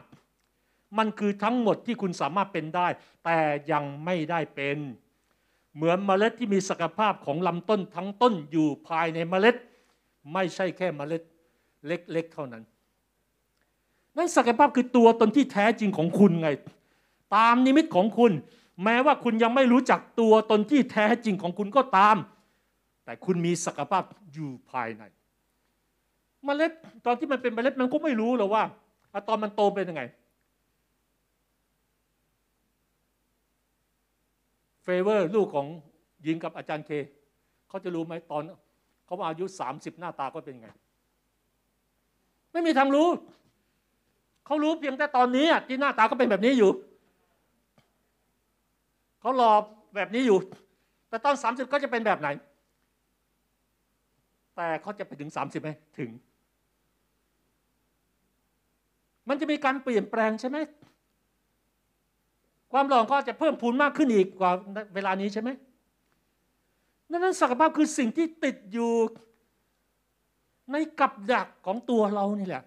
[0.97, 2.87] มันคือทั้งหมดที่คุณสามารถเป็นได้
[3.25, 3.37] แต่
[3.71, 4.77] ยังไม่ได้เป็น
[5.75, 9.55] เหมือนเมล็ดที่มีศักยภาพของลำต้นทั้งต้นอยู่ภายในเมล็ด
[10.33, 11.21] ไม่ใช่แค่เมล็ด
[11.87, 12.63] เล็กๆเท่านั้น
[14.17, 16.49] นั่นศักยภาพคือตัวตนที่แท้จริงของคุณไง
[17.35, 18.31] ตามนิมิตของคุณ
[18.83, 22.15] แม้ว่าคุณยังไม่รู้จักตัวตนที่แท้จริงของคุณก็ตาม
[23.05, 24.03] แต่คุณมีศักยภาพ
[24.33, 25.03] อยู่ภายใน
[26.47, 26.71] เมล็ด
[27.05, 28.63] ตอนที่มันเป็นเมล็ดมันก็ไม่รู้หรอกว่า
[29.27, 30.03] ตอนมันโตเป็นยังไง
[34.83, 35.67] เฟเวอร์ลูกของ
[36.27, 36.91] ยิงกับอาจารย์เค
[37.69, 38.43] เขาจะรู้ไหมตอน
[39.05, 40.69] เขาอายุสามสิบหน้าตาก็เป็นยังไง
[42.51, 43.07] ไม่มีทางรู้
[44.45, 46.71] เขารู้เพียงแต่ตอนนี้ที่หน้าตาก็เป็นแบบนี้อยู่
[49.21, 49.51] เขารอ
[49.95, 50.37] แบบนี้อยู่
[51.09, 52.29] แต่ตอนสามสิบก็จะเป็นแบบไหน
[54.55, 55.69] แต่เขาจะไปถึงสามสิบไหม
[55.99, 56.09] ถึง
[59.27, 60.57] มันจะมีการเปลี่ยนแปลงใช่ไหม
[62.71, 64.51] ความหล่อก็จะเพิ่มพูนมากขึ้นอีกกว่า
[64.95, 65.49] เวลานี้ใช่ไหม
[67.09, 68.91] นั้นศักยภาพคือสิ่งที่ติดอยู่
[70.71, 72.63] ในกับดักของตัวเรานี่แหละ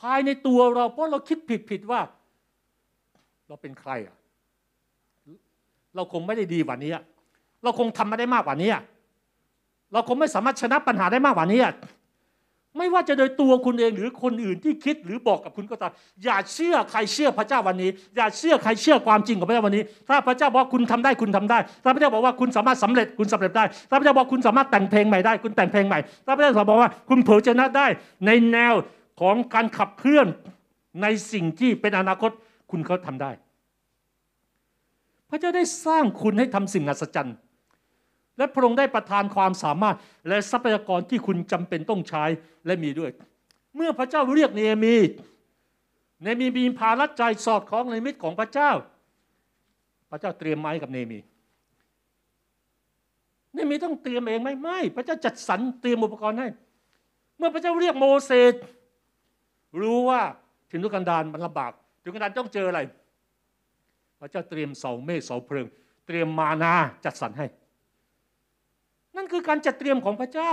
[0.00, 2.00] ภายในตัวเราเพราะเราคิดผิดผิดว่า
[3.48, 4.16] เราเป็นใครอะ
[5.94, 6.90] เราคงไม่ได้ดีกว่านี้
[7.62, 8.70] เราคงทำไม่ได้มากกว่านี้
[9.92, 11.60] เราคงไม่สามารถชนะปัญหาได้มากกว่านี้
[12.76, 15.92] ไม่ว่าจะโดยตัวคุณเองหรือคนอื่นที่คิดหรือบอกกับคุณก็ตาม
[16.24, 27.86] อย่าเชื่อใครเชื่อพระเจ้าวันนี้ อย่าเชื่อใครเชื่อความจริงของพระเจ้าวันนี้ ถ้าพระเจ้าบอกคุณทำได้คุณทำได้ถ้าพระเจ้าบอกว่าคุณสามารถสำเร็จคุณสำเร็จได้ถ้าพระเจ้าบอกคุณสามารถแต่งเพลงใหม่ได้ คุณแต่งเพลงใหม่ถ้าพระเจ้าบอกว่าคุณเผยชนะได้
[28.26, 28.74] ในแนว
[29.20, 30.26] ของการขับเคลื่อน
[31.02, 32.30] ในสิ่งที่เป็นอนาคต
[32.70, 33.30] คุณเขาทำได้
[35.30, 37.36] พระเจ้าได้สร้างคุณให้ทำสิ่งอัศจรรย์
[38.38, 39.96] และพระองค์ได้ประทานความสามารถ
[40.28, 42.24] และทรัพยากรที่คุณจำเป็นต้องใช้
[42.66, 43.10] และมีด้วย
[43.76, 44.96] เมื่อพระเจ้าเรียกเนเมี
[46.22, 48.70] เนมีมีภาระใจสอดคล้องในมิตรของพระเจ้า
[50.10, 51.18] พระเจ้าเตรียมไม้กับเนมี
[53.54, 56.48] เนมีต้องเตรียมเองไหมไม่ พระเจ้าจัดสรรเตรียมอุปกรณ์ให้
[57.38, 58.54] เมื่อพระเจ้าเรียกโมเสส
[59.80, 60.20] รู้ว่า
[60.70, 61.72] ถึงทุกันดารมันลำบาก
[62.02, 62.80] ถึงกันดารต้องเจออะไร
[64.20, 65.66] พระเจ้าเตรียมเสาเมฆเสาเพลิง
[66.06, 66.72] เตรียมมานา
[67.04, 67.46] จัดสรรให้
[69.18, 70.50] นั่นคือการจัดเตรียมของพระเจ้า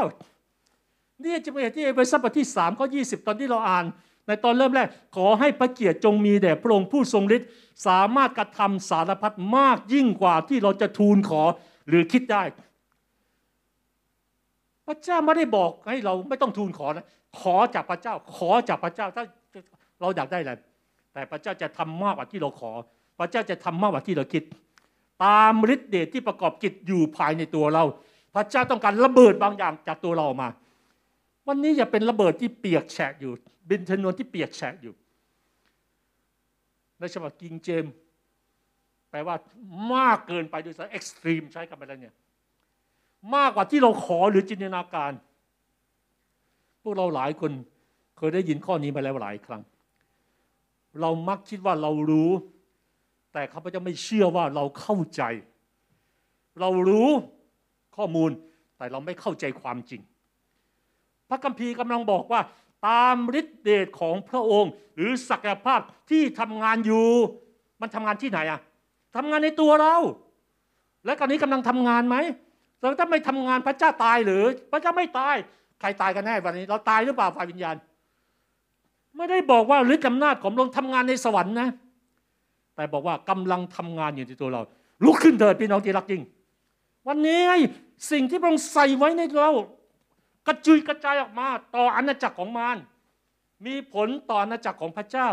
[1.24, 3.86] นี่จะเป็นที่เอเวซัสบทที่สามข้อยีตอนที่เราอ่าน
[4.28, 7.50] ในตอนเริ่มแรก ขอให้พระเกียรติจงมีแด่พระองค์ผู้ทรงฤทธิ์
[7.88, 11.42] สามารถกระทำสารพัดมากยิ่งกว่าที่เราจะทูลขอ
[11.90, 12.44] หรือคิดได้
[14.88, 17.06] พระเจ้าไม่ได้บอกให้เราไม่ต้องทูลขอนะ
[17.40, 19.24] ขอจากพระเจ้า ขอจากพระเจ้าถ้า
[20.02, 20.54] เราอยากได้อะไร
[21.14, 22.72] แต่พระเจ้าจะทำมากกว่าที่เราขอ
[23.20, 24.44] พระเจ้าจะทำมากกว่าที่เราคิด
[25.26, 27.84] ตามฤทธิ์เดชที่ประกอบกิจอยู่ภายในตัวเรา
[28.36, 30.50] พระเจ้าต้องการระเบิดบางอย่างจากตัวเราออกมา
[31.48, 33.32] วันนี้อย่าเป็นระเบิดที่เปียกแฉะอยู่
[33.68, 34.94] เป็นชนวนที่เปียกแฉะอยู่
[37.00, 37.86] ในฉบับกิงเจม
[39.10, 39.36] แปลว่า
[39.94, 42.16] มากเกินไปด้วยซ้ำเอ็กซ์ตรีมใช้คำอะไรเนี่ย
[43.36, 45.12] มากกว่าที่เราขอหรือจินตนาการ
[46.82, 47.52] พวกเราหลายคน
[48.18, 49.62] เคยได้ยินข้อนี้มาแล้วหลายครั้ง
[51.02, 52.32] เรามักคิดว่าเรารู้
[53.34, 55.22] แต่ข้าพเจ้าไม่เชื่อว่าเราเข้าใจ
[56.60, 57.10] เรารู้
[57.98, 58.32] ข้อมูล
[58.78, 60.02] แต่เราไม่เข้าใจความจริง
[61.30, 62.42] พระคัมภีร์กำลังบอกว่า
[62.88, 65.80] ตามฤทธิเดชของพระองค์ หรือศักยภาพ
[66.10, 67.08] ที่ทำงานอยู่
[67.82, 68.60] มันทำงานที่ไหนอะ
[69.16, 69.96] ทำงานในตัวเรา
[71.06, 72.18] และตอนนี้กำลังทำงานไหม
[72.80, 75.36] เราถ้าไม่ทำงานพระเจ้าตายหรือ พระเจ้าไม่ตาย
[75.80, 77.76] ใครตายกันแน่วันนี้ เราตายหรือเปล่าฝ่ายวิญญาณ
[79.18, 81.70] ไม่ได้บอกว่าฤทธิ์อำนาจของพระองค์ทำงานในสวรรค์นะ
[82.76, 84.62] แต่บอกว่ากำลังทำงานอยู่ในตัวเรา
[85.06, 86.24] ลุกขึ้นเถิดพี่น้องที่รักยิ่ง
[87.08, 87.44] วันนี้
[88.12, 89.52] สิ่งที่พระองค์ใส่ไว้ในเรา
[90.48, 92.78] กระจุยกระจายออกมาต่ออาณาจักรของมาร
[93.66, 95.30] มีผลต่ออาณาจักรของพระเจ้า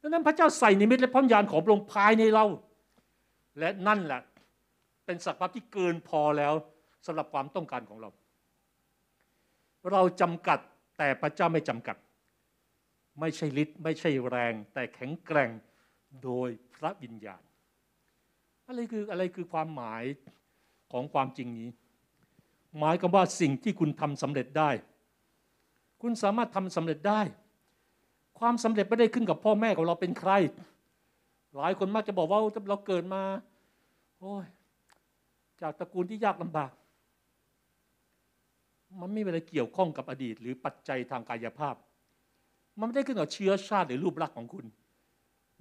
[0.00, 2.44] ดังนั้นพระเจ้าใส่นิมิตและพระวิญาณของพระองค์ภายในเรา
[3.58, 4.20] และนั่นแหละ
[5.04, 6.54] เป็นศักยภาพที่เกินพอแล้ว
[7.06, 8.10] สำหรับความต้องการของเรา
[9.92, 10.58] เราจำกัด
[10.98, 11.96] แต่พระเจ้าไม่จำกัด
[13.20, 15.50] ไม่ใช่ฤทธิ์ไม่ใช่แรง แต่แข็งแกร่ง
[16.24, 17.42] โดยพระวิญญาณ
[18.66, 20.02] อะไรคืออะไรคือความหมาย
[20.92, 21.68] ของความจริงนี้
[22.78, 24.70] หมายกับว่าสิ่งที่คุณทำสำเร็จได้
[26.02, 27.20] คุณสามารถทำสำเร็จได้
[28.38, 30.32] ความสำเร็จไม่ได้ขึ้นกับพ่อแม่ของเราเป็นใคร
[31.56, 33.22] หลายคนมักจะบอกว่าเราเกิดมา
[34.20, 34.46] โอ้ย
[35.60, 36.70] จากตระกูลที่ยากลำบาก
[39.00, 41.74] มันไม่มีอะไรเกี่ยวข้องกับอดีต หรือปัจจัยทางกายภาพ
[42.78, 44.64] มันไม่ได้ขึ้นกับเชื้อชาติหรือรูปลักษณ์ของคุณ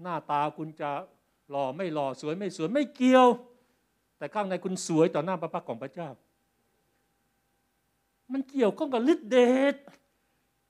[0.01, 0.89] หน้าตาคุณจะ
[1.49, 3.27] หล่อไม่หล่อสวยไม่สวยไม่เกี่ยว
[4.17, 6.09] แต่ข้างในคุณสวยต่อหน้าพระพักตร์ของพระเจ้า
[8.31, 9.37] มันเกี่ยวข้องกับฤทธิเด
[9.73, 9.75] ช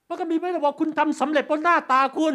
[0.08, 2.34] พระคัมภีร์ไม่ได้บอกคุณทำสำเร็จเพราะหน้าตาคุณ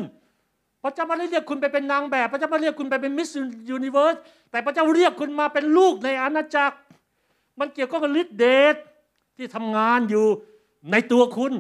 [0.83, 3.31] พระเจ้าไม่ได้เรียกคุณไปเป็นนางแบบ พระเจ้าไม่เรียกคุณไปเป็นมิส
[3.71, 4.15] ยูนิเวิร์ส
[4.51, 6.77] แต่พระเจ้าเรียกคุณมาเป็นลูกในอาณาจักร
[7.59, 8.77] มันเกี่ยวข้องกับฤทธิเดช
[9.37, 10.27] ที่ทำงานอยู่
[10.91, 11.53] ในตัวคุณ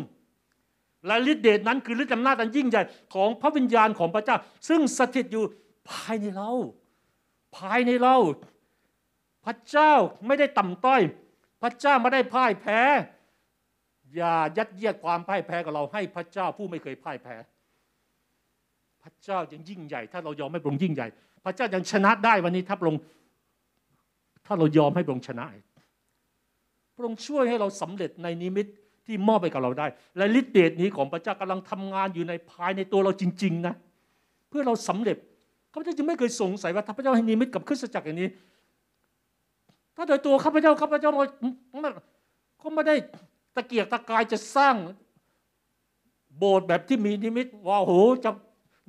[1.06, 2.82] และฤทธิเดชนั้นคือฤทธิอำนาจอันยิ่งใหญ่
[3.14, 4.36] ของพระวิญญาณของพระเจ้า
[4.68, 5.44] ซึ่งสถิตอยู่
[5.90, 6.50] ภายในเรา
[7.56, 8.16] ภายในเรา
[9.44, 9.92] พระเจ้า
[10.26, 11.02] ไม่ได้ต่ำต้อย
[11.62, 12.80] พระเจ้าไม่ได้พ่ายแพ้
[14.14, 17.36] อย่ายัดเยียดความพ่ายแพ้กับเราให้พระเจ้าผู้ไม่เคยพ่ายแพ้
[19.02, 21.06] พระเจ้ายังยิ่งใหญ่ ถ้าเรายอมให้พระองค์ยิ่งใหญ่
[21.44, 23.00] พระเจ้ายังชนะได้วันนี้ถ้าพระองค์
[24.46, 25.46] ถ้าเรายอมให้พระองค์ชนะ
[26.96, 28.66] พระองค์ช่วยให้เราสำเร็จในนิมิต
[29.06, 29.86] ที่มอบไปกับเราได้
[30.16, 33.74] และฤทธิเดชนี้ของพระเจ้ากำลังทำงานอยู่ในภายในตัวเราจริง ๆ นะ
[34.48, 35.16] เพื่อเราสำเร็จ
[35.72, 38.28] ข้าพเจ้าจึงไม่เคยสงสัยว่าถ้าพระเจ้าให้นิมิตกับคริสตจักรอย่างนี้
[39.96, 41.10] ถ้าโดยตัวข้าพเจ้าข้าพเจ้า
[42.62, 42.96] ก็ไม่ได้
[43.56, 44.76] ตะเกียกตะกายจะสร้าง
[46.38, 47.92] โบสถ์แบบที่มีนิมิตว่าโห
[48.24, 48.30] จะ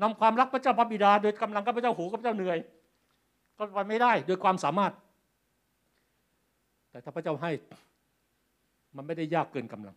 [0.02, 2.58] นำความรักพระเจ้าพระบิดา โดยกำลังข้าพเจ้าโหข้าพเจ้าเหนื่อย
[3.58, 4.94] ก็ไปไม่ได้โดยความสามารถ
[6.90, 7.52] แต่ถ้าพระเจ้าให้
[8.96, 9.96] มันไม่ได้ยากเกินกำลัง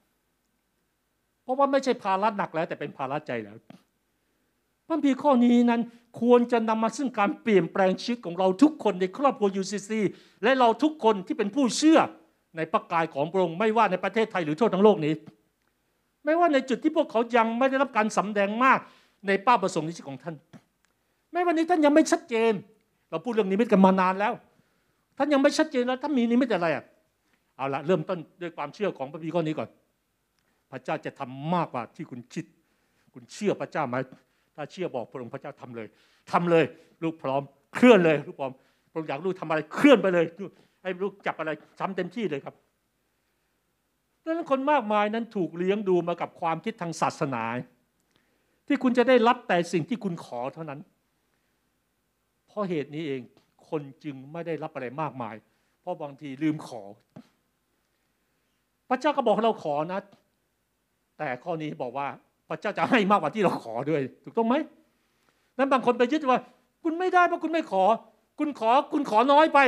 [1.42, 3.56] เพราะว่าไม่ใช่ภาระหนักแล้ว แต่เป็นภาระใจแล้ว
[4.86, 5.80] พระพีข้อนี้นั้น
[6.20, 9.90] ควรจะนำมาซึ่งการเปลี่ยนแปลงชีวิตของเราทุกคนในครอบครัว UCC
[10.42, 11.98] และเราทุกคนที่เป็นผู้เชื่อ
[12.56, 15.14] ในพระกายของพระองค์ไม่ว่าในประเทศไทยหรือทั่วทั้งโลกนี้
[16.24, 18.78] ไม่ว่าในจุดที่พวกเขายังไม่ได้รับการสำแดงมาก
[19.26, 20.34] ในป้าประสงค์ในชีวิตของท่าน
[21.32, 22.52] แม้วันนี้ท่านยังไม่ชัดเจน
[23.10, 24.32] เราพูดเรื่องนิมิตกันมานานแล้ว
[25.18, 26.84] ท่านยังไม่ชัดเจนแล้วท่านมีนิมิตอะไรอะ
[27.56, 29.68] เอาละเริ่มต้นด้วยความเชื่อของพระพีข้อนี้ก่อน
[30.70, 32.44] พระเจ้าจะทำมากกว่าที่คุณคิด
[33.14, 33.96] คุณเชื่อพระเจ้าไหม
[34.56, 35.86] ถ้าเชื่อบอกพระองค์พระเจ้าทำเลย
[36.32, 36.64] ทำเลย
[37.02, 37.42] ลูกพร้อม
[37.74, 38.52] เคลื่อนเลย ลูกพร้อม
[38.90, 40.24] พระองค์อยากลูกทำอะไรเคลื่อนไปเลย
[40.82, 41.50] ให้ลูกจับอะไร
[41.80, 42.54] ทำเต็มที่เลยครับ
[44.22, 47.44] ดังนั้นคนมากมายนั้นถูกเลี้ยงดูมากับความคิดทางศาสนา
[48.66, 50.80] ที่คุณจะได้รับแต่สิ่งที่คุณขอเท่านั้น
[52.46, 53.20] เพราะเหตุนี้เอง
[53.68, 55.34] คนจึงไม่ได้รับอะไรมากมาย
[55.80, 56.82] เพราะบางทีลืมขอ
[58.88, 60.00] พระเจ้าก็บอกให้เราขอนะ
[61.18, 62.08] แต่ข้อนี้บอกว่า
[62.48, 64.54] พระเจ้าจะให้มากกว่าที่เราขอด้วย ถูกต้องไหม
[65.58, 66.40] นั้นบางคนไปยึดว่า
[66.82, 67.84] คุณไม่ได้เพราะคุณไม่ขอ
[68.38, 69.58] คุณขอคุณขอน้อยไป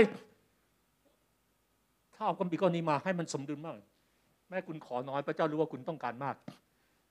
[2.15, 3.77] ถ้าเอาคำปีข้อนี้มาให้มันสมดุลมาก
[4.49, 6.37] แม่คุณขอน้อยพระเจ้ารู้ว่าคุณต้องการมาก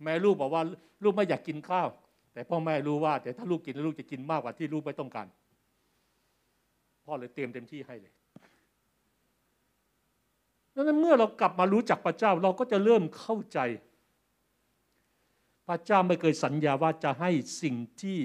[0.03, 0.61] แม่ลูกบอกว่า
[1.03, 1.87] ลูกไม่อยากกินข้าว
[2.33, 5.27] แต่พ่อแม่รู้ว่าแต่ถ้าลูกกินลูกจะกินมากกว่าที่ลูกไม่ต้องการ
[7.05, 8.13] พ่อเลยเตรียมเต็มที่ให้เลย
[10.73, 13.59] ดังนั้นเมื่อเรากลับมารู้จักพระเจ้าเราก็จะเริ่มเข้าใจ
[15.67, 17.31] พระเจ้าไม่เคยสัญญาว่าจะให้
[17.61, 18.17] สิ่งที่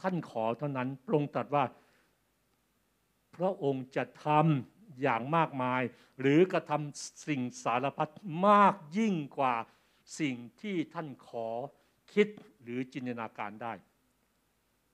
[0.00, 1.64] ท่านขอเท่านั้นพระองค์ตรัสว่า
[3.36, 5.82] พระองค์จะทำอย่างมากมาย
[6.20, 8.10] หรือกระทำสิ่งสารพัด
[8.46, 9.54] มากยิ่งกว่า
[10.20, 11.48] สิ่งที่ท่านขอ
[12.12, 12.28] คิด
[12.62, 13.72] หรือจินตนาการได้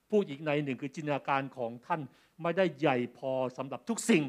[0.09, 2.01] พูดอีกในหนึ่งคือจินตนาการของท่าน
[2.41, 4.23] ไม่ได้ใหญ่พอสำหรับทุกสิ่ง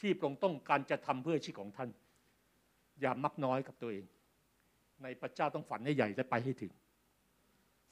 [0.00, 1.90] ที่พระองค์ต้องการจะทำเพื่อชีวิตของท่าน
[3.00, 4.04] อย่ามักน้อยกับตัวเอง
[5.02, 6.72] ในพระเจ้าต้องฝันให้ใหญ่และไปให้ถึง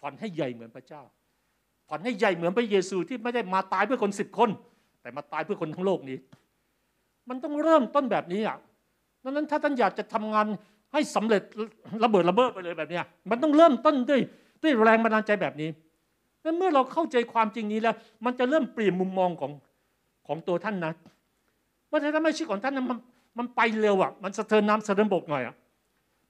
[0.03, 1.03] ฝันให้ใหญ่เหมือนพระเจ้า
[1.89, 4.51] ฝันให้ใหญ่เหมือนพระเยซูที่ไม่ได้มาตายเพื่อคนสิบคน
[5.03, 6.19] แต่มาตายเพื่อคนทั้งโลกนี้
[7.29, 8.57] มันต้องเริ่มต้นแบบนี้อะ
[9.23, 10.47] ดังนั้นถ้าท่านอยากจะทำงาน
[10.93, 11.43] ให้สำเร็จ
[12.05, 13.01] ระเบิดระเบ้อไปเลยแบบนี้
[13.31, 14.21] มันต้องเริ่มต้นด้วย
[14.63, 15.71] ด้วยแรงบันดาลใจแบบนี้
[16.45, 17.95] นั้นเมื่อเราเข้าใจความจริงนี้แล้ว
[18.25, 19.53] มันจะเริ่มเปลี่ยนมุมมองของ
[20.27, 20.93] ของตัวท่านนะ
[21.91, 22.99] ว่าถ้าไม่ชีวิตของท่านมัน
[23.39, 25.55] มันไปเร็วอะ มันสะเทินน้ำสะเทินบกหน่อยอะ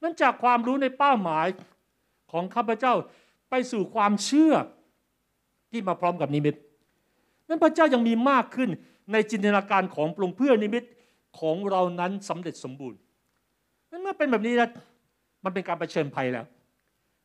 [0.03, 1.47] นั่นจากความรู้ในเป้าหมาย
[2.33, 2.95] ของข้าพเจ้า
[3.51, 4.53] ไปสู่ความเชื่อ
[5.71, 6.55] ที่มาพร้อมกับนิมิต
[7.49, 8.71] นั้นพระเจ้ายังมีมากขึ้น
[9.13, 10.85] ในจินตนาการของปรุงเพื่อนิมิต
[11.41, 12.99] ของเรานั้นสำเร็จสมบูรณ์
[13.91, 14.69] นั้นเมื่อเป็นแบบนี้นะ
[15.45, 16.45] มันเป็นการรเผชิญภัยแล้ว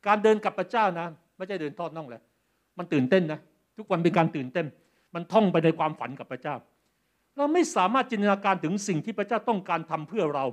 [0.06, 2.22] การเดินกับพระเจ้านะไม่ใช่เดินทอดน่องแล้ว
[2.78, 3.40] มันตื่นเต้นนะ
[3.76, 4.66] ทุกวันเป็นการตื่นเต้น
[5.14, 6.54] มันท่องไปในความฝันกับพระเจ้า
[7.36, 10.44] เราไม่สามารถจินตนาการถึงสิ่งที่พระเจ้าต้องการทำเพื่อเรา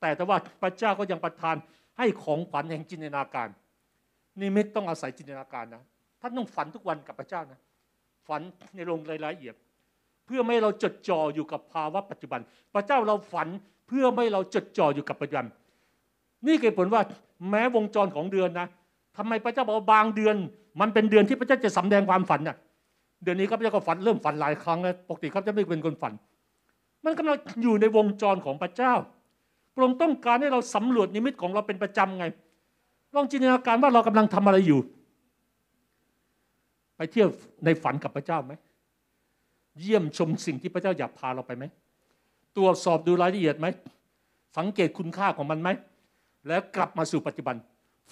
[0.00, 1.56] แต่แต่ว่าพระเจ้าก็ยังประทาน
[1.98, 3.48] ให้ของขวัญแห่งจินตนาการ
[4.40, 5.82] นี่ไม่ต้องอาศัยจินตนาการนะ
[6.20, 7.60] ท่านต้องฝันทุกวันกับพระเจ้านะ
[8.28, 8.40] ฝัน
[8.74, 9.54] ในลงรายละเอียด
[10.26, 12.40] เพื่อไม่เราจดจ่ออยู่กับภาวะปัจจุบัน
[12.74, 13.48] พระเจ้าเราฝัน
[13.88, 15.46] เพื่อไม่เราจดจ่ออยู่กับปัจจุบัน
[16.46, 17.02] นี่คือผลว่า
[17.50, 18.66] แม้วงจรของเดือนนะ
[19.16, 20.36] ทำไมพระเจ้าบอกบางเดือน
[20.80, 22.56] มันเป็นเดือนที่พระเจ้าจะสำแดงความฝันน่ะ
[23.22, 26.12] เดือนนี้ข้าพระเจ้าก็ฝันเริ่มฝันหลายครั้งแล้วปกติข้าพเจ้าไม่เป็นคนฝัน
[27.04, 28.92] มันกำลังอยู่ในวงจรของพระเจ้า
[29.74, 32.26] พระองค์ต้องการให้เราสำรวจนิมิตของเราเป็นประจำไง
[33.14, 34.80] ลองจินตนาการว่าเรากำลังทำอะไรอยู่
[36.96, 37.28] ไปเที่ยว
[37.64, 38.52] ในฝันกับพระเจ้าไหม
[39.80, 41.64] เยี่ยมชมสิ่งที่พระเจ้าอยากพาเราไปไหม
[42.56, 43.66] ตรวจสอบดูรายละเอียดไหม
[44.56, 45.68] สังเกตคุณค่าของมันไหม
[46.48, 47.56] แล้วกลับมาสู่ปัจจุบัน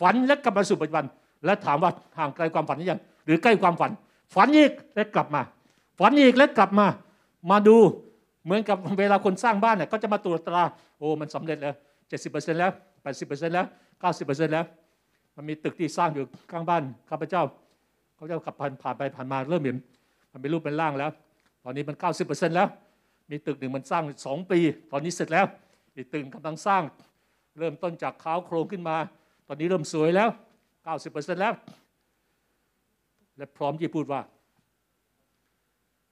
[0.01, 1.07] ฝันและกลับมาสู่ปัจจุบัน
[1.45, 3.91] และถามว่าห่างไกลความฝันหรือยัง หรือใกล้ความฝัน
[4.35, 5.41] ฝันอีกและกลับมา
[5.99, 6.87] ฝันอีกและกลับมา
[7.51, 7.77] มาดู
[8.45, 10.63] เหมือนกับเวลาคนสร้างบ้านเนี่ยก็จะมาตรวจตรา
[10.99, 11.75] โอ้ มันสำเร็จแล้ว
[12.09, 12.71] เจ็ดสิบเปอร์เซ็นต์แล้ว
[13.03, 13.67] แปดสิบเปอร์เซ็นต์แล้ว
[14.01, 14.65] เก้าสิบเปอร์เซ็นต์แล้ว
[15.37, 17.43] มันมีตึกที่สร้างอยู่ข้างบ้านข้าพเจ้า
[18.17, 19.77] เขาจะขับผ่านผ่านไปผ่านมาเริ่มเห็น
[20.33, 21.11] มันเป็นรูปเป็นร่างแล้ว
[21.65, 21.97] ตอนนี้มัน
[22.27, 22.69] 90%แล้ว
[23.31, 24.59] มีตึกหนึ่งมันสร้างสองปี
[24.93, 25.47] ตอนนี้เสร็จแล้ว
[25.95, 26.83] อีกตึกกำลังสร้าง
[27.59, 28.97] เริ่มต้นจากข้าวโครงขึ้นมา
[29.49, 30.29] ตอนนี้เริ่มสวยแล้ว
[30.85, 31.55] 90%แล้ว
[33.37, 34.21] และพร้อมที่พูดว่า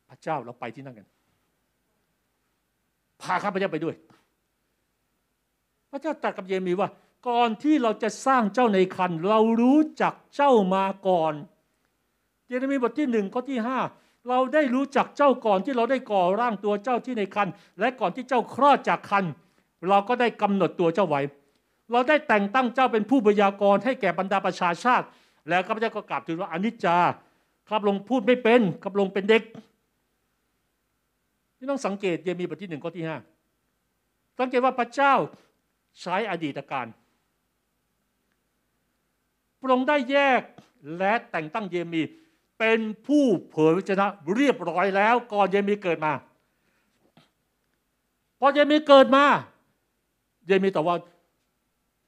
[0.09, 1.07] พระเจ้าเราไปที่นั่นกัน
[3.23, 3.95] พาข้าพเจ้าไปด้วย
[5.91, 6.89] พระเจ้าตรัสกับเยเมีว่า
[7.29, 11.35] ก่อนที่เราจะสร้างเจ้าในคัน เรารู้จักเจ้ามาก่อน
[12.47, 13.79] เยเรมีบทที่หนึ่งข้อที่ห้า
[14.29, 17.49] เราได้รู้จักเจ้าก่อนที่เราได้ก่อร่างตัวเจ้าที่ในคัน
[17.81, 19.25] และก่อนที่เจ้าคลอดจากคัน
[19.89, 21.21] เราก็ได้กำหนดตัวเจ้าไว้
[21.93, 25.07] เราได้แต่งตั้งเจ้าเป็นผู้พยากรณ์ให้แก่บรรดาประชาชาติ
[25.49, 26.97] แล้วข้าพเจ้าก็กราบทูลว่าอนิจจา
[27.69, 29.43] ข้าพงพูดไม่เป็นข้าพงเป็นเด็ก
[31.59, 33.17] นี่ต้องสังเกตเยมีบทที่หนึ่งข้อที่ห้า
[34.39, 35.15] สังเกตว่าพระเจ้า
[36.01, 36.87] ใช้อดีตการ
[39.63, 40.41] พระองค์ได้แยก
[40.99, 42.03] และแต่งตั้งเยมี
[42.59, 46.13] เป็นผู้เผยพระชนะเรียบร้อยแล้วก่อนเยมีเกิดมา
[48.39, 49.25] พอเยมีเกิดมา
[50.47, 50.97] เยมีตอบว่า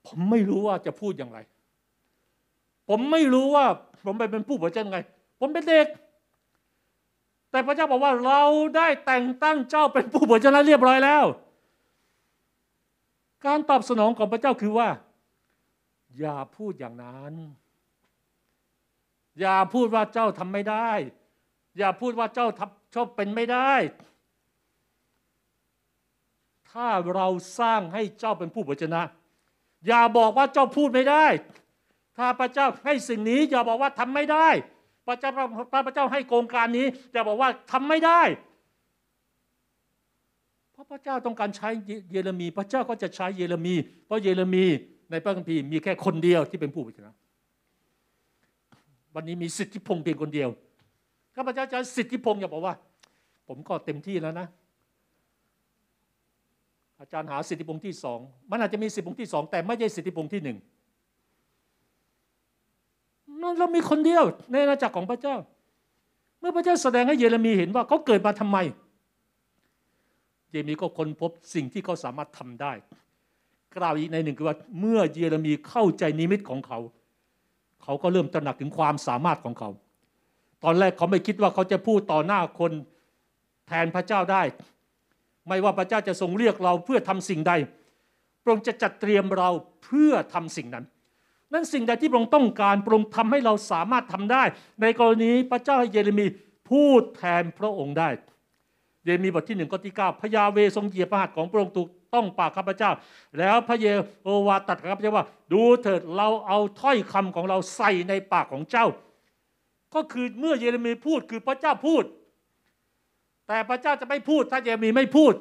[0.07, 1.39] ผมไม่รู้ว่าจะพูดอย่างไร
[2.89, 3.67] ผมไม่รู้ว่า
[4.05, 4.99] ผมไปเป็นผู้เผยพระชนะไง
[5.41, 5.87] ผมเป็นเด็ก
[7.51, 8.43] แต่พระเจ้าบอกว่าเรา
[8.77, 11.25] ได้แต่งตั้งเจ้าเป็นผู้เผยพระชนะเรียบร้อยแล้ว
[13.47, 14.89] การตอบสนองของพระเจ้าคือว่า
[16.21, 17.35] อย่าพูดอย่างนั้น
[19.41, 20.91] อย่าพูดว่าเจ้าทำไม่ได้
[21.79, 22.47] อย่าพูดว่าเจ้า
[22.95, 23.73] ชอบเป็นไม่ได้
[26.71, 27.29] ถ้าเรา
[27.59, 29.03] สร้างให้เจ้าเป็นผู้บชนะ
[29.87, 31.27] อย่าบอกว่าเจ้าพูดไม่ได้
[32.19, 34.49] ถ้าพระเจ้าให้สิ่งนี้ อย่าบอกว่าทำไม่ได้
[35.07, 35.31] พระเจ้า
[35.87, 38.23] พระเจ้าให้โครงการนี้ อย่าบอกว่าทำไม่ได้
[40.73, 41.69] เพราะพระเจ้าต้องการใช้
[42.11, 43.75] เยเรมี พระเจ้าก็จะใช้เยเรมี
[44.07, 44.65] เพราะเยเรมี
[45.11, 47.15] ในพระคัมภีร์มีแค่คนเดียวที่เป็นผู้บชนะ
[49.15, 50.49] วันนี้มีสิทธิพงษ์เพียงคนเดียว
[51.37, 52.75] ข้าพเจ้าจะสิทธิพงษ์อย่าบอกว่า
[53.49, 54.47] ผมก็เต็มที่แล้วนะ
[57.01, 58.19] อาจารย์หาสิทธิพงษ์ที่สอง
[58.51, 60.59] มันอาจจะมีสิทธิพงษ์ที่สองแต่ไม่ใช่สิทธิพงษ์ที่หนึ่ง
[63.59, 65.37] เรามีคนเดียวในอาณาจักรของพระเจ้า
[66.41, 68.59] เมื่อพระเจ้าแสดงให้เยเรมีเห็นว่าเขาเกิดมาทำไม
[70.51, 72.73] เยเรมีก็ค้นพบสิ่งที่เขาสามารถทำได้
[73.77, 76.79] กล่าวอีกในหนึ่งคือว่าเมื่อเยเรมีเข้าใจนิมิตของเขา
[77.83, 79.71] เขาก็เริ่มตระหนักถึงความสามารถของเขา
[80.65, 82.73] ตอนแรกเขาไม่คิดว่าเขาจะพูดต่อหน้าคน
[83.69, 84.43] แทนพระเจ้าได้
[85.49, 87.53] ไม่ว่าพระเจ้าจะทรงเรียกเราเพื่อทำสิ่งใด
[88.43, 89.51] พระองค์จะจัดเตรียมเรา
[89.85, 90.85] เพื่อทำสิ่งนั้น
[91.53, 94.43] นั่นสิ่งใดที่พระองค์ต้องการพระองค์ทำให้เราสามารถทำได้
[94.83, 96.27] ในกรณีพระเจ้าให้เยเรมี
[96.71, 98.09] พูดแทนพระองค์ได้
[99.05, 102.91] เยเรมีบทที่หนึ่งข้อที่เก้าพยาเวทรงเหยียบพระหัตถ์ของพระองค์ถูก ต้องปากข้าพเจ้า
[103.39, 103.87] แล้วพระเย
[104.23, 108.87] โฮวาตรัดกับข้าพเจ้าว่า ดูเถิดเราเอาถ้อยคำของเราใส่ในปากของเจ้า
[109.95, 112.05] ก็คือเมื่อเยเรมีพูดคือพระเจ้าพูด
[113.49, 115.35] แต่พระเจ้าจะไม่พูดถ้าเยเรมีไม่พูด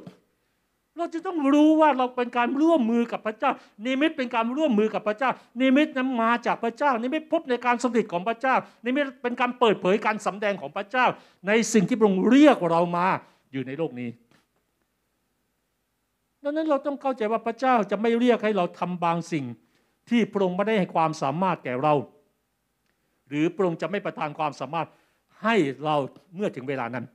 [0.97, 3.51] เราจะต้องรู้ว่าเราเป็นการร่วมมือกับพระเจ้า
[3.85, 5.31] นิมิตเป็นการร่วมมือกับพระเจ้า
[5.61, 8.55] นิมิตนั้นมาจากพระเจ้า นิมิตพบในการสำเร็จของพระเจ้า
[8.85, 11.05] นิมิตเป็นการเปิดเผยการสำแดงของพระเจ้า
[11.47, 13.07] ในสิ่งที่พระองค์เรียกเรามา
[13.51, 14.09] อยู่ในโลกนี้
[16.43, 19.45] ดังนั้นเราต้องเข้าใจว่าพระเจ้าจะไม่เรียกให้เราทำบางสิ่ง
[20.09, 21.93] ที่พระองค์ไม่ได้ให้ความสามารถแก่เรา
[23.29, 24.87] หรือพระองค์จะไม่ประทานความสามารถ
[25.43, 25.95] ให้เรา
[26.35, 27.05] เมื่อถึงเวลานั้น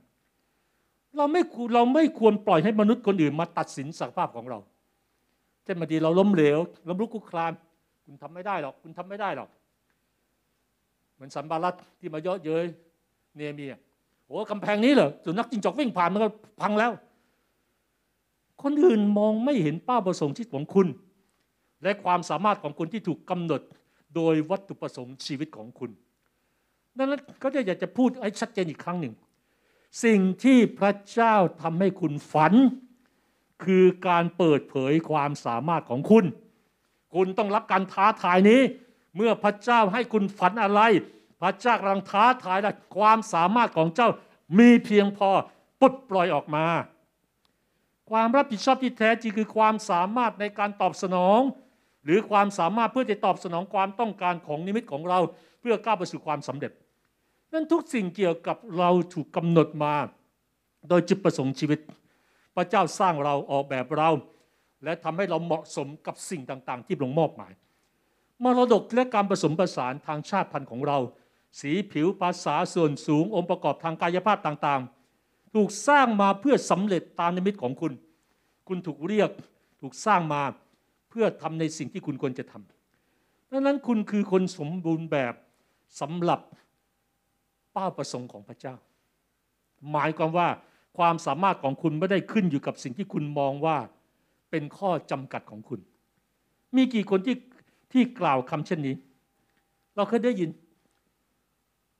[1.17, 1.41] เราไม่
[1.73, 4.59] เราไม่ควรปล่อยให้มนุษย์คนอื่นมาตัดสินศักยภาพของเรา
[5.63, 7.51] เช่นบางทีเราล้มเหลวล้มลุกคลุกคลาน
[8.05, 9.49] คุณทำไม่ได้หรอก คุณทำไม่ได้หรอก
[11.15, 12.65] เหมือนสันบารัตที่มาเยอะเย้ย
[13.37, 13.75] เนเมีย
[14.27, 16.29] โอ้กำแพงนี้เหรอสุนัขจิงจอกวิ่งผ่านมันก็
[16.61, 16.91] พังแล้ว
[18.61, 20.87] คนอื่นมองไม่เห็นเป้าประสงค์ชีวิตของคุณ
[21.83, 23.61] และความสามารถของคุณที่ถูกกำหนด
[24.15, 25.91] โดยวัตถุประสงค์ชีวิตของคุณ
[26.97, 29.13] ดังนั้นก็จะอยากจะพูดให้ชัดเจนอีกครั้งหนึ่ง
[30.03, 32.53] สิ่งที่พระเจ้าทำให้คุณฝัน
[33.63, 36.25] คือการเปิดเผยความสามารถของคุณ
[37.15, 38.61] คุณต้องรับการท้าทายนี้
[39.15, 40.81] เมื่อพระเจ้าให้คุณฝันอะไร
[41.41, 44.09] พระเจ้ากำลังท้าทายและความสามารถของเจ้า
[44.59, 45.29] มีเพียงพอ
[45.79, 46.65] ปลดปล่อยออกมา
[48.09, 51.39] ความรับผิดชอบที่แท้จริงคือความสามารถในการตอบสนอง
[52.05, 55.19] หรือความสามารถเพื่อจะตอบสนองความต้องการของนิมิตของเรา
[55.59, 56.71] เพื่อก้าวไปสู่ความสำเร็จ
[57.53, 59.93] นั่นทุกสิ่งเกี่ยวกับเราถูกกำหนดมา
[60.89, 61.79] โดยจุดประสงค์ชีวิต
[62.55, 64.09] พระเจ้าสร้างเราออกแบบเรา
[64.83, 67.51] และทำให้เราเหมาะสมกับสิ่งต่างๆ ที่พระองค์มอบหมาย
[68.43, 70.97] มรดกและการผสมผสานทางชาติพันธุ์ของเรา
[71.59, 74.98] สีผิวภาษาส่วนสูงองค์ประกอบทางกายภาพต่างๆ
[75.55, 77.93] ถูกสร้างมาเพื่อสำเร็จตามนิมิตของคุณ
[78.67, 79.29] คุณถูกเรียก
[79.81, 80.41] ถูกสร้างมา
[81.09, 85.33] เพื่อทำในสิ่งที่คุณควรจะทำดังนั้นคุณคือคนสมบูรณ์แบบ
[86.01, 86.41] สำหรับ
[87.71, 88.75] เป้าประสงค์ของพระเจ้า
[89.91, 90.47] หมายความว่า
[90.97, 93.77] ความสามารถของคุณไม่ได้ขึ้นอยู่กับสิ่งที่คุณมองว่า
[94.51, 95.79] เป็นข้อจำกัดของคุณ
[96.75, 97.35] มีกี่คนที่
[97.91, 98.95] ที่กล่าวคำเช่นนี้
[99.95, 100.49] เราเคยได้ยิน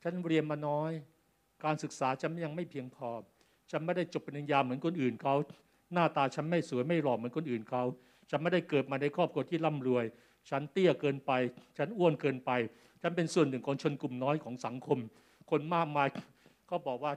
[0.02, 0.92] ฉันเรียนมาน้อย
[1.64, 3.08] การศึกษาฉันยังไม่เพียงพอ
[3.70, 5.34] ฉันไม่ได้จบปริญญาเหมือนคนอื่นเขา
[5.92, 7.82] หน้าตาฉันไม่สวยไม่หล่อเหมือนคนอื่นเขา
[8.30, 10.04] ฉันไม่ได้เกิดมาในครอบครัวที่ร่ำรวย
[10.50, 11.32] ฉันเตี้ยเกินไป
[11.78, 12.50] ฉันอ้วนเกินไป
[13.02, 14.98] ฉันเป็นส่วนหนึ่งของชนกลุ่มน้อยของสังคม
[15.50, 16.08] คนมากมาย
[16.66, 17.12] เขาบอกว่า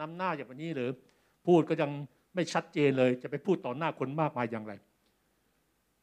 [0.00, 0.90] น้ำหน้าอย่างนี้หรือ
[1.46, 1.90] พูดก็ยัง
[2.34, 4.72] ไม่ชัดเจนเลย จะไปพูดต่อหน้าคนมากมายอย่างไร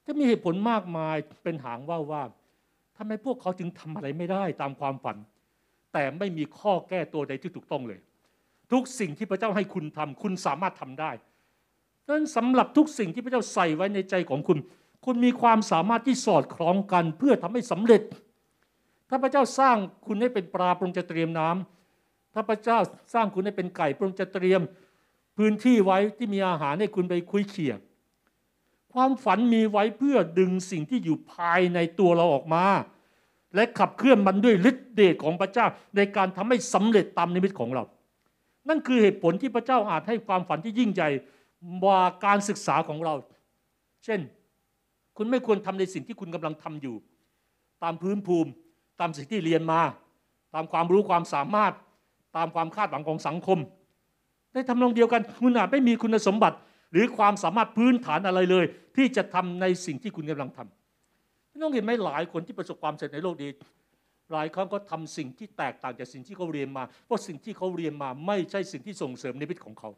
[0.05, 2.23] จะมีเหตุผลมากมายเป็นหางว่าว่า
[2.97, 5.18] ทำไมพวกเขาจึงทำอะไรไม่ได้ตามความฝัน
[5.93, 7.99] แต่ไม่มีข้อแก้ตัวใดที่ถูกต้องเลย
[8.74, 11.12] ทุกสิ่งที่พระเจ้าให้คุณทำคุณสามารถทำได้
[12.06, 14.58] ดังนั้นสำหรับทุกสิ่งที่พระเจ้าใส่ไว้ในใจของคุณ
[15.06, 18.02] คุณมีความสามารถที่สอดคล้องกันเพื่อทำให้สำเร็จ
[19.10, 22.78] ถ้าพระเจ้าสร้างคุณให้เป็นปลาพระองค์จะเตรียมน้ำถ้าพระเจ้า
[23.14, 24.62] สร้างคุณให้เป็นไก่พระองค์จะเตรียม
[25.38, 27.74] พื้นที่ไว้ที่มีอาหารให้คุณไปคุยเขี่ย
[28.94, 32.66] ความฝันมีไว้เพื่อดึงสิ่งที่อยู่ภายในตัวเราออกมา
[33.56, 37.84] และขับเคลื่อนมันด้วยฤทธิเดชของพระเจ้าในการทำให้สำเร็จตามนิมิตของเรา
[38.69, 41.10] นั่นคือเหตุผลที่พระเจ้าอาจให้ความฝันที่ยิ่งใหญ่
[41.84, 43.14] กว่าการศึกษาของเรา
[44.06, 44.19] เช่น
[45.18, 46.95] คุณไม่ควรทำในสิ่งที่คุณกำลังทำอยู่
[47.84, 48.52] ตามพื้นภูมิ
[48.99, 49.81] ตามสิ่งที่เรียนมา
[50.53, 51.73] ตามความรู้ความสามารถ
[52.38, 53.60] ตามความคาดหวังของสังคม
[54.53, 56.57] ในทำนองเดียวกันคุณอาจไม่มีคุณสมบัติ
[56.91, 58.65] หรือความสามารถพื้นฐานอะไรเลย
[58.95, 63.49] ที่จะทำในสิ่งที่คุณกำลังทำพี่น้องเห็นไหมหลายคนที่ประสบความสำเร็จในโลกนี้
[64.34, 69.89] หลายครั้งก็ทำสิ่งที่แตกต่างจากสิ่งที่เขาเรียนมา เพราะสิ่งที่เขาเรียนมาไม่ใช่สิ่งที่ส่งเสริมนิมิตของเขา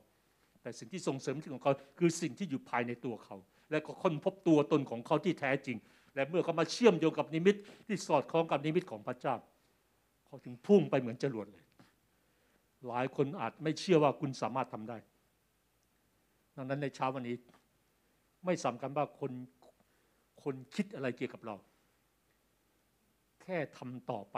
[0.62, 3.38] แต่สิ่งที่ส่งเสริมนิมิตของเขา คือสิ่งที่อยู่ภายในตัวเขา
[3.72, 5.78] และก็ค้นพบตัวตนของเขาที่แท้จริง
[6.16, 7.56] และเมื่อเขามาเชื่อมโยงกับนิมิต
[7.88, 9.36] ที่สอดคล้องกับนิมิตของพระเจ้า
[10.26, 11.64] เขาถึงพุ่งไปเหมือนจรวดเลย
[12.88, 14.98] หลายคนอาจไม่เชื่อว่าคุณสามารถทำได้
[16.56, 17.36] ดังนั้นในเช้าวันนี้
[18.46, 19.32] ไม่สำคัญว่าคน
[20.44, 21.56] คนคิดอะไรเกี่ยวกับเรา
[23.46, 24.38] แค่ทำต่อไป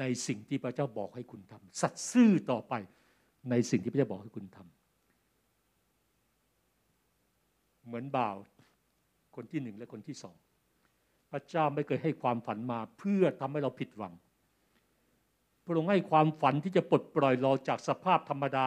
[0.00, 2.74] ในสิ่งที่พระเจ้าบอกให้คุณทำสัตย์ซื่อต่อไป
[3.50, 4.76] ในสิ่งที่พระเจ้าบอกให้คุณทำ
[7.86, 8.36] เหมือนบ่าว
[9.36, 10.36] คนที่หนึ่งและคนที่สอง
[11.30, 14.12] พระเจ้าไม่เคยให้ความฝันมาเพื่อทำให้เราผิดหวัง
[15.64, 18.66] พระองค์ให้ความฝันที่จะปลดปล่อยเราจากสภาพธรรมดา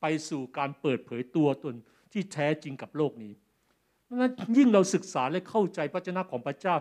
[0.00, 1.74] ไปสู่การเปิดเผยตัวตน
[2.12, 3.32] ที่แท้จริงกับโลกนี้
[4.08, 6.74] ดังนั้นยิ่งเราศึกษาและเข้าใจพระเจ้าของพระเจ้า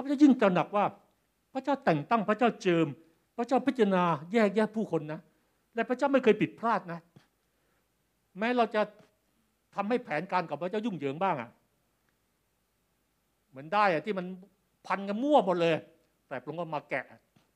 [0.00, 0.84] าพเจ้ายิ่งตระหนักว่า
[1.52, 2.86] พระเจ้าแต่งตั้งพระเจ้าเจิม
[3.36, 5.20] พระเจ้าพิจารณาแยกแยะผู้คนนะ
[5.74, 7.00] และพระเจ้าไม่เคยผิดพลาดนะ
[8.38, 8.82] แม้เราจะ
[9.74, 11.50] ทำให้แผนการกับพระเจ้ายุ่งเหยิงบ้างอะ่ะ
[13.50, 14.26] เหมือนได้อะที่มัน
[14.86, 15.74] พันกันมั่วหมดเลย
[16.28, 17.04] แต่พระองค์ก็มาแกะ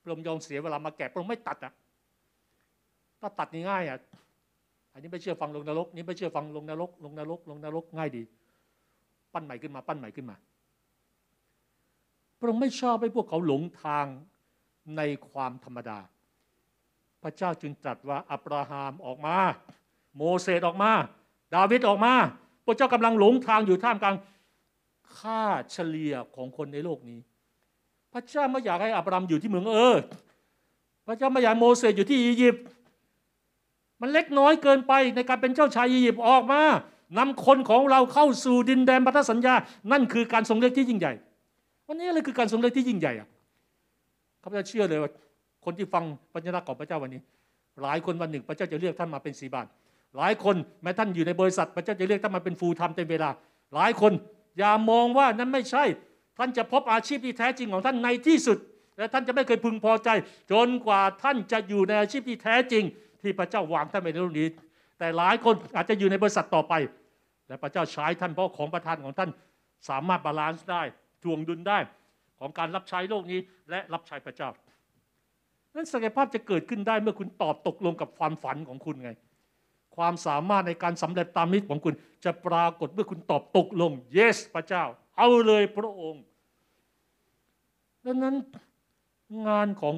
[0.02, 1.72] พระองค์ยอมเสียเวลามาแกะพระองค์ไม่ตัดอะ
[3.20, 3.98] ถ้าตัดง่ายๆอะ
[4.92, 8.22] อันนี้ไม่เชื่อฟังลงนรก นี่ไม่เชื่อฟังลงนรก ลงนรก ลงนรกง่ายดี
[9.32, 10.36] ปั้นใหม่ขึ้นมา ปั้นใหม่ขึ้นมา
[12.38, 14.06] พระองค์ไม่ชอบให้พวกเขาหลงทาง
[14.96, 15.98] ในความธรรมดา
[17.22, 19.36] พระเจ้าจึงตรัสว่าอับราฮัมออกมา
[20.16, 20.92] โมเสสออกมา
[21.54, 22.14] ดาวิดออกมา
[22.66, 24.16] พระเจ้ากำลังหลงทางอยู่ท่ามกลาง
[25.18, 27.20] ค่าเฉลี่ยของคนในโลกนี้
[28.12, 29.96] พระเจ้าไม่อยากให้อับรามอยู่ที่เมืองเออ
[31.06, 32.64] พระเจ้าไม่อยากโมเสสอยู่ที่อียิปต์
[34.00, 36.62] มันเล็กน้อยเกินไปในการเป็นเจ้าชายอียิปต์ออกมา
[37.18, 39.54] นำคนของเราเข้าสู่ดินแดนพันธสัญญา
[39.92, 41.12] นั่นคือการทรงเลือกที่ยิ่งใหญ่
[41.88, 43.28] วันนี้อะไรคือการทรงเลือกที่ยิ่งใหญ่อะ
[44.42, 45.10] ข้าพเจ้าเชื่อเลยว่า
[45.64, 46.04] คนที่ฟัง
[46.34, 47.20] ปัญญาของพระเจ้าวันนี้
[47.82, 49.66] หลายคนวันหนึ่งพระเจ้าจะเรียกท่านมาเป็นสีบาน
[50.16, 53.30] หลายคนแม้ท่านอยู่ในบริษัท พระเจ้าจะเรียกท่านมาเป็นฟูลไทม์เต็มเวลา
[53.74, 54.12] หลายคน
[54.58, 55.84] อย่ามองว่านั้นไม่ใช่
[56.38, 58.58] ท่านจะพบอาชีพที่แท้จริงของท่านในที่สุด
[58.98, 60.08] และท่านจะไม่เคยพึงพอใจ
[60.52, 62.84] จนกว่าท่านจะอยู่ในอาชีพที่แท้จริง
[63.22, 64.48] ที่พระเจ้าวางท่านไว้ในโลกนี้
[64.98, 66.74] แต่หลายคนอาจจะอยู่ในบริษัทต่อไป
[67.48, 69.30] และพระเจ้าใช้ท่านเพราะของประทานของท่าน
[69.88, 70.82] สามารถ balance ได้
[71.24, 71.78] ถ่วงดุลได้
[72.38, 73.40] ของการรับใช้โลกนี้
[73.70, 74.50] และรับใช้พระเจ้า
[75.74, 79.10] นั้นศักยภาพจะเกิดขึ้นได้เมื่อคุณตอบตกลงกับความฝันของคุณไง
[79.96, 81.94] ความสามารถในการสำเร็จตามนิมิตของคุณ
[82.24, 84.84] จะปรากฏเมื่อคุณตอบตกลง yes พระเจ้า
[85.16, 86.22] เอาเลยพระองค์
[88.06, 88.34] ดังนั้น
[89.48, 89.94] งานของ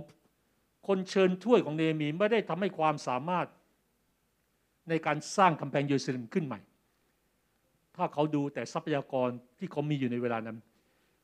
[0.87, 3.47] คนเชิญถ้วยของเนมีไม่ได้ทำให้ความสามารถ
[4.89, 6.61] ในการสร้างกำแพงเยรูซาเล็มขึ้นใหม่
[7.97, 9.29] ถ้าเขาดูแต่ทรัพยากร
[9.59, 10.57] ที่เขามีอยู่ในเวลานั้น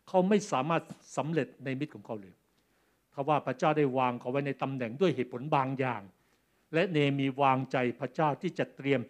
[0.09, 0.83] เขาไม่สามารถ
[1.17, 2.35] สำเร็จในมิตรของเขาเลย
[3.13, 6.03] ถ้าว่าพระเจ้าได้วางเขาไว้ในตำแหน่งด้วยเหตุผลบางอย่าง
[6.75, 9.01] และเนมีวางใจพระเจ้าที่จะเตรียม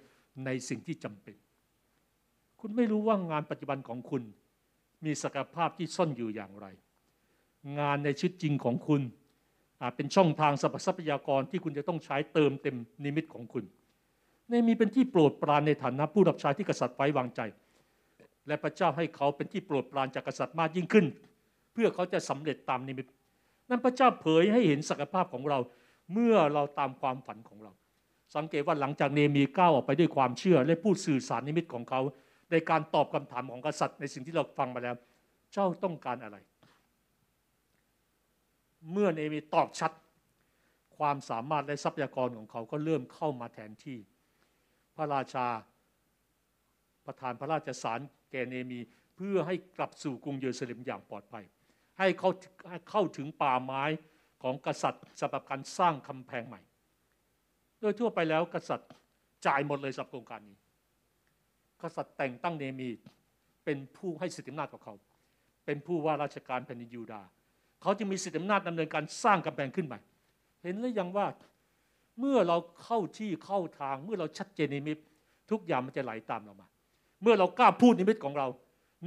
[0.44, 1.36] ในสิ่งที่จำเป็น
[2.60, 4.22] คุณไม่รู้ว่างานปัจจุบันของคุณ
[5.04, 6.66] มีศักยภาพที่ซ่อนอยู่อย่างไร
[7.78, 9.02] งานในชีวิตจริงของคุณ
[9.82, 13.64] อาจเป็นช่องทางทรัพยากรที่คุณจะต้องใช้เติมเต็มนิมิตของคุณ
[14.48, 17.40] เนมีเป็นที่โปรดปรานในฐานะผู้รับใช้ที่กษัตริย์ไว้วางใจ
[18.46, 21.06] และพระเจ้าให้เขาเป็นที่โปรดปรานจากกษัตริย์มากยิ่งขึ้น
[21.72, 23.06] เพื่อเขาจะสำเร็จตามนิมิต
[23.68, 25.58] นั้นพระเจ้าเผยให้เห็นศักยภาพของเรา
[26.12, 27.72] เมื่อเราตามความฝันของเรา
[28.36, 32.00] สังเกตว่าหลังจากเนมีก้าวออกไปด้วยความเชื่อ และพูดสื่อสารนิมิตของเขา
[32.50, 34.96] ในการตอบคำถามของกษัตริย์ในสิ่งที่เราฟังมาแล้ว
[35.52, 36.36] เจ้าต้องการอะไร
[38.92, 39.92] เมื่อเนมีตอบชัด
[40.96, 43.98] ความสามารถและทรัพยากรของเขาก็เริ่มเข้ามาแทนที่
[44.96, 45.46] พระราชา
[47.06, 48.00] ประทานพระราชสาร
[48.32, 48.78] แก่เนมี
[49.16, 51.44] เพื่อให้กลับสู่กรุงเยรูซาเล็มอย่างปลอดภัย
[51.98, 52.30] ให้เขา
[52.90, 53.82] เข้าถึงป่าไม้
[54.42, 56.60] ของกษัตริย์สำหรับการสร้างคำแพงใหม่
[57.80, 58.88] โดยทั่วไปแล้วกษัตริย์
[59.46, 60.56] จ่ายหมดเลยสำหรับโครงการนี้
[61.82, 62.90] กษัตริย์แต่งตั้งเนมี
[63.64, 64.94] เป็นผู้ให้สิทธิอำนาจกับเขา
[65.66, 67.28] เป็นผู้ว่าราชการแผ่นดินยูดาห์
[67.82, 69.98] เขาจึงมีสิทธิอำนาจดำเนินการสร้างกำแพงขึ้นใหม่
[70.62, 71.26] เห็นหรือยังว่า
[72.18, 74.98] เมื่อเราเข้าที่เข้าทางเมื่อเราชัดเจนนิมิต
[75.50, 76.68] ทุกอย่างมันจะไหลตามเรามา
[77.22, 78.48] เมื่อเรากล้าพูดนิมิตของเรา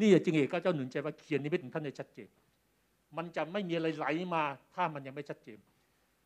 [0.02, 2.30] นี่จึงเอกก็เจ้าหนุนใจว่าเขียนนิมิตของท่านให้ชัดเจน
[3.18, 4.06] มันจะไม่มีอะไรไหล
[4.36, 4.44] มา
[4.76, 5.60] ถ้ามันยังไม่ชัดเจน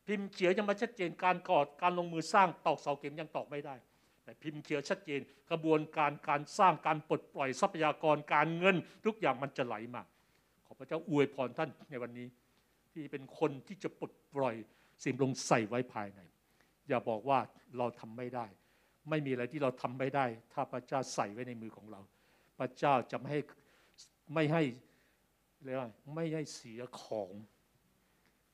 [0.07, 3.76] พิมพ์เขียวยังไม่ชัดเจน การกอดการลงมือสร้างตอกเสาเข็มยังตอกไม่ได้
[4.24, 5.20] แต่พิมพ์เขียวชัดเจน
[5.52, 8.76] กระบวนการการสร้างการปลดปล่อยทรัพยากรการเงิน
[9.06, 10.02] ทุกอย่างมันจะไหลมา
[10.66, 12.28] ขอพระเจ้าอวยพรท่านในวันนี้
[12.91, 14.56] ที่เป็นคนที่จะปลดปล่อย
[15.03, 16.22] สิ่งลงใส่ไว้ภายใน
[16.88, 17.40] อย่าบอกว่า
[17.78, 18.45] เราทำไม่ได้
[19.09, 22.01] ไม่มีอะไรที่เราทำไม่ได้ ถ้าพระเจ้าใส่ไว้ในมือของเรา
[22.59, 23.41] พระเจ้าจะไม่ให้
[24.34, 24.63] ไม่ให้
[25.63, 27.31] เรียกว่าไม่ให้เสียของ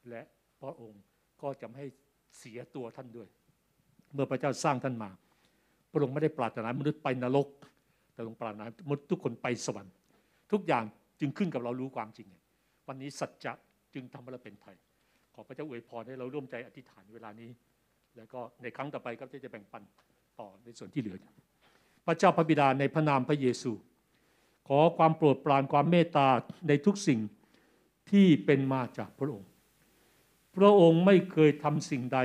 [0.09, 0.21] และ
[0.61, 1.03] พระองค์
[1.41, 1.89] ก็จะไม่ให้
[2.37, 3.27] เสียตัวท่านด้วย
[4.13, 5.09] เมื่อพระเจ้าสร้างท่านมา
[5.91, 7.47] พระองค์ไม่ได้ปรารถนามนุษย์ไปนรก
[8.13, 9.93] แต่ทรงปรารถนามนุษย์ทุกคนไปสวรรค์
[10.51, 10.83] ทุกอย่าง
[11.19, 12.27] จึงขึ้นกับเรารู้ความจริง
[12.87, 13.53] วันนี้สัจจะ
[13.93, 14.75] จึงทำให้เราเป็นไทย
[15.33, 17.49] ขอพระเจ้าอวยพรให้เราร่วมใจอธิษฐานเวลานี้
[18.17, 19.83] แล้วก็ในครั้งต่อไปก็จะแบ่งปัน
[20.39, 21.17] ต่อในส่วนที่เหลือ
[22.05, 23.71] พระเจ้าพระบิดาในพระนามพระเยซู
[24.67, 26.27] ขอความโปรดปรานความเมตตา
[26.67, 27.19] ในทุกสิ่ง
[28.11, 29.49] ที่เป็นมาจากพระองค์
[30.55, 32.19] พระองค์ไม่เคยทำสิ่งใด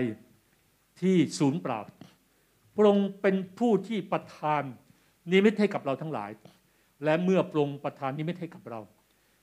[1.00, 1.80] ที่ศูนย์เปล่า
[2.76, 4.62] พระองค์เป็นผู้ที่ประทาน
[5.30, 6.30] นิมิตให้กับเราทั้งหลาย
[7.04, 8.80] และเมื่อพระองค์ประทานนิมิตให้กับเรา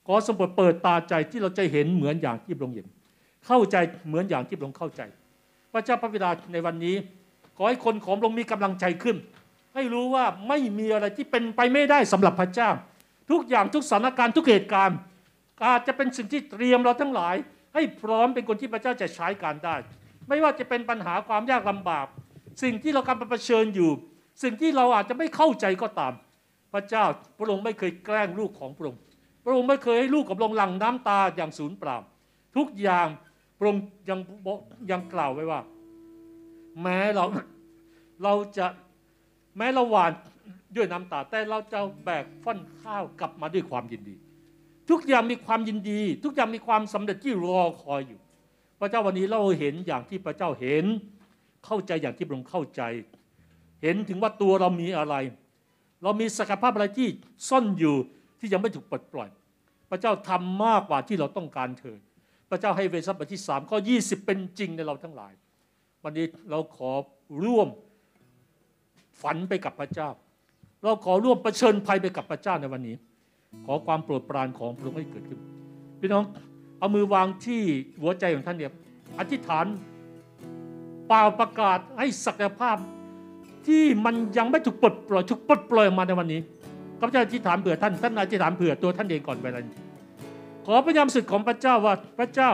[0.06, 2.88] ขอสมบูรณ์เปิดตาใจที่เราจะเห็นเหมือนอย่างที่พระองค์เห็น
[3.46, 3.76] เข้าใจ
[4.06, 5.02] เหมือนอย่างที่พระองค์เข้าใจ
[5.72, 6.96] พระเจ้าพระบิดาในวันนี้
[7.58, 9.16] ขอให้คนของพระองมีกำลังใจขึ้น
[9.74, 12.70] ให้รู้ว่าไม่มีอะไรที่เป็นไปไม่ได้สำหรับพระเจ้า
[13.30, 14.98] ทุกอย่างทุกสถานการณ์ทุกเหตุการณ์
[15.66, 17.36] อาจจะเป็นสิ่งที่เตรียมเราทั้งหลาย
[17.74, 19.76] ให้พร้อมเป็นคนที่พระเจ้าจะใช้การได้
[20.28, 22.06] ไม่ว่าจะเป็นปัญหาความยากลำบาก
[22.62, 23.90] สิ่งที่เรากำลังเผชิญอยู่
[24.42, 26.12] สิ่งที่เราอาจจะไม่เข้าใจก็ตาม
[26.72, 27.04] พระเจ้า
[27.38, 29.00] พระองค์ไม่เคยแกล้งลูกของพระองค์
[29.44, 31.96] พระองค์ไม่เคยให้ลูกกับลงหลั่งน้ำตาอย่างสูญเปล่า
[32.56, 33.06] ทุกอย่าง
[33.58, 34.18] พระองค์ยัง
[34.90, 35.60] ยังกล่าวไว้ว่า
[36.82, 37.24] แม้เรา
[38.22, 38.66] เราจะ
[39.56, 40.12] แม้เราหวาน
[40.76, 44.16] ด้วยน้ำตา แต่เราจะแบกฟ่อนข้าวกลับมาด้วยความยินดี
[44.90, 48.20] ทุกอย่างมีความยินดี ทุกอย่างมีความสำเร็จที่รอคอยอยู่
[48.80, 50.84] พระเจ้าวันนี้เราเห็นอย่างที่พระเจ้าเห็น
[51.66, 52.82] เข้าใจอย่างที่พระองค์เข้าใจ
[53.82, 55.14] เห็นถึงว่าตัวเรามีอะไร
[56.02, 57.08] เรามีศักยภาพอะไรที่
[57.48, 57.96] ซ่อนอยู่
[58.40, 59.28] ที่ยังไม่ถูกปลดปล่อย
[59.90, 62.00] พระเจ้าทำมากกว่าที่เราต้องการเถิด
[62.50, 65.32] พระเจ้าให้เวสับทที่สามข้อยี่สิบเป็นจริงในเราทั้งหลาย
[66.04, 66.92] วันนี้เราขอ
[67.44, 67.68] ร่วม
[69.22, 70.08] ฝันไปกับพระเจ้า
[70.84, 72.96] เราขอร่วมประชิญภัยไปกับพระเจ้าในวันนี้
[73.66, 75.40] ขอความโปรดปรานของพระองค์ให้เกิดขึ้น
[76.00, 76.24] พี่น้อง
[76.78, 77.62] เอามือวางที่
[78.02, 78.72] หัวใจของท่านเนี่ย
[79.18, 79.66] อธิษฐาน
[81.08, 82.76] เป่าประกาศให้ศักยภาพ
[83.66, 86.40] ที่มันยังไม่ถูกปลดปล่อยถูกปลดปล่อยมาในวันนี้
[86.98, 89.76] ข้าพเจ้าอธิษฐานเผื่อท่านท่านอธิษฐานเผื่อตัวท่านเองก่อนเลานี้
[90.66, 92.50] ขอพระยามสึกของพระเจ้าว่าพระเจ้า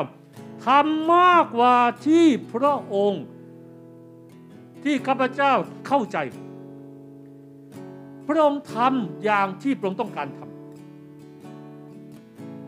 [0.67, 1.77] ทำมากกว่า
[2.07, 3.25] ที่พระองค์
[4.85, 5.53] ที่ข้าพเจ้า
[5.87, 6.19] เข้าใจ
[8.27, 10.51] พระองค์ทำอย่างที่พระองค์ต้องการทำ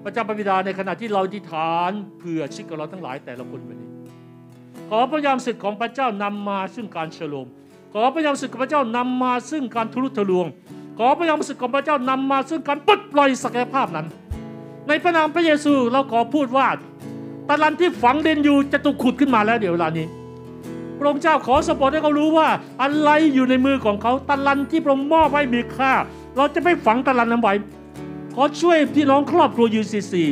[0.04, 3.90] พระเจ้าพระบิดาในขณะที่เราอธิษฐานเผื่อชิดกับเราทั้งหลายแต่ละคนวันนี้
[4.90, 7.46] ขอพระยามสึกของพระเจ้านำมาซึ่งการเฉลิม
[7.94, 10.46] ขอพระยามสึกของพระเจ้านำมาซึ่งการทุรุทะลวง
[10.98, 14.06] ขอพระยามสึกของพระเจ้านำมาซึ่งการปลดปล่อยศักยภาพนั้น
[14.88, 16.66] ในพระนามพระเยซูเราขอพูดว่า
[17.48, 20.06] ตะลันที่ฝังดินอยู่จะถูกขุดขึ้นมาแล้วเดี๋ยวเวลานี้
[20.98, 22.48] พระองค์เจ้าขอสปอร์ตให้เขารู้ว่า
[22.82, 25.92] อะไรอยู่ในมือของเขาตะลันที่พระองค์มอบให้มีค่า
[26.36, 27.54] เราจะไม่ฝังตะลันนั้นไว้
[28.34, 30.24] ขอช่วยพี่น้องครอบครัวยูซีซี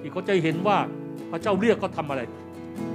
[0.00, 0.78] ที่เขาจะเห็นว่า
[1.30, 2.22] พระเจ้าเรียกเขาทำอะไร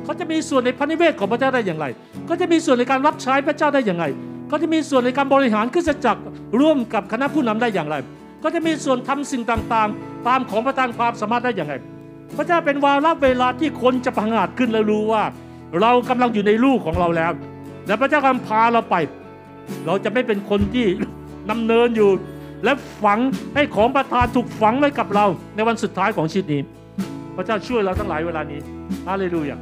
[0.03, 1.85] เขาจะมีส่วนในพระนิเวศของพระเจ้าได้อย่างไร
[2.29, 4.05] ก็จะมีส่วนในการรับใช้พระเจ้าได้อย่างไร
[4.51, 6.21] ก็จะมีส่วนในการบริหารคริสตจักร
[6.61, 7.95] ร่วมกับคณะผู้นำได้อย่างไร
[8.43, 11.75] ก็จะมีส่วนทำสิ่งต่างๆ ตามของประทานความสามารถได้อย่างไร
[12.37, 15.23] พระเจ้าเป็นวาระเวลาที่คนจะพังอาจขึ้นและรู้ว่า
[15.81, 17.31] เรากำลังอยู่ในลูกของเราแล้ว
[17.87, 18.95] และพระเจ้ากำลังพาเราไป
[19.85, 20.85] เราจะไม่เป็นคนที่
[21.49, 22.09] นำเนินอยู่
[22.63, 22.73] และ
[23.03, 23.19] ฝัง
[23.55, 25.25] ให้ของประทานถูกฝังไว้กับเรา
[25.55, 26.61] ในวันสุดท้ายของชีวิตนี้
[27.35, 28.59] พระเจ้าช่วยเราทั้งหลายเวลานี้
[29.07, 29.57] ฮาเลลูยา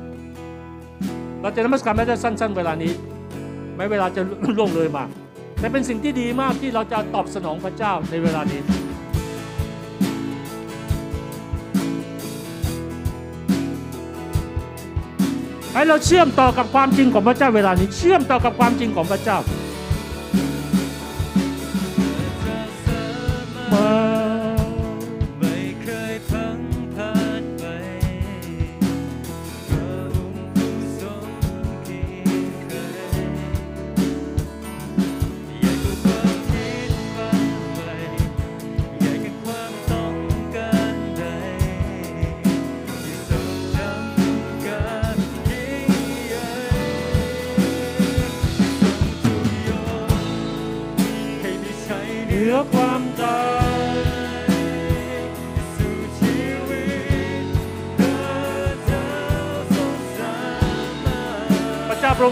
[1.42, 2.92] เราจะนมัสการแม้แต่สั้น ๆ เวลานี้
[3.76, 4.22] ไม่เวลาจะ
[4.58, 5.04] ล่วงเลยมา
[5.60, 8.62] แต่เป็นสิ่งที่ดีมากที่เราจะตอบสนองพระเจ้าในเวลานี้
[15.78, 19.38] ให้เราเชื่อมต่อกับความจริงของพระเจ้าเวลานี้ เชื่อมต่อกับความจริงของพระเจ้า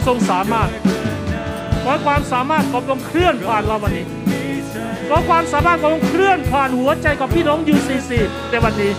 [0.05, 0.69] ทรงสามารถ
[1.83, 4.05] ขอความสามารถของพระองค์เคลื่อนผ่านเราวันนี้
[5.09, 8.19] ขอความสามารถของพระองค์เคลื่อนผ่านหัวใจของพี่น้องยูซีซี
[8.51, 8.91] ในวันนี้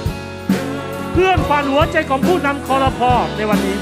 [1.12, 3.76] เคลื่อนผ่านหัวใจของผู้นำคอรพอในวันนี้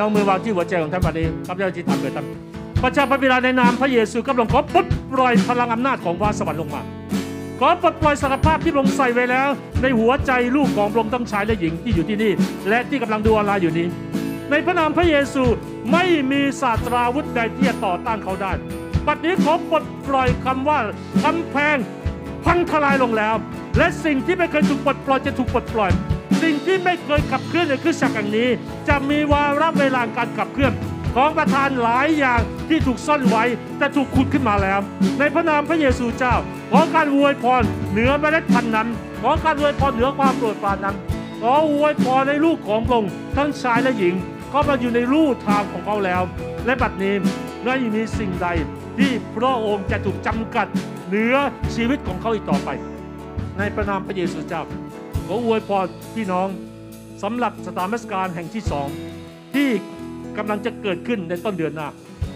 [0.00, 2.26] น้องมือวางที่หัวใจของท่านบัดนี้ข้าพเจ้าที่ทำเกิดท่าน
[2.82, 6.82] พระเจ้าพระบิดาในนามพระเยซูกำลังขอปลดปล่อยพลังอำนาจของฟ้าสวรรค์ลงมา
[7.60, 9.48] ขอปลดปล่อยสารภาพที่พระองใส่ไว้แล้ว
[9.82, 12.32] ในหัวใจลูกของพระองค์ทั้งชายและหญิงที่อยู่ที่นี่
[12.68, 13.86] และที่กำลังดูออนไลน์อยู่นี้
[14.50, 15.44] ในพระนามพระเยซู
[15.92, 18.52] ไม่มีศาสตราวุธใดที่จะต่อต้านเขาได้
[19.06, 20.78] บัดนี้ขอปลดปล่อยคำว่า
[21.24, 21.76] กำแพง
[22.44, 23.34] พังทลายลงแล้ว
[23.78, 25.90] และสิ่งที่ไม่เคยถูกปลดปล่อยจะถูกปลดปล่อย
[26.42, 28.48] สิ่งที่ไม่เคยขับเคลื่อนในคริสตจักรแห่งนี้
[28.88, 30.72] จะมีวาระเวลาการขับเคลื่อน
[31.16, 33.44] ของประทานหลายอย่างที่ถูกซ่อนไว้
[33.78, 34.80] แต่ถูกขุดขึ้นมาแล้ว
[35.18, 36.34] ในพระนามพระเยซูเจ้า
[36.70, 38.88] ขอการอวยพรเหนือเมล็ดพันธุ์นั้น
[39.22, 40.96] ขอการอวยพรเหนือความโปรดปรานนั้น
[41.40, 44.14] ขออวยพรในลูกของพระองค์ทั้งชายและหญิง
[44.52, 46.22] ก็มาอยู่ในรูทางของเขาแล้ว
[46.66, 47.14] และบัดนี้
[47.64, 48.48] ไม่มีสิ่งใด
[48.98, 50.66] ที่พระองค์จะถูกจำกัด
[51.08, 51.34] เหนือ
[51.74, 52.68] ชีวิตของเขาอีกต่อไป
[53.58, 54.62] ในพระนามพระเยซูเจ้า
[55.32, 56.48] ขออวยพรพี่น้อง
[57.22, 58.88] สำหรับสถานมสการแห่งที่สอง
[59.54, 59.68] ที่
[60.36, 61.88] กำลังจะเกิดขึ้นในต้นเดือนหน้า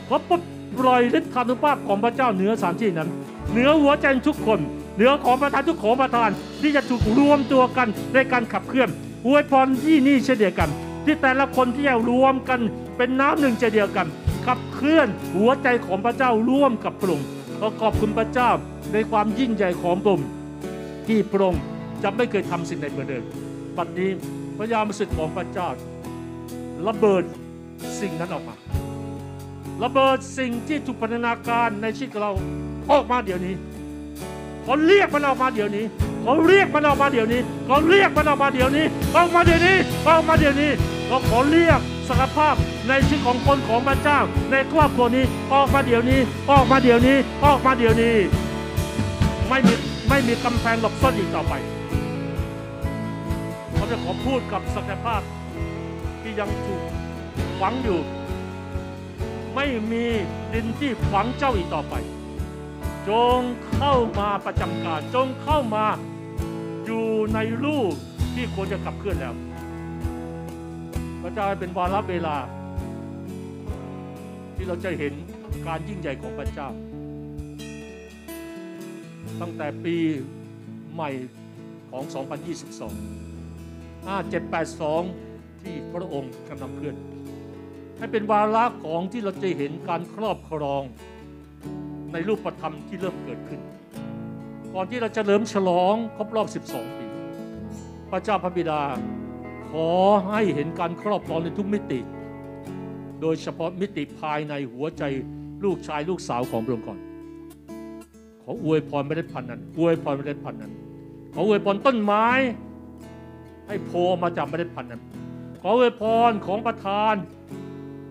[0.09, 0.41] ขอปลด
[0.79, 3.09] ปล่อยฤทธานุภาพของพระเจ้าเหนือสานที่นั้น
[3.51, 4.61] เหนือหัวใจทุกคน
[4.97, 6.31] เหนือของประธานทุกของประธาน
[6.61, 8.89] ที่จะถูกรวมตัวกันในการขับเคลื่อน
[9.27, 10.71] อวยพรที่นี่เช่นเดียวกัน
[11.05, 12.61] ที่แต่ละคนที่จะรวมกัน
[12.97, 14.07] เป็นน้ำหนึ่งใจเดียวกัน
[14.47, 17.27] ขับเคลื่อนหัวใจของพระเจ้าร่วมกับพระองค์
[17.59, 18.51] ขอขอบคุณพระเจ้า
[18.93, 20.29] ในความยิ่งใหญ่ของพระองค์
[21.07, 21.62] ที่พระองค์
[22.05, 23.24] จะไม่เคยทำสิ่งใดเหมือนเดิม
[23.76, 24.10] บัดนี้
[24.59, 25.68] พระยามสิทธิ์ของพระเจ้า
[26.89, 27.22] ระเบิด
[28.01, 28.55] สิ่งนั้นออกมา
[29.82, 32.32] ระเบิดสิ่งที่ถูกพัฒนาการในชีวิตเรา
[32.90, 33.55] ออกมาเดี๋ยวนี้
[34.64, 35.85] เขาเรียกมันออกมาเดี๋ยวนี้
[36.22, 38.85] เขาเรียกมันออกมาเดี๋ยวนี้เขาเรียกมันออกมาเดี๋ยวนี้
[39.16, 39.76] ออกมาเดี๋ยวนี้
[40.09, 40.70] ออกมาเดี๋ยวนี้
[41.09, 42.55] เราขอเรียกสารภาพ
[42.89, 44.18] ในชีวิตของคนของพระเจ้า
[44.51, 45.24] ในครอบครัวนี้
[45.55, 46.20] ออกมาเดี๋ยวนี้
[46.51, 48.14] ออกมาเดี๋ยวนี้ ออกมาเดี๋ยวนี้
[49.48, 49.74] ไม่มี
[50.09, 51.55] ไม่มีกำแพงหลบซ่อนอีกต่อไป
[53.85, 55.23] เขาจะขอพูดกับศักยภาพ
[56.23, 56.82] ที่ยังถูก
[57.61, 58.01] ฝังอยู่
[59.55, 60.05] ไม่มี
[60.52, 61.94] ดินที่ฝังเจ้าอีกต่อไป
[63.09, 63.40] จง
[63.74, 65.86] เข้ามาประจำการ จงเข้ามา
[66.85, 67.94] อยู่ในรูป
[68.35, 69.35] ที่ควรจะขับเคลื่อนแล้ว
[71.23, 72.36] พระเจ้าเป็นวาระเวลา
[74.56, 75.12] ที่เราจะเห็น
[75.66, 76.69] การยิ่งใหญ่ของพระเจ้า
[79.40, 79.97] ตั้งแต่ปี
[80.93, 81.11] ใหม่
[81.90, 83.24] ของ 2022
[84.12, 86.97] 5782 ที่พระองค์กำลังเคลื่อน
[87.98, 90.82] ให้เป็นวาระของที่เราจะเห็นการครอบครอง
[92.12, 93.60] ในรูปธรรมที่เริ่มเกิดขึ้น
[94.74, 97.06] ก่อนที่เราจะเริ่มฉลองครบรอบ 12 ปี
[98.10, 98.82] พระเจ้าพระบิดา
[99.68, 99.90] ขอ
[100.28, 102.01] ให้เห็นการครอบครองในทุกมิติ
[103.20, 105.02] โดยเฉพาะมิติภายในหัวใจ
[105.64, 106.98] ลูกชายลูกสาวของพระองค์ก่อน
[108.43, 110.72] ขออวยพรเมล็ดพันธุ์นั้น อวยพรเมล็ดพันธุ์นั้น
[111.35, 112.26] ขออวยพรต้นไม้
[113.66, 115.03] ให้โผล่มาจากเมล็ดพันธุ์นั้น
[115.62, 117.15] ขออวยพรของประธาน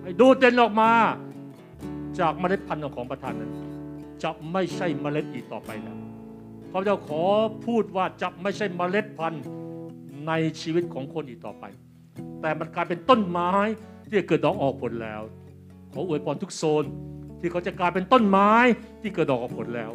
[0.02, 0.92] ให้ดูเด่นออกมา
[2.20, 3.52] จากเมล็ดพันธุ์ของประธานนั้น
[4.24, 5.98] จะไม่ใช่เมล็ดอีกต่อไปแล้ว
[6.72, 7.24] พระเจ้าขอ
[7.66, 9.44] พูดว่าจะไม่ใช่เมล็ดพันธุ์
[10.28, 10.32] ใน
[10.62, 11.64] ชีวิตของคนอีกต่อไป
[12.42, 13.52] แต่มันกลายเป็นต้นไม้
[14.10, 15.22] ที่เกิดดอกออกผลแล้ว
[15.94, 16.86] ขออวยพรทุกโซน
[17.40, 18.52] ที่เขาจะกลายเป็นต้นไม้
[19.02, 19.92] ที่เกิดดอกออกผลแล้ว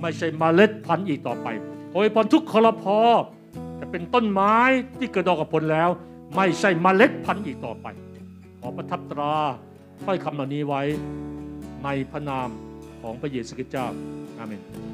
[0.00, 1.48] ไม่ใช่เมล็ดพันธุ์อีกต่อไป
[1.90, 2.98] ขออวยพรทุกคอรพอ
[3.80, 4.56] จะเป็นต้นไม้
[4.98, 5.88] ที่เกิดดอกกับผลแล้ว
[6.36, 7.86] ไม่ใช่เมล็ดพันธุ์อีกต่อไป
[8.60, 9.34] ขอประทับตรา
[10.04, 10.82] ถ้อยคำเหล่านี้ไว้
[11.84, 12.48] ในพระนาม
[13.00, 13.86] ของพระเยซูคริสต์เจ้า
[14.38, 14.87] อาเมน